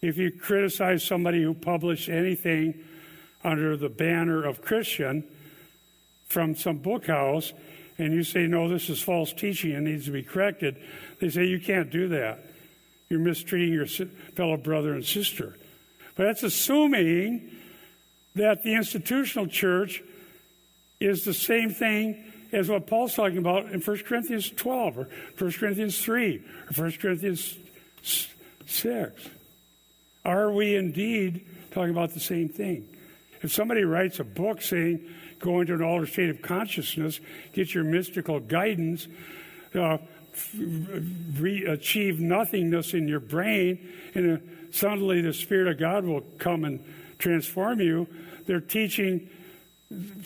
If 0.00 0.16
you 0.16 0.30
criticize 0.30 1.02
somebody 1.02 1.42
who 1.42 1.54
published 1.54 2.08
anything 2.08 2.74
under 3.42 3.76
the 3.76 3.88
banner 3.88 4.44
of 4.44 4.62
Christian 4.62 5.24
from 6.26 6.54
some 6.54 6.78
book 6.78 7.06
house 7.06 7.52
and 7.98 8.12
you 8.12 8.22
say, 8.22 8.46
no, 8.46 8.68
this 8.68 8.88
is 8.88 9.02
false 9.02 9.32
teaching 9.32 9.74
and 9.74 9.84
needs 9.84 10.04
to 10.04 10.12
be 10.12 10.22
corrected, 10.22 10.76
they 11.20 11.30
say, 11.30 11.46
you 11.46 11.58
can't 11.58 11.90
do 11.90 12.08
that. 12.08 12.38
You're 13.08 13.20
mistreating 13.20 13.72
your 13.72 13.86
fellow 13.86 14.56
brother 14.56 14.92
and 14.92 15.04
sister. 15.04 15.56
But 16.14 16.24
that's 16.24 16.42
assuming 16.42 17.50
that 18.34 18.62
the 18.62 18.74
institutional 18.74 19.46
church 19.46 20.02
is 21.00 21.24
the 21.24 21.34
same 21.34 21.70
thing 21.70 22.24
as 22.52 22.68
what 22.68 22.86
Paul's 22.86 23.14
talking 23.14 23.38
about 23.38 23.66
in 23.66 23.80
1 23.80 23.98
Corinthians 23.98 24.50
12 24.50 24.98
or 24.98 25.08
1 25.38 25.52
Corinthians 25.52 26.00
3 26.00 26.36
or 26.36 26.84
1 26.84 26.92
Corinthians 26.92 27.56
6. 28.66 29.28
Are 30.28 30.52
we 30.52 30.76
indeed 30.76 31.46
talking 31.70 31.88
about 31.88 32.12
the 32.12 32.20
same 32.20 32.50
thing? 32.50 32.86
If 33.40 33.50
somebody 33.50 33.84
writes 33.84 34.20
a 34.20 34.24
book 34.24 34.60
saying, 34.60 35.00
go 35.38 35.60
into 35.62 35.72
an 35.72 35.82
altered 35.82 36.10
state 36.10 36.28
of 36.28 36.42
consciousness, 36.42 37.18
get 37.54 37.72
your 37.72 37.82
mystical 37.82 38.38
guidance, 38.38 39.08
uh, 39.74 39.96
re- 41.38 41.64
achieve 41.64 42.20
nothingness 42.20 42.92
in 42.92 43.08
your 43.08 43.20
brain, 43.20 43.90
and 44.14 44.36
uh, 44.36 44.40
suddenly 44.70 45.22
the 45.22 45.32
Spirit 45.32 45.66
of 45.66 45.78
God 45.78 46.04
will 46.04 46.20
come 46.36 46.64
and 46.64 46.84
transform 47.18 47.80
you, 47.80 48.06
they're 48.46 48.60
teaching 48.60 49.30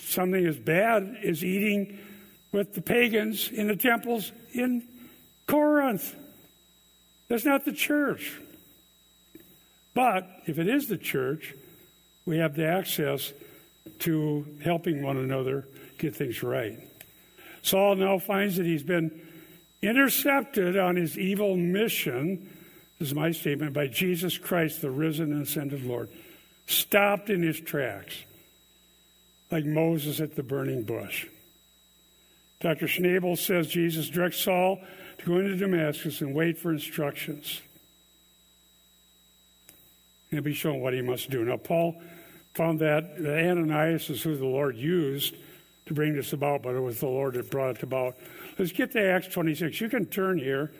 something 0.00 0.44
as 0.44 0.56
bad 0.56 1.16
as 1.22 1.44
eating 1.44 2.00
with 2.50 2.74
the 2.74 2.82
pagans 2.82 3.50
in 3.50 3.68
the 3.68 3.76
temples 3.76 4.32
in 4.52 4.82
Corinth. 5.46 6.16
That's 7.28 7.44
not 7.44 7.64
the 7.64 7.72
church. 7.72 8.32
But 9.94 10.28
if 10.46 10.58
it 10.58 10.68
is 10.68 10.88
the 10.88 10.96
church, 10.96 11.54
we 12.24 12.38
have 12.38 12.54
the 12.54 12.66
access 12.66 13.32
to 14.00 14.46
helping 14.64 15.02
one 15.02 15.16
another 15.16 15.66
get 15.98 16.16
things 16.16 16.42
right. 16.42 16.78
Saul 17.62 17.96
now 17.96 18.18
finds 18.18 18.56
that 18.56 18.66
he's 18.66 18.82
been 18.82 19.20
intercepted 19.82 20.76
on 20.76 20.96
his 20.96 21.18
evil 21.18 21.56
mission, 21.56 22.48
this 22.98 23.08
is 23.08 23.14
my 23.14 23.32
statement, 23.32 23.72
by 23.72 23.88
Jesus 23.88 24.38
Christ, 24.38 24.80
the 24.80 24.90
risen 24.90 25.32
and 25.32 25.42
ascended 25.42 25.84
Lord. 25.84 26.08
Stopped 26.66 27.30
in 27.30 27.42
his 27.42 27.60
tracks, 27.60 28.14
like 29.50 29.64
Moses 29.64 30.20
at 30.20 30.36
the 30.36 30.42
burning 30.42 30.84
bush. 30.84 31.26
Dr. 32.60 32.86
Schnabel 32.86 33.36
says 33.36 33.66
Jesus 33.66 34.08
directs 34.08 34.38
Saul 34.38 34.80
to 35.18 35.26
go 35.26 35.38
into 35.38 35.56
Damascus 35.56 36.20
and 36.20 36.34
wait 36.34 36.58
for 36.58 36.72
instructions. 36.72 37.60
And 40.32 40.42
be 40.42 40.54
shown 40.54 40.80
what 40.80 40.94
he 40.94 41.02
must 41.02 41.28
do. 41.28 41.44
Now, 41.44 41.58
Paul 41.58 42.00
found 42.54 42.78
that 42.78 43.16
Ananias 43.18 44.08
is 44.08 44.22
who 44.22 44.34
the 44.34 44.46
Lord 44.46 44.76
used 44.76 45.36
to 45.86 45.94
bring 45.94 46.14
this 46.14 46.32
about, 46.32 46.62
but 46.62 46.74
it 46.74 46.80
was 46.80 47.00
the 47.00 47.06
Lord 47.06 47.34
that 47.34 47.50
brought 47.50 47.76
it 47.76 47.82
about. 47.82 48.16
Let's 48.58 48.72
get 48.72 48.92
to 48.92 49.02
Acts 49.02 49.28
26. 49.28 49.78
You 49.80 49.90
can 49.90 50.06
turn 50.06 50.38
here. 50.38 50.72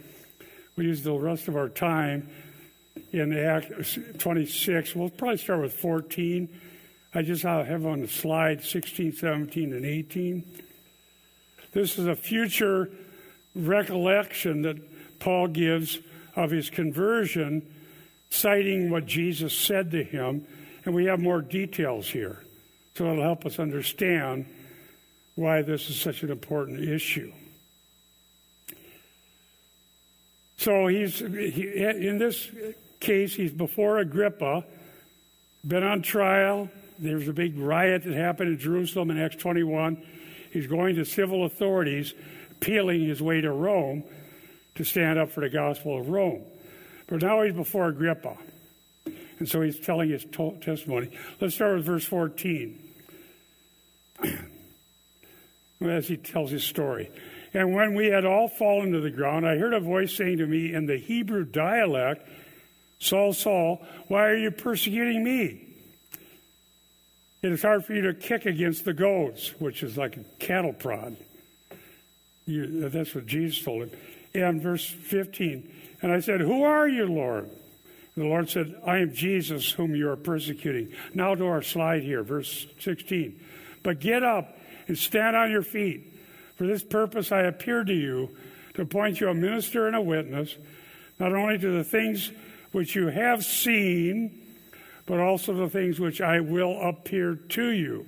We'll 0.75 0.87
use 0.87 1.03
the 1.03 1.13
rest 1.13 1.49
of 1.49 1.57
our 1.57 1.69
time 1.69 2.31
in 3.13 3.37
Acts 3.37 3.99
26. 4.19 4.97
We'll 4.97 5.11
probably 5.11 5.37
start 5.37 5.61
with 5.61 5.75
14. 5.75 6.49
I 7.15 7.21
just 7.21 7.43
have 7.43 7.85
on 7.85 8.01
the 8.01 8.09
slide 8.09 8.65
16, 8.65 9.13
17, 9.13 9.75
and 9.75 9.85
18. 9.85 10.45
This 11.73 11.99
is 11.99 12.07
a 12.07 12.17
future 12.17 12.89
recollection 13.55 14.63
that 14.63 14.79
Paul 15.21 15.49
gives 15.49 15.99
of 16.37 16.51
his 16.51 16.71
conversion, 16.71 17.72
citing 18.33 18.91
what 18.91 19.05
Jesus 19.05 19.57
said 19.57 19.91
to 19.91 20.03
him 20.03 20.47
and 20.85 20.95
we 20.95 21.05
have 21.05 21.21
more 21.21 21.43
details 21.43 22.09
here. 22.09 22.43
So 22.97 23.05
it'll 23.05 23.23
help 23.23 23.47
us 23.47 23.59
understand 23.59 24.47
why 25.35 25.63
this 25.63 25.89
is 25.91 26.01
such 26.01 26.23
an 26.23 26.31
important 26.31 26.81
issue. 26.81 27.33
So 30.57 30.87
he's 30.87 31.19
he, 31.19 31.85
in 31.85 32.19
this 32.19 32.49
case, 33.01 33.35
he's 33.35 33.53
before 33.53 33.99
Agrippa, 33.99 34.65
been 35.67 35.83
on 35.83 36.03
trial. 36.03 36.71
There's 36.99 37.29
a 37.29 37.33
big 37.33 37.59
riot 37.59 38.05
that 38.05 38.15
happened 38.15 38.51
in 38.51 38.59
Jerusalem 38.59 39.11
in 39.11 39.19
Acts 39.19 39.37
21. 39.37 40.03
He's 40.53 40.67
going 40.67 40.97
to 40.97 41.05
civil 41.05 41.45
authorities, 41.45 42.15
appealing 42.53 43.05
his 43.05 43.21
way 43.21 43.41
to 43.41 43.51
Rome 43.51 44.05
to 44.77 44.85
stand 44.85 45.19
up 45.19 45.31
for 45.31 45.41
the 45.41 45.51
gospel 45.51 45.99
of 45.99 46.09
Rome. 46.09 46.43
But 47.13 47.21
now 47.21 47.43
he's 47.43 47.53
before 47.53 47.89
Agrippa. 47.89 48.39
And 49.39 49.47
so 49.47 49.61
he's 49.61 49.79
telling 49.79 50.09
his 50.09 50.25
to- 50.33 50.57
testimony. 50.63 51.11
Let's 51.43 51.55
start 51.55 51.77
with 51.77 51.85
verse 51.85 52.07
14 52.07 52.79
as 55.83 56.09
he 56.09 56.17
tells 56.17 56.51
his 56.51 56.65
story. 56.65 57.11
And 57.53 57.75
when 57.75 57.95
we 57.95 58.07
had 58.07 58.25
all 58.25 58.49
fallen 58.49 58.93
to 58.93 59.01
the 59.01 59.11
ground, 59.11 59.47
I 59.47 59.59
heard 59.59 59.75
a 59.75 59.81
voice 59.81 60.17
saying 60.17 60.39
to 60.39 60.47
me 60.47 60.73
in 60.73 60.87
the 60.87 60.97
Hebrew 60.97 61.45
dialect, 61.45 62.27
Saul, 62.99 63.35
Saul, 63.35 63.87
why 64.09 64.29
are 64.29 64.39
you 64.39 64.51
persecuting 64.51 65.23
me? 65.23 65.67
It 67.43 67.53
is 67.53 67.61
hard 67.61 67.85
for 67.85 67.93
you 67.93 68.01
to 68.11 68.15
kick 68.15 68.47
against 68.47 68.87
the 68.87 68.95
goads, 68.95 69.53
which 69.59 69.83
is 69.83 69.99
like 69.99 70.17
a 70.17 70.25
cattle 70.39 70.73
prod. 70.73 71.19
You, 72.47 72.89
that's 72.89 73.15
what 73.15 73.27
Jesus 73.27 73.63
told 73.63 73.83
him. 73.83 73.91
And 74.35 74.63
verse 74.63 74.87
15, 74.87 75.71
and 76.01 76.13
I 76.13 76.21
said, 76.21 76.41
Who 76.41 76.63
are 76.63 76.89
you, 76.89 77.07
Lord? 77.07 77.51
The 78.17 78.25
Lord 78.25 78.51
said, 78.51 78.75
I 78.87 78.99
am 78.99 79.15
Jesus 79.15 79.71
whom 79.73 79.95
you 79.95 80.09
are 80.09 80.17
persecuting. 80.17 80.93
Now 81.15 81.35
to 81.35 81.47
our 81.47 81.63
slide 81.63 82.03
here, 82.03 82.23
verse 82.23 82.67
16. 82.79 83.41
But 83.83 84.01
get 84.01 84.23
up 84.23 84.49
and 84.49 84.63
and 84.89 84.99
stand 84.99 85.37
on 85.37 85.51
your 85.51 85.63
feet. 85.63 86.13
For 86.57 86.67
this 86.67 86.83
purpose 86.83 87.33
I 87.33 87.43
appeared 87.43 87.87
to 87.89 87.95
you, 87.95 88.31
to 88.75 88.83
appoint 88.83 89.21
you 89.21 89.29
a 89.29 89.35
minister 89.35 89.87
and 89.87 89.97
a 89.97 90.01
witness, 90.01 90.55
not 91.19 91.33
only 91.33 91.59
to 91.59 91.77
the 91.79 91.85
things 91.85 92.31
which 92.73 92.95
you 92.95 93.09
have 93.09 93.45
seen, 93.45 94.39
but 95.07 95.19
also 95.19 95.55
the 95.55 95.69
things 95.69 96.01
which 96.01 96.21
I 96.21 96.41
will 96.41 96.81
appear 96.81 97.35
to 97.35 97.71
you, 97.71 98.07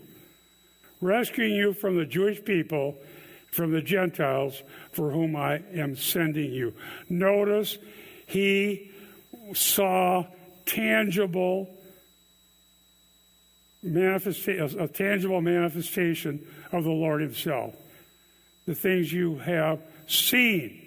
rescuing 1.01 1.55
you 1.55 1.75
from 1.75 1.97
the 1.97 2.07
Jewish 2.07 2.45
people, 2.45 2.97
from 3.55 3.71
the 3.71 3.81
Gentiles, 3.81 4.61
for 4.91 5.13
whom 5.13 5.37
I 5.37 5.63
am 5.75 5.97
sending 5.97 6.51
you. 6.51 6.75
Notice 7.09 7.79
he 8.27 8.91
saw 9.55 10.27
tangible 10.67 11.71
manifestation, 13.81 14.81
a 14.81 14.89
tangible 14.89 15.41
manifestation 15.41 16.45
of 16.73 16.83
the 16.83 16.91
Lord 16.91 17.21
Himself. 17.21 17.77
The 18.67 18.75
things 18.75 19.13
you 19.13 19.39
have 19.39 19.81
seen. 20.09 20.81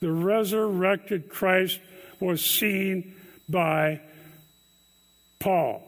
The 0.00 0.12
resurrected 0.12 1.30
Christ 1.30 1.80
was 2.20 2.44
seen 2.44 3.14
by 3.48 4.02
Paul. 5.38 5.82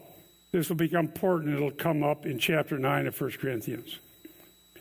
This 0.51 0.69
will 0.69 0.77
become 0.77 1.05
important. 1.05 1.53
It'll 1.53 1.69
come 1.69 2.01
up 2.01 2.25
in 2.25 2.39
chapter 2.39 2.79
9 2.79 3.05
of 3.05 3.21
1 3.21 3.31
Corinthians. 3.33 3.99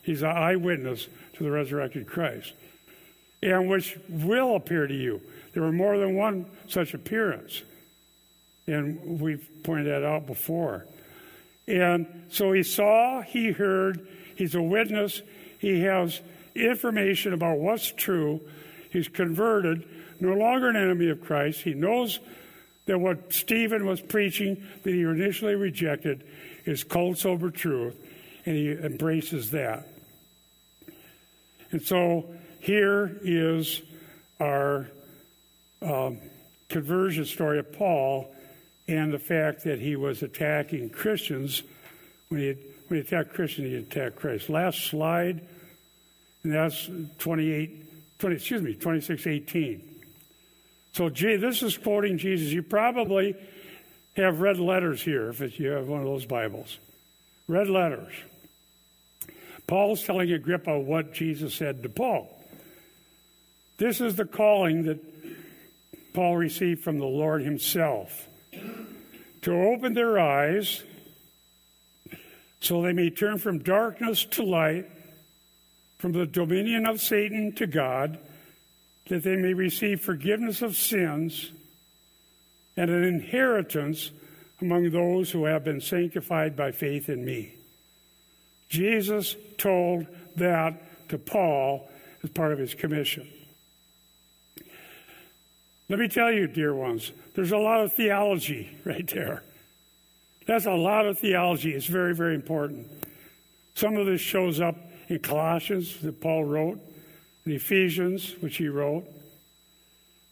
He's 0.06 0.22
an 0.22 0.28
eyewitness 0.28 1.08
to 1.34 1.42
the 1.42 1.50
resurrected 1.50 2.06
Christ, 2.06 2.52
and 3.42 3.68
which 3.68 3.98
will 4.08 4.54
appear 4.54 4.86
to 4.86 4.94
you. 4.94 5.20
There 5.52 5.64
were 5.64 5.72
more 5.72 5.98
than 5.98 6.14
one 6.14 6.46
such 6.68 6.94
appearance. 6.94 7.62
And 8.68 9.20
we've 9.20 9.44
pointed 9.64 9.86
that 9.86 10.06
out 10.06 10.28
before. 10.28 10.86
And 11.66 12.06
so 12.30 12.52
he 12.52 12.62
saw, 12.62 13.22
he 13.22 13.50
heard, 13.50 14.06
he's 14.36 14.54
a 14.54 14.62
witness, 14.62 15.22
he 15.58 15.80
has 15.80 16.20
information 16.54 17.32
about 17.32 17.58
what's 17.58 17.90
true, 17.90 18.40
he's 18.90 19.08
converted, 19.08 19.88
no 20.20 20.34
longer 20.34 20.68
an 20.68 20.76
enemy 20.76 21.08
of 21.08 21.20
Christ. 21.20 21.62
He 21.62 21.74
knows 21.74 22.20
that 22.86 23.00
what 23.00 23.32
Stephen 23.32 23.86
was 23.86 24.00
preaching 24.00 24.64
that 24.84 24.92
he 24.92 25.02
initially 25.02 25.56
rejected 25.56 26.22
is 26.64 26.84
cold, 26.84 27.18
sober 27.18 27.50
truth, 27.50 27.96
and 28.46 28.54
he 28.54 28.70
embraces 28.70 29.50
that. 29.50 29.88
And 31.72 31.82
so 31.82 32.26
here 32.60 33.18
is 33.22 33.82
our 34.40 34.90
um, 35.82 36.18
conversion 36.68 37.24
story 37.24 37.58
of 37.58 37.72
Paul 37.72 38.34
and 38.88 39.12
the 39.12 39.18
fact 39.18 39.64
that 39.64 39.80
he 39.80 39.96
was 39.96 40.22
attacking 40.22 40.90
Christians. 40.90 41.62
When 42.28 42.40
he, 42.40 42.54
when 42.88 43.00
he 43.00 43.06
attacked 43.06 43.34
Christians, 43.34 43.68
he 43.68 43.76
attacked 43.76 44.16
Christ. 44.16 44.48
Last 44.48 44.84
slide, 44.84 45.40
and 46.42 46.52
that's 46.52 46.88
28, 47.18 48.18
20, 48.18 48.36
excuse 48.36 48.62
me, 48.62 48.74
2618. 48.74 49.96
So 50.92 51.10
gee, 51.10 51.36
this 51.36 51.62
is 51.62 51.76
quoting 51.76 52.16
Jesus. 52.18 52.52
You 52.52 52.62
probably 52.62 53.34
have 54.16 54.40
red 54.40 54.58
letters 54.58 55.02
here 55.02 55.28
if 55.28 55.60
you 55.60 55.70
have 55.70 55.88
one 55.88 56.00
of 56.00 56.06
those 56.06 56.24
Bibles. 56.24 56.78
Red 57.48 57.68
letters. 57.68 58.12
Paul's 59.66 60.04
telling 60.04 60.30
Agrippa 60.30 60.78
what 60.78 61.12
Jesus 61.12 61.54
said 61.54 61.82
to 61.82 61.88
Paul. 61.88 62.32
This 63.78 64.00
is 64.00 64.16
the 64.16 64.24
calling 64.24 64.84
that 64.84 65.00
Paul 66.14 66.36
received 66.36 66.82
from 66.82 66.98
the 66.98 67.06
Lord 67.06 67.42
himself 67.42 68.28
to 69.42 69.52
open 69.52 69.94
their 69.94 70.18
eyes 70.18 70.82
so 72.60 72.82
they 72.82 72.92
may 72.92 73.10
turn 73.10 73.38
from 73.38 73.58
darkness 73.58 74.24
to 74.24 74.42
light, 74.42 74.86
from 75.98 76.12
the 76.12 76.26
dominion 76.26 76.86
of 76.86 77.00
Satan 77.00 77.52
to 77.56 77.66
God, 77.66 78.18
that 79.08 79.22
they 79.22 79.36
may 79.36 79.52
receive 79.52 80.00
forgiveness 80.00 80.62
of 80.62 80.74
sins 80.74 81.50
and 82.76 82.90
an 82.90 83.04
inheritance 83.04 84.10
among 84.60 84.90
those 84.90 85.30
who 85.30 85.44
have 85.44 85.64
been 85.64 85.80
sanctified 85.80 86.56
by 86.56 86.72
faith 86.72 87.08
in 87.08 87.24
me. 87.24 87.55
Jesus 88.68 89.36
told 89.58 90.06
that 90.36 91.08
to 91.08 91.18
Paul 91.18 91.88
as 92.22 92.30
part 92.30 92.52
of 92.52 92.58
his 92.58 92.74
commission. 92.74 93.28
Let 95.88 96.00
me 96.00 96.08
tell 96.08 96.32
you, 96.32 96.48
dear 96.48 96.74
ones, 96.74 97.12
there's 97.34 97.52
a 97.52 97.58
lot 97.58 97.80
of 97.80 97.92
theology 97.92 98.76
right 98.84 99.06
there. 99.06 99.42
That's 100.46 100.66
a 100.66 100.72
lot 100.72 101.06
of 101.06 101.18
theology. 101.18 101.72
It's 101.72 101.86
very, 101.86 102.14
very 102.14 102.34
important. 102.34 102.86
Some 103.74 103.96
of 103.96 104.06
this 104.06 104.20
shows 104.20 104.60
up 104.60 104.76
in 105.08 105.18
Colossians 105.18 106.00
that 106.00 106.20
Paul 106.20 106.44
wrote, 106.44 106.80
in 107.44 107.52
Ephesians, 107.52 108.34
which 108.40 108.56
he 108.56 108.68
wrote. 108.68 109.04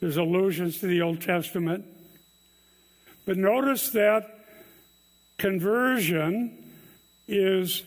There's 0.00 0.16
allusions 0.16 0.80
to 0.80 0.86
the 0.86 1.02
Old 1.02 1.20
Testament. 1.20 1.84
But 3.24 3.36
notice 3.36 3.90
that 3.90 4.38
conversion 5.38 6.72
is 7.26 7.82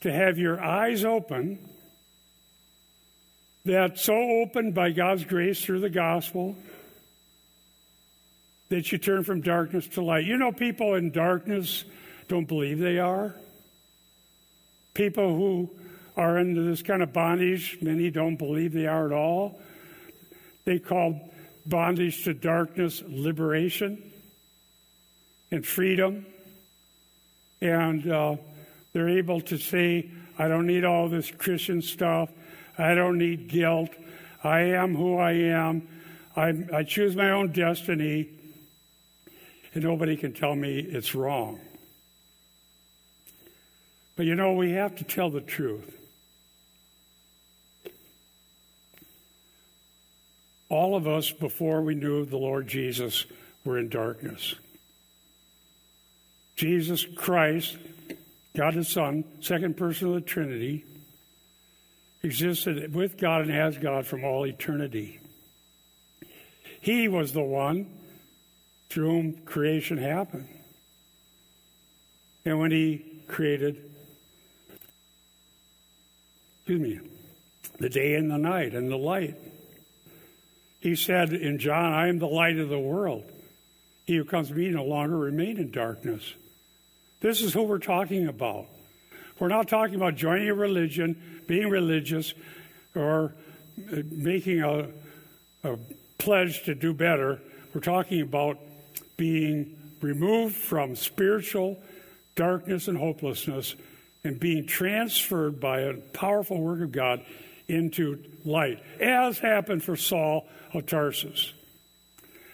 to 0.00 0.12
have 0.12 0.38
your 0.38 0.60
eyes 0.60 1.04
open, 1.04 1.58
that 3.64 3.98
so 3.98 4.14
opened 4.14 4.74
by 4.74 4.90
God's 4.90 5.24
grace 5.24 5.62
through 5.62 5.80
the 5.80 5.90
gospel 5.90 6.56
that 8.68 8.92
you 8.92 8.98
turn 8.98 9.24
from 9.24 9.40
darkness 9.40 9.86
to 9.88 10.02
light. 10.02 10.24
You 10.24 10.36
know, 10.36 10.52
people 10.52 10.94
in 10.94 11.10
darkness 11.10 11.84
don't 12.28 12.46
believe 12.46 12.78
they 12.78 12.98
are. 12.98 13.34
People 14.94 15.34
who 15.34 15.70
are 16.16 16.38
into 16.38 16.62
this 16.62 16.82
kind 16.82 17.02
of 17.02 17.12
bondage, 17.12 17.78
many 17.80 18.10
don't 18.10 18.36
believe 18.36 18.72
they 18.72 18.86
are 18.86 19.06
at 19.06 19.12
all. 19.12 19.60
They 20.64 20.78
call 20.78 21.30
bondage 21.64 22.24
to 22.24 22.34
darkness 22.34 23.02
liberation 23.06 24.02
and 25.50 25.64
freedom. 25.64 26.26
And 27.60 28.10
uh, 28.10 28.36
they're 28.92 29.08
able 29.08 29.40
to 29.42 29.58
say, 29.58 30.10
I 30.38 30.48
don't 30.48 30.66
need 30.66 30.84
all 30.84 31.08
this 31.08 31.30
Christian 31.30 31.82
stuff. 31.82 32.30
I 32.76 32.94
don't 32.94 33.18
need 33.18 33.48
guilt. 33.48 33.90
I 34.42 34.60
am 34.60 34.94
who 34.94 35.18
I 35.18 35.32
am. 35.32 35.88
I, 36.36 36.54
I 36.72 36.82
choose 36.84 37.16
my 37.16 37.30
own 37.30 37.52
destiny 37.52 38.28
and 39.74 39.84
nobody 39.84 40.16
can 40.16 40.32
tell 40.32 40.54
me 40.54 40.78
it's 40.78 41.14
wrong. 41.14 41.60
But 44.16 44.26
you 44.26 44.34
know, 44.34 44.52
we 44.54 44.72
have 44.72 44.96
to 44.96 45.04
tell 45.04 45.30
the 45.30 45.40
truth. 45.40 45.94
All 50.68 50.96
of 50.96 51.06
us, 51.06 51.30
before 51.30 51.82
we 51.82 51.94
knew 51.94 52.24
the 52.24 52.36
Lord 52.36 52.68
Jesus, 52.68 53.24
were 53.64 53.78
in 53.78 53.88
darkness. 53.88 54.54
Jesus 56.56 57.04
Christ, 57.04 57.76
God 58.58 58.74
the 58.74 58.82
Son, 58.82 59.22
second 59.38 59.76
person 59.76 60.08
of 60.08 60.14
the 60.14 60.20
Trinity, 60.20 60.84
existed 62.24 62.92
with 62.92 63.16
God 63.16 63.42
and 63.42 63.52
as 63.52 63.78
God 63.78 64.04
from 64.04 64.24
all 64.24 64.44
eternity. 64.44 65.20
He 66.80 67.06
was 67.06 67.32
the 67.32 67.40
one 67.40 67.86
through 68.90 69.10
whom 69.10 69.32
creation 69.44 69.96
happened. 69.96 70.48
And 72.44 72.58
when 72.58 72.72
he 72.72 73.22
created, 73.28 73.76
excuse 76.56 76.80
me, 76.80 76.98
the 77.78 77.88
day 77.88 78.16
and 78.16 78.28
the 78.28 78.38
night 78.38 78.74
and 78.74 78.90
the 78.90 78.98
light, 78.98 79.36
he 80.80 80.96
said 80.96 81.32
in 81.32 81.60
John, 81.60 81.92
I 81.92 82.08
am 82.08 82.18
the 82.18 82.26
light 82.26 82.58
of 82.58 82.70
the 82.70 82.80
world. 82.80 83.22
He 84.04 84.16
who 84.16 84.24
comes 84.24 84.48
to 84.48 84.54
me 84.54 84.68
no 84.70 84.84
longer 84.84 85.16
remain 85.16 85.58
in 85.58 85.70
darkness. 85.70 86.34
This 87.20 87.42
is 87.42 87.52
who 87.52 87.64
we're 87.64 87.78
talking 87.78 88.28
about. 88.28 88.66
We're 89.38 89.48
not 89.48 89.68
talking 89.68 89.96
about 89.96 90.14
joining 90.14 90.48
a 90.48 90.54
religion, 90.54 91.42
being 91.46 91.68
religious, 91.68 92.32
or 92.94 93.34
uh, 93.92 94.02
making 94.10 94.62
a, 94.62 94.88
a 95.64 95.78
pledge 96.18 96.64
to 96.64 96.74
do 96.74 96.92
better. 96.92 97.40
We're 97.74 97.80
talking 97.80 98.20
about 98.20 98.58
being 99.16 99.76
removed 100.00 100.56
from 100.56 100.96
spiritual 100.96 101.78
darkness 102.36 102.86
and 102.86 102.96
hopelessness 102.96 103.74
and 104.22 104.38
being 104.38 104.66
transferred 104.66 105.60
by 105.60 105.80
a 105.80 105.94
powerful 105.94 106.60
work 106.60 106.80
of 106.80 106.92
God 106.92 107.24
into 107.66 108.22
light, 108.44 108.82
as 109.00 109.38
happened 109.38 109.82
for 109.82 109.96
Saul 109.96 110.46
of 110.72 110.86
Tarsus. 110.86 111.52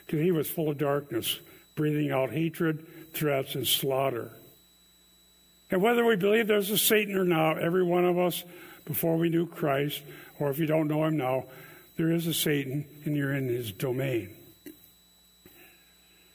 Because 0.06 0.20
he 0.20 0.32
was 0.32 0.50
full 0.50 0.70
of 0.70 0.78
darkness, 0.78 1.38
breathing 1.74 2.10
out 2.10 2.30
hatred, 2.30 2.86
threats, 3.12 3.54
and 3.54 3.66
slaughter. 3.66 4.30
And 5.70 5.82
whether 5.82 6.04
we 6.04 6.16
believe 6.16 6.46
there's 6.46 6.70
a 6.70 6.78
Satan 6.78 7.16
or 7.16 7.24
not, 7.24 7.58
every 7.58 7.82
one 7.82 8.04
of 8.04 8.18
us, 8.18 8.44
before 8.84 9.16
we 9.16 9.28
knew 9.28 9.46
Christ, 9.46 10.02
or 10.38 10.50
if 10.50 10.58
you 10.58 10.66
don't 10.66 10.88
know 10.88 11.04
him 11.04 11.16
now, 11.16 11.44
there 11.96 12.10
is 12.10 12.26
a 12.26 12.34
Satan 12.34 12.84
and 13.04 13.16
you're 13.16 13.34
in 13.34 13.48
his 13.48 13.72
domain. 13.72 14.30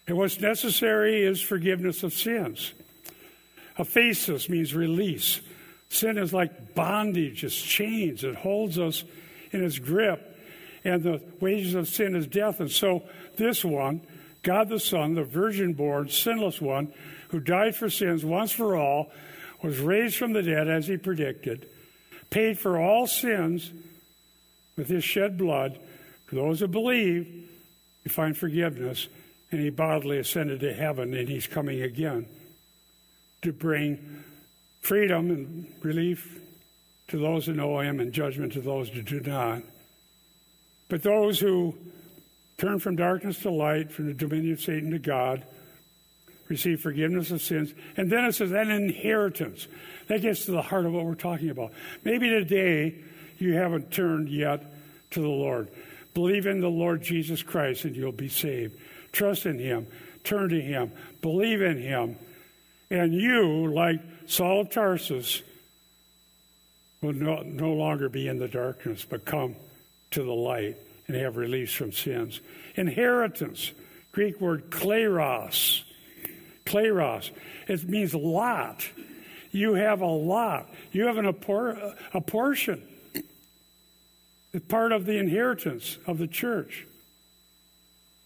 And 0.08 0.18
what's 0.18 0.40
necessary 0.40 1.24
is 1.24 1.42
forgiveness 1.42 2.02
of 2.02 2.14
sins. 2.14 2.74
Aphesis 3.78 4.50
means 4.50 4.74
release. 4.74 5.40
Sin 5.90 6.18
is 6.18 6.34
like 6.34 6.74
bondage, 6.74 7.44
it's 7.44 7.60
chains. 7.60 8.24
It 8.24 8.36
holds 8.36 8.80
us 8.80 9.04
in 9.52 9.64
its 9.64 9.80
grip. 9.80 10.38
And 10.84 11.04
the 11.04 11.22
wages 11.40 11.76
of 11.76 11.88
sin 11.88 12.16
is 12.16 12.26
death. 12.26 12.60
And 12.60 12.72
so 12.72 13.04
this 13.38 13.64
one, 13.64 14.02
God 14.44 14.70
the 14.70 14.80
Son, 14.80 15.16
the 15.16 15.24
virgin 15.24 15.74
born, 15.74 16.10
sinless 16.10 16.62
one, 16.62 16.94
who 17.30 17.40
died 17.40 17.76
for 17.76 17.90
sins 17.90 18.24
once 18.24 18.52
for 18.52 18.76
all, 18.76 19.12
was 19.62 19.80
raised 19.80 20.16
from 20.16 20.34
the 20.34 20.42
dead 20.42 20.68
as 20.68 20.88
he 20.88 20.98
predicted, 20.98 21.68
paid 22.30 22.58
for 22.58 22.80
all 22.80 23.08
sins 23.08 23.72
with 24.78 24.88
his 24.88 25.04
shed 25.04 25.38
blood. 25.38 25.78
For 26.28 26.36
those 26.36 26.60
who 26.60 26.68
believe, 26.68 27.50
you 28.04 28.12
find 28.12 28.38
forgiveness, 28.38 29.08
and 29.52 29.60
he 29.60 29.70
bodily 29.70 30.20
ascended 30.20 30.62
to 30.62 30.74
heaven, 30.74 31.14
and 31.14 31.28
he's 31.28 31.48
coming 31.48 31.82
again 31.82 32.26
to 33.42 33.52
bring 33.52 34.24
freedom 34.82 35.30
and 35.32 35.68
relief 35.82 36.40
to 37.10 37.18
those 37.18 37.46
who 37.46 37.54
know 37.54 37.80
him 37.80 38.00
and 38.00 38.14
judgment 38.14 38.54
to 38.54 38.62
those 38.62 38.90
who 38.90 39.02
do 39.02 39.20
not. 39.20 39.64
But 40.88 41.04
those 41.04 41.40
who 41.40 41.76
turn 42.60 42.78
from 42.78 42.96
darkness 42.96 43.40
to 43.40 43.50
light, 43.50 43.92
from 43.92 44.08
the 44.08 44.14
dominion 44.14 44.54
of 44.54 44.62
Satan 44.62 44.92
to 44.92 45.00
God, 45.00 45.44
receive 46.50 46.82
forgiveness 46.82 47.32
of 47.32 47.42
sins. 47.42 47.74
And 47.96 48.12
then 48.12 48.26
it 48.26 48.34
says, 48.34 48.52
an 48.52 48.70
inheritance. 48.70 49.68
That 50.08 50.22
gets 50.22 50.46
to 50.46 50.52
the 50.52 50.62
heart 50.62 50.86
of 50.86 50.94
what 50.94 51.06
we're 51.06 51.16
talking 51.16 51.50
about. 51.50 51.72
Maybe 52.04 52.28
today 52.30 52.96
you 53.38 53.54
haven't 53.54 53.92
turned 53.92 54.30
yet 54.30 54.66
to 55.12 55.22
the 55.22 55.28
Lord. 55.28 55.70
Believe 56.14 56.48
in 56.48 56.60
the 56.60 56.70
Lord 56.70 57.02
Jesus 57.02 57.42
Christ 57.42 57.86
and 57.86 57.96
you'll 57.96 58.12
be 58.12 58.30
saved. 58.30 58.78
Trust 59.12 59.46
in 59.46 59.58
Him. 59.58 59.88
Turn 60.24 60.50
to 60.50 60.62
Him. 60.62 60.92
Believe 61.22 61.62
in 61.62 61.82
Him. 61.82 62.18
And 62.92 63.14
you, 63.14 63.72
like 63.72 64.02
Saul 64.28 64.62
of 64.62 64.72
Tarsus, 64.72 65.44
will 67.02 67.14
no, 67.14 67.42
no 67.44 67.72
longer 67.72 68.10
be 68.10 68.28
in 68.28 68.40
the 68.40 68.48
darkness, 68.48 69.06
but 69.08 69.24
come 69.24 69.56
to 70.12 70.24
the 70.24 70.34
light 70.34 70.76
and 71.10 71.18
have 71.18 71.38
release 71.38 71.74
from 71.74 71.92
sins. 71.92 72.40
Inheritance, 72.76 73.72
Greek 74.12 74.40
word 74.40 74.70
kleros. 74.70 75.82
Kleros. 76.66 77.32
It 77.68 77.90
means 77.90 78.14
lot. 78.14 78.88
You 79.52 79.74
have 79.74 80.02
a 80.02 80.06
lot. 80.06 80.70
You 80.92 81.08
have 81.08 81.18
an, 81.18 81.26
a, 81.26 81.96
a 82.14 82.22
portion. 82.22 82.84
It's 84.54 84.66
part 84.68 84.92
of 84.92 85.08
the 85.08 85.18
inheritance 85.18 85.98
of 86.06 86.20
the 86.20 86.28
church 86.28 86.86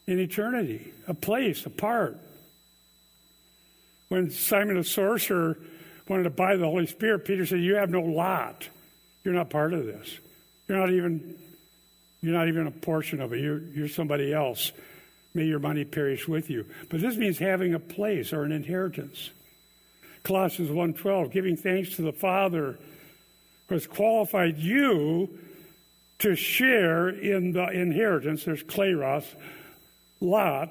in 0.06 0.20
eternity, 0.20 0.92
a 1.08 1.14
place, 1.14 1.66
a 1.66 1.70
part. 1.70 2.18
When 4.10 4.30
Simon 4.30 4.76
the 4.76 4.84
sorcerer 4.84 5.58
wanted 6.10 6.24
to 6.24 6.30
buy 6.30 6.58
the 6.58 6.66
Holy 6.66 6.88
Spirit, 6.88 7.24
Peter 7.24 7.46
said, 7.46 7.62
You 7.62 7.76
have 7.76 7.90
no 7.90 8.02
lot. 8.02 8.68
You're 9.24 9.34
not 9.34 9.50
part 9.50 9.74
of 9.74 9.86
this. 9.86 10.20
You're 10.68 10.80
not 10.80 10.90
even 10.90 11.38
you're 12.24 12.34
not 12.34 12.48
even 12.48 12.68
a 12.68 12.72
portion 12.72 13.20
of 13.20 13.34
it. 13.34 13.42
You're, 13.42 13.60
you're 13.60 13.90
somebody 13.90 14.34
else. 14.34 14.72
May 15.34 15.44
your 15.44 15.60
money 15.60 15.84
perish 15.84 16.26
with 16.26 16.50
you. 16.50 16.66
But 16.90 17.02
this 17.02 17.18
means 17.18 17.38
having 17.38 17.74
a 17.74 17.80
place 17.80 18.32
or 18.32 18.44
an 18.46 18.54
inheritance. 18.54 19.30
Colossians 20.24 20.70
1.12, 20.70 21.34
giving 21.34 21.58
thanks 21.58 21.98
to 21.98 22.02
the 22.02 22.14
Father 22.14 22.80
who 23.68 23.76
has 23.76 23.86
qualified 23.86 24.58
you 24.58 25.38
to 26.20 26.34
share 26.36 27.10
in 27.10 27.52
the 27.52 27.70
inheritance, 27.70 28.46
there's 28.46 28.64
kleros, 28.64 29.26
lot 30.22 30.70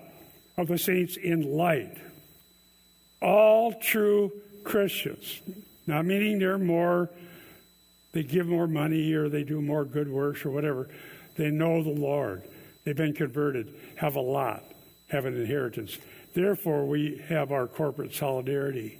of 0.57 0.69
the 0.69 0.79
saints 0.79 1.19
in 1.19 1.43
light. 1.43 1.99
All 3.21 3.75
true 3.75 4.33
Christians, 4.65 5.43
not 5.87 6.07
meaning 6.07 6.39
they're 6.39 6.57
more, 6.57 7.11
they 8.13 8.23
give 8.23 8.47
more 8.47 8.67
money 8.67 9.13
or 9.13 9.29
they 9.29 9.45
do 9.45 9.61
more 9.61 9.85
good 9.85 10.09
works 10.09 10.47
or 10.47 10.51
whatever. 10.51 10.89
They 11.37 11.51
know 11.51 11.83
the 11.83 11.91
Lord. 11.91 12.43
They've 12.85 12.97
been 12.97 13.15
converted, 13.15 13.73
have 13.97 14.17
a 14.17 14.21
lot, 14.21 14.65
have 15.09 15.25
an 15.25 15.37
inheritance. 15.37 15.99
Therefore, 16.35 16.87
we 16.87 17.23
have 17.29 17.53
our 17.53 17.67
corporate 17.67 18.15
solidarity. 18.15 18.99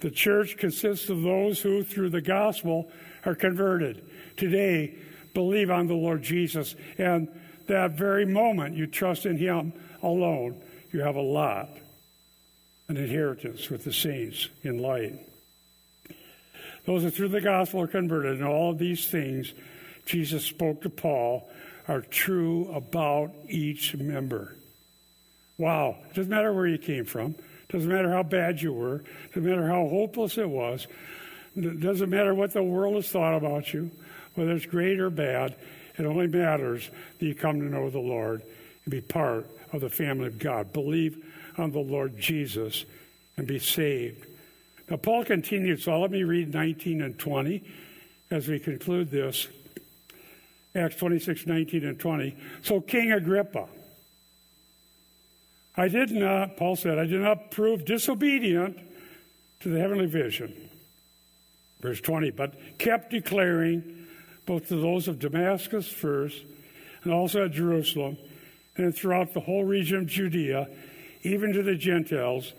The 0.00 0.10
church 0.10 0.56
consists 0.56 1.08
of 1.10 1.22
those 1.22 1.60
who, 1.60 1.84
through 1.84 2.10
the 2.10 2.20
gospel, 2.20 2.90
are 3.24 3.34
converted. 3.34 4.04
Today, 4.36 4.96
believe 5.34 5.70
on 5.70 5.86
the 5.86 5.94
Lord 5.94 6.22
Jesus. 6.22 6.74
And 6.98 7.28
that 7.66 7.92
very 7.92 8.26
moment 8.26 8.76
you 8.76 8.86
trust 8.86 9.26
in 9.26 9.36
Him 9.36 9.72
alone, 10.02 10.60
you 10.92 11.00
have 11.00 11.16
a 11.16 11.20
lot, 11.22 11.70
an 12.88 12.96
inheritance 12.96 13.70
with 13.70 13.84
the 13.84 13.92
saints 13.92 14.48
in 14.62 14.78
light. 14.78 15.14
Those 16.84 17.02
who 17.02 17.10
through 17.10 17.28
the 17.28 17.40
gospel 17.40 17.82
are 17.82 17.86
converted, 17.86 18.38
and 18.38 18.44
all 18.44 18.72
of 18.72 18.78
these 18.78 19.06
things 19.08 19.52
Jesus 20.06 20.44
spoke 20.44 20.82
to 20.82 20.90
Paul 20.90 21.48
are 21.88 22.00
true 22.00 22.70
about 22.72 23.32
each 23.48 23.94
member. 23.96 24.56
Wow. 25.58 25.96
It 26.10 26.14
doesn't 26.14 26.30
matter 26.30 26.52
where 26.52 26.66
you 26.66 26.78
came 26.78 27.04
from. 27.04 27.32
It 27.32 27.72
doesn't 27.72 27.90
matter 27.90 28.10
how 28.10 28.22
bad 28.22 28.60
you 28.60 28.72
were. 28.72 28.96
It 28.96 29.34
doesn't 29.34 29.44
matter 29.44 29.66
how 29.66 29.88
hopeless 29.88 30.38
it 30.38 30.48
was. 30.48 30.86
It 31.56 31.80
doesn't 31.80 32.10
matter 32.10 32.34
what 32.34 32.52
the 32.52 32.62
world 32.62 32.94
has 32.94 33.08
thought 33.08 33.36
about 33.36 33.72
you, 33.74 33.90
whether 34.34 34.52
it's 34.52 34.66
great 34.66 35.00
or 35.00 35.10
bad. 35.10 35.56
It 35.98 36.06
only 36.06 36.26
matters 36.26 36.88
that 37.18 37.26
you 37.26 37.34
come 37.34 37.60
to 37.60 37.66
know 37.66 37.90
the 37.90 37.98
Lord 37.98 38.42
and 38.84 38.90
be 38.90 39.00
part 39.00 39.46
of 39.72 39.80
the 39.80 39.90
family 39.90 40.26
of 40.26 40.38
God. 40.38 40.72
Believe 40.72 41.24
on 41.58 41.72
the 41.72 41.80
Lord 41.80 42.18
Jesus 42.18 42.84
and 43.36 43.46
be 43.46 43.58
saved. 43.58 44.26
Now, 44.88 44.96
Paul 44.96 45.24
continues, 45.24 45.84
so 45.84 46.00
let 46.00 46.10
me 46.10 46.24
read 46.24 46.52
19 46.52 47.02
and 47.02 47.18
20 47.18 47.62
as 48.30 48.48
we 48.48 48.58
conclude 48.58 49.10
this. 49.10 49.48
Acts 50.74 50.96
26, 50.96 51.46
19, 51.46 51.84
and 51.84 51.98
20. 51.98 52.36
So, 52.62 52.80
King 52.80 53.12
Agrippa, 53.12 53.68
I 55.76 55.88
did 55.88 56.10
not, 56.10 56.56
Paul 56.56 56.76
said, 56.76 56.98
I 56.98 57.06
did 57.06 57.20
not 57.20 57.50
prove 57.50 57.84
disobedient 57.84 58.78
to 59.60 59.68
the 59.68 59.78
heavenly 59.78 60.06
vision. 60.06 60.54
Verse 61.80 62.00
20, 62.00 62.30
but 62.30 62.54
kept 62.78 63.10
declaring 63.10 64.06
both 64.46 64.68
to 64.68 64.76
those 64.76 65.08
of 65.08 65.18
Damascus 65.18 65.88
first 65.88 66.38
and 67.04 67.12
also 67.12 67.44
at 67.44 67.52
Jerusalem 67.52 68.16
and 68.76 68.94
throughout 68.94 69.34
the 69.34 69.40
whole 69.40 69.64
region 69.64 69.98
of 69.98 70.06
Judea, 70.06 70.68
even 71.22 71.52
to 71.52 71.62
the 71.62 71.74
Gentiles, 71.74 72.52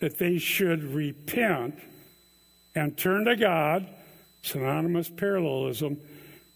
that 0.00 0.18
they 0.18 0.38
should 0.38 0.82
repent 0.84 1.78
and 2.74 2.96
turn 2.96 3.24
to 3.24 3.36
God, 3.36 3.86
synonymous 4.42 5.08
parallelism, 5.08 5.98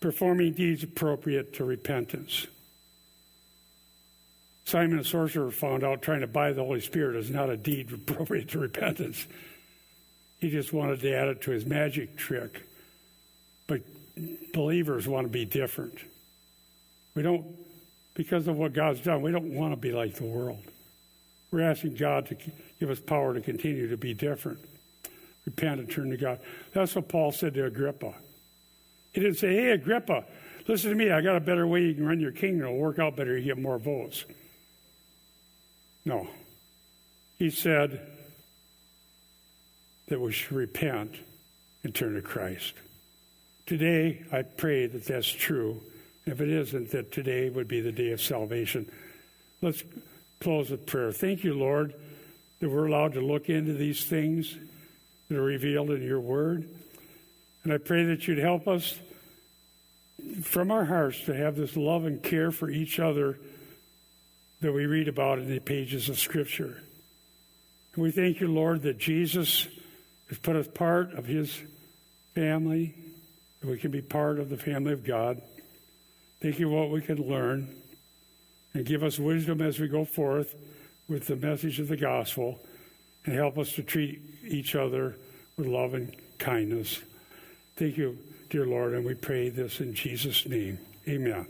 performing 0.01 0.53
deeds 0.55 0.83
appropriate 0.83 1.55
to 1.55 1.65
repentance. 1.65 2.47
Simon 4.65 4.99
the 4.99 5.05
sorcerer 5.05 5.51
found 5.51 5.85
out 5.85 6.01
trying 6.01 6.21
to 6.21 6.27
buy 6.27 6.53
the 6.53 6.63
Holy 6.63 6.81
Spirit 6.81 7.17
is 7.17 7.31
not 7.31 7.51
a 7.51 7.57
deed 7.57 7.93
appropriate 7.93 8.49
to 8.49 8.59
repentance. 8.59 9.27
He 10.41 10.51
just 10.51 10.73
wanted 10.73 11.01
to 11.01 11.15
add 11.15 11.29
it 11.29 11.43
to 11.43 11.51
his 11.51 11.67
magic 11.67 12.17
trick. 12.17 12.63
But 13.67 13.83
believers 14.53 15.07
want 15.07 15.27
to 15.27 15.33
be 15.33 15.45
different. 15.45 15.99
We 17.15 17.23
don't, 17.23 17.45
because 18.15 18.49
of 18.49 18.57
what 18.57 18.73
God's 18.73 19.01
done, 19.01 19.23
we 19.23 19.33
don't 19.33 19.55
want 19.55 19.73
to 19.73 19.77
be 19.77 19.93
like 19.93 20.15
the 20.15 20.25
world. 20.25 20.63
We're 21.51 21.63
asking 21.63 21.97
God 21.97 22.27
to 22.27 22.37
give 22.79 22.91
us 22.91 23.01
power 23.01 23.35
to 23.35 23.41
continue 23.41 23.89
to 23.89 23.97
be 23.97 24.15
different. 24.15 24.61
Repent 25.45 25.81
and 25.81 25.91
turn 25.91 26.11
to 26.11 26.17
God. 26.17 26.39
That's 26.73 26.95
what 26.95 27.09
Paul 27.09 27.33
said 27.33 27.55
to 27.55 27.67
Agrippa. 27.67 28.15
He 29.13 29.21
didn't 29.21 29.39
say, 29.39 29.55
hey, 29.55 29.71
Agrippa, 29.73 30.25
listen 30.69 30.91
to 30.91 30.97
me. 30.97 31.11
I 31.11 31.21
got 31.21 31.37
a 31.37 31.41
better 31.41 31.67
way 31.67 31.83
you 31.83 31.95
can 31.95 32.07
run 32.07 32.21
your 32.21 32.33
kingdom. 32.33 32.67
It'll 32.69 32.79
work 32.79 32.99
out 32.99 33.17
better. 33.17 33.37
You 33.37 33.45
get 33.45 33.59
more 33.59 33.79
votes. 33.79 34.25
No. 36.05 36.29
He 37.39 37.51
said 37.51 38.01
that 40.09 40.21
we 40.21 40.33
should 40.33 40.53
repent 40.53 41.15
and 41.83 41.95
turn 41.95 42.15
to 42.15 42.23
Christ. 42.23 42.75
Today, 43.67 44.23
I 44.33 44.43
pray 44.43 44.87
that 44.87 45.05
that's 45.05 45.29
true. 45.29 45.81
If 46.27 46.41
it 46.41 46.49
isn't, 46.49 46.91
that 46.91 47.13
today 47.13 47.49
would 47.49 47.69
be 47.69 47.81
the 47.81 47.93
day 47.93 48.11
of 48.11 48.21
salvation. 48.21 48.91
Let's 49.63 49.83
close 50.41 50.71
with 50.71 50.87
prayer. 50.87 51.13
Thank 51.13 51.45
you, 51.45 51.55
Lord, 51.55 51.95
that 52.61 52.69
we're 52.69 52.87
allowed 52.87 53.15
to 53.15 53.21
look 53.21 53.49
into 53.49 53.73
these 53.73 54.05
things 54.05 54.55
that 55.29 55.39
are 55.39 55.43
revealed 55.43 55.91
in 55.91 56.03
your 56.03 56.21
word. 56.21 56.69
And 57.65 57.73
I 57.73 57.79
pray 57.79 58.05
that 58.05 58.27
you'd 58.27 58.39
help 58.39 58.67
us 58.67 58.99
from 60.43 60.71
our 60.71 60.85
hearts 60.85 61.21
to 61.25 61.35
have 61.35 61.57
this 61.57 61.77
love 61.77 62.05
and 62.05 62.23
care 62.23 62.51
for 62.51 62.71
each 62.71 62.99
other 62.99 63.39
that 64.61 64.73
we 64.73 64.87
read 64.87 65.09
about 65.09 65.39
in 65.39 65.49
the 65.49 65.59
pages 65.59 66.09
of 66.09 66.19
Scripture. 66.19 66.83
And 67.95 68.03
we 68.03 68.11
thank 68.11 68.41
you, 68.41 68.49
Lord, 68.49 68.83
that 68.83 68.99
Jesus 68.99 69.67
has 70.29 70.39
put 70.39 70.57
us 70.57 70.69
part 70.69 71.13
of 71.15 71.27
his 71.27 71.59
family, 72.35 72.95
that 73.61 73.69
we 73.69 73.79
can 73.79 73.91
be 73.91 74.03
part 74.03 74.39
of 74.39 74.49
the 74.49 74.57
family 74.57 74.93
of 74.93 75.05
God. 75.05 75.41
Thank 76.41 76.59
you 76.59 76.69
what 76.69 76.91
we 76.91 77.01
can 77.01 77.29
learn 77.29 77.69
and 78.75 78.85
give 78.85 79.03
us 79.03 79.19
wisdom 79.19 79.61
as 79.61 79.79
we 79.79 79.89
go 79.89 80.05
forth 80.05 80.55
with 81.09 81.27
the 81.27 81.37
message 81.37 81.81
of 81.81 81.89
the 81.89 81.97
gospel 81.97 82.61
and 83.27 83.35
help 83.35 83.59
us 83.59 83.73
to 83.73 83.83
treat 83.83 84.21
each 84.47 84.75
other 84.75 85.17
with 85.57 85.67
love 85.67 85.95
and 85.95 86.15
kindness. 86.39 87.01
Thank 87.81 87.97
you, 87.97 88.19
dear 88.51 88.67
Lord, 88.67 88.93
and 88.93 89.07
we 89.07 89.15
pray 89.15 89.49
this 89.49 89.81
in 89.81 89.95
Jesus' 89.95 90.47
name. 90.47 90.79
Amen. 91.09 91.47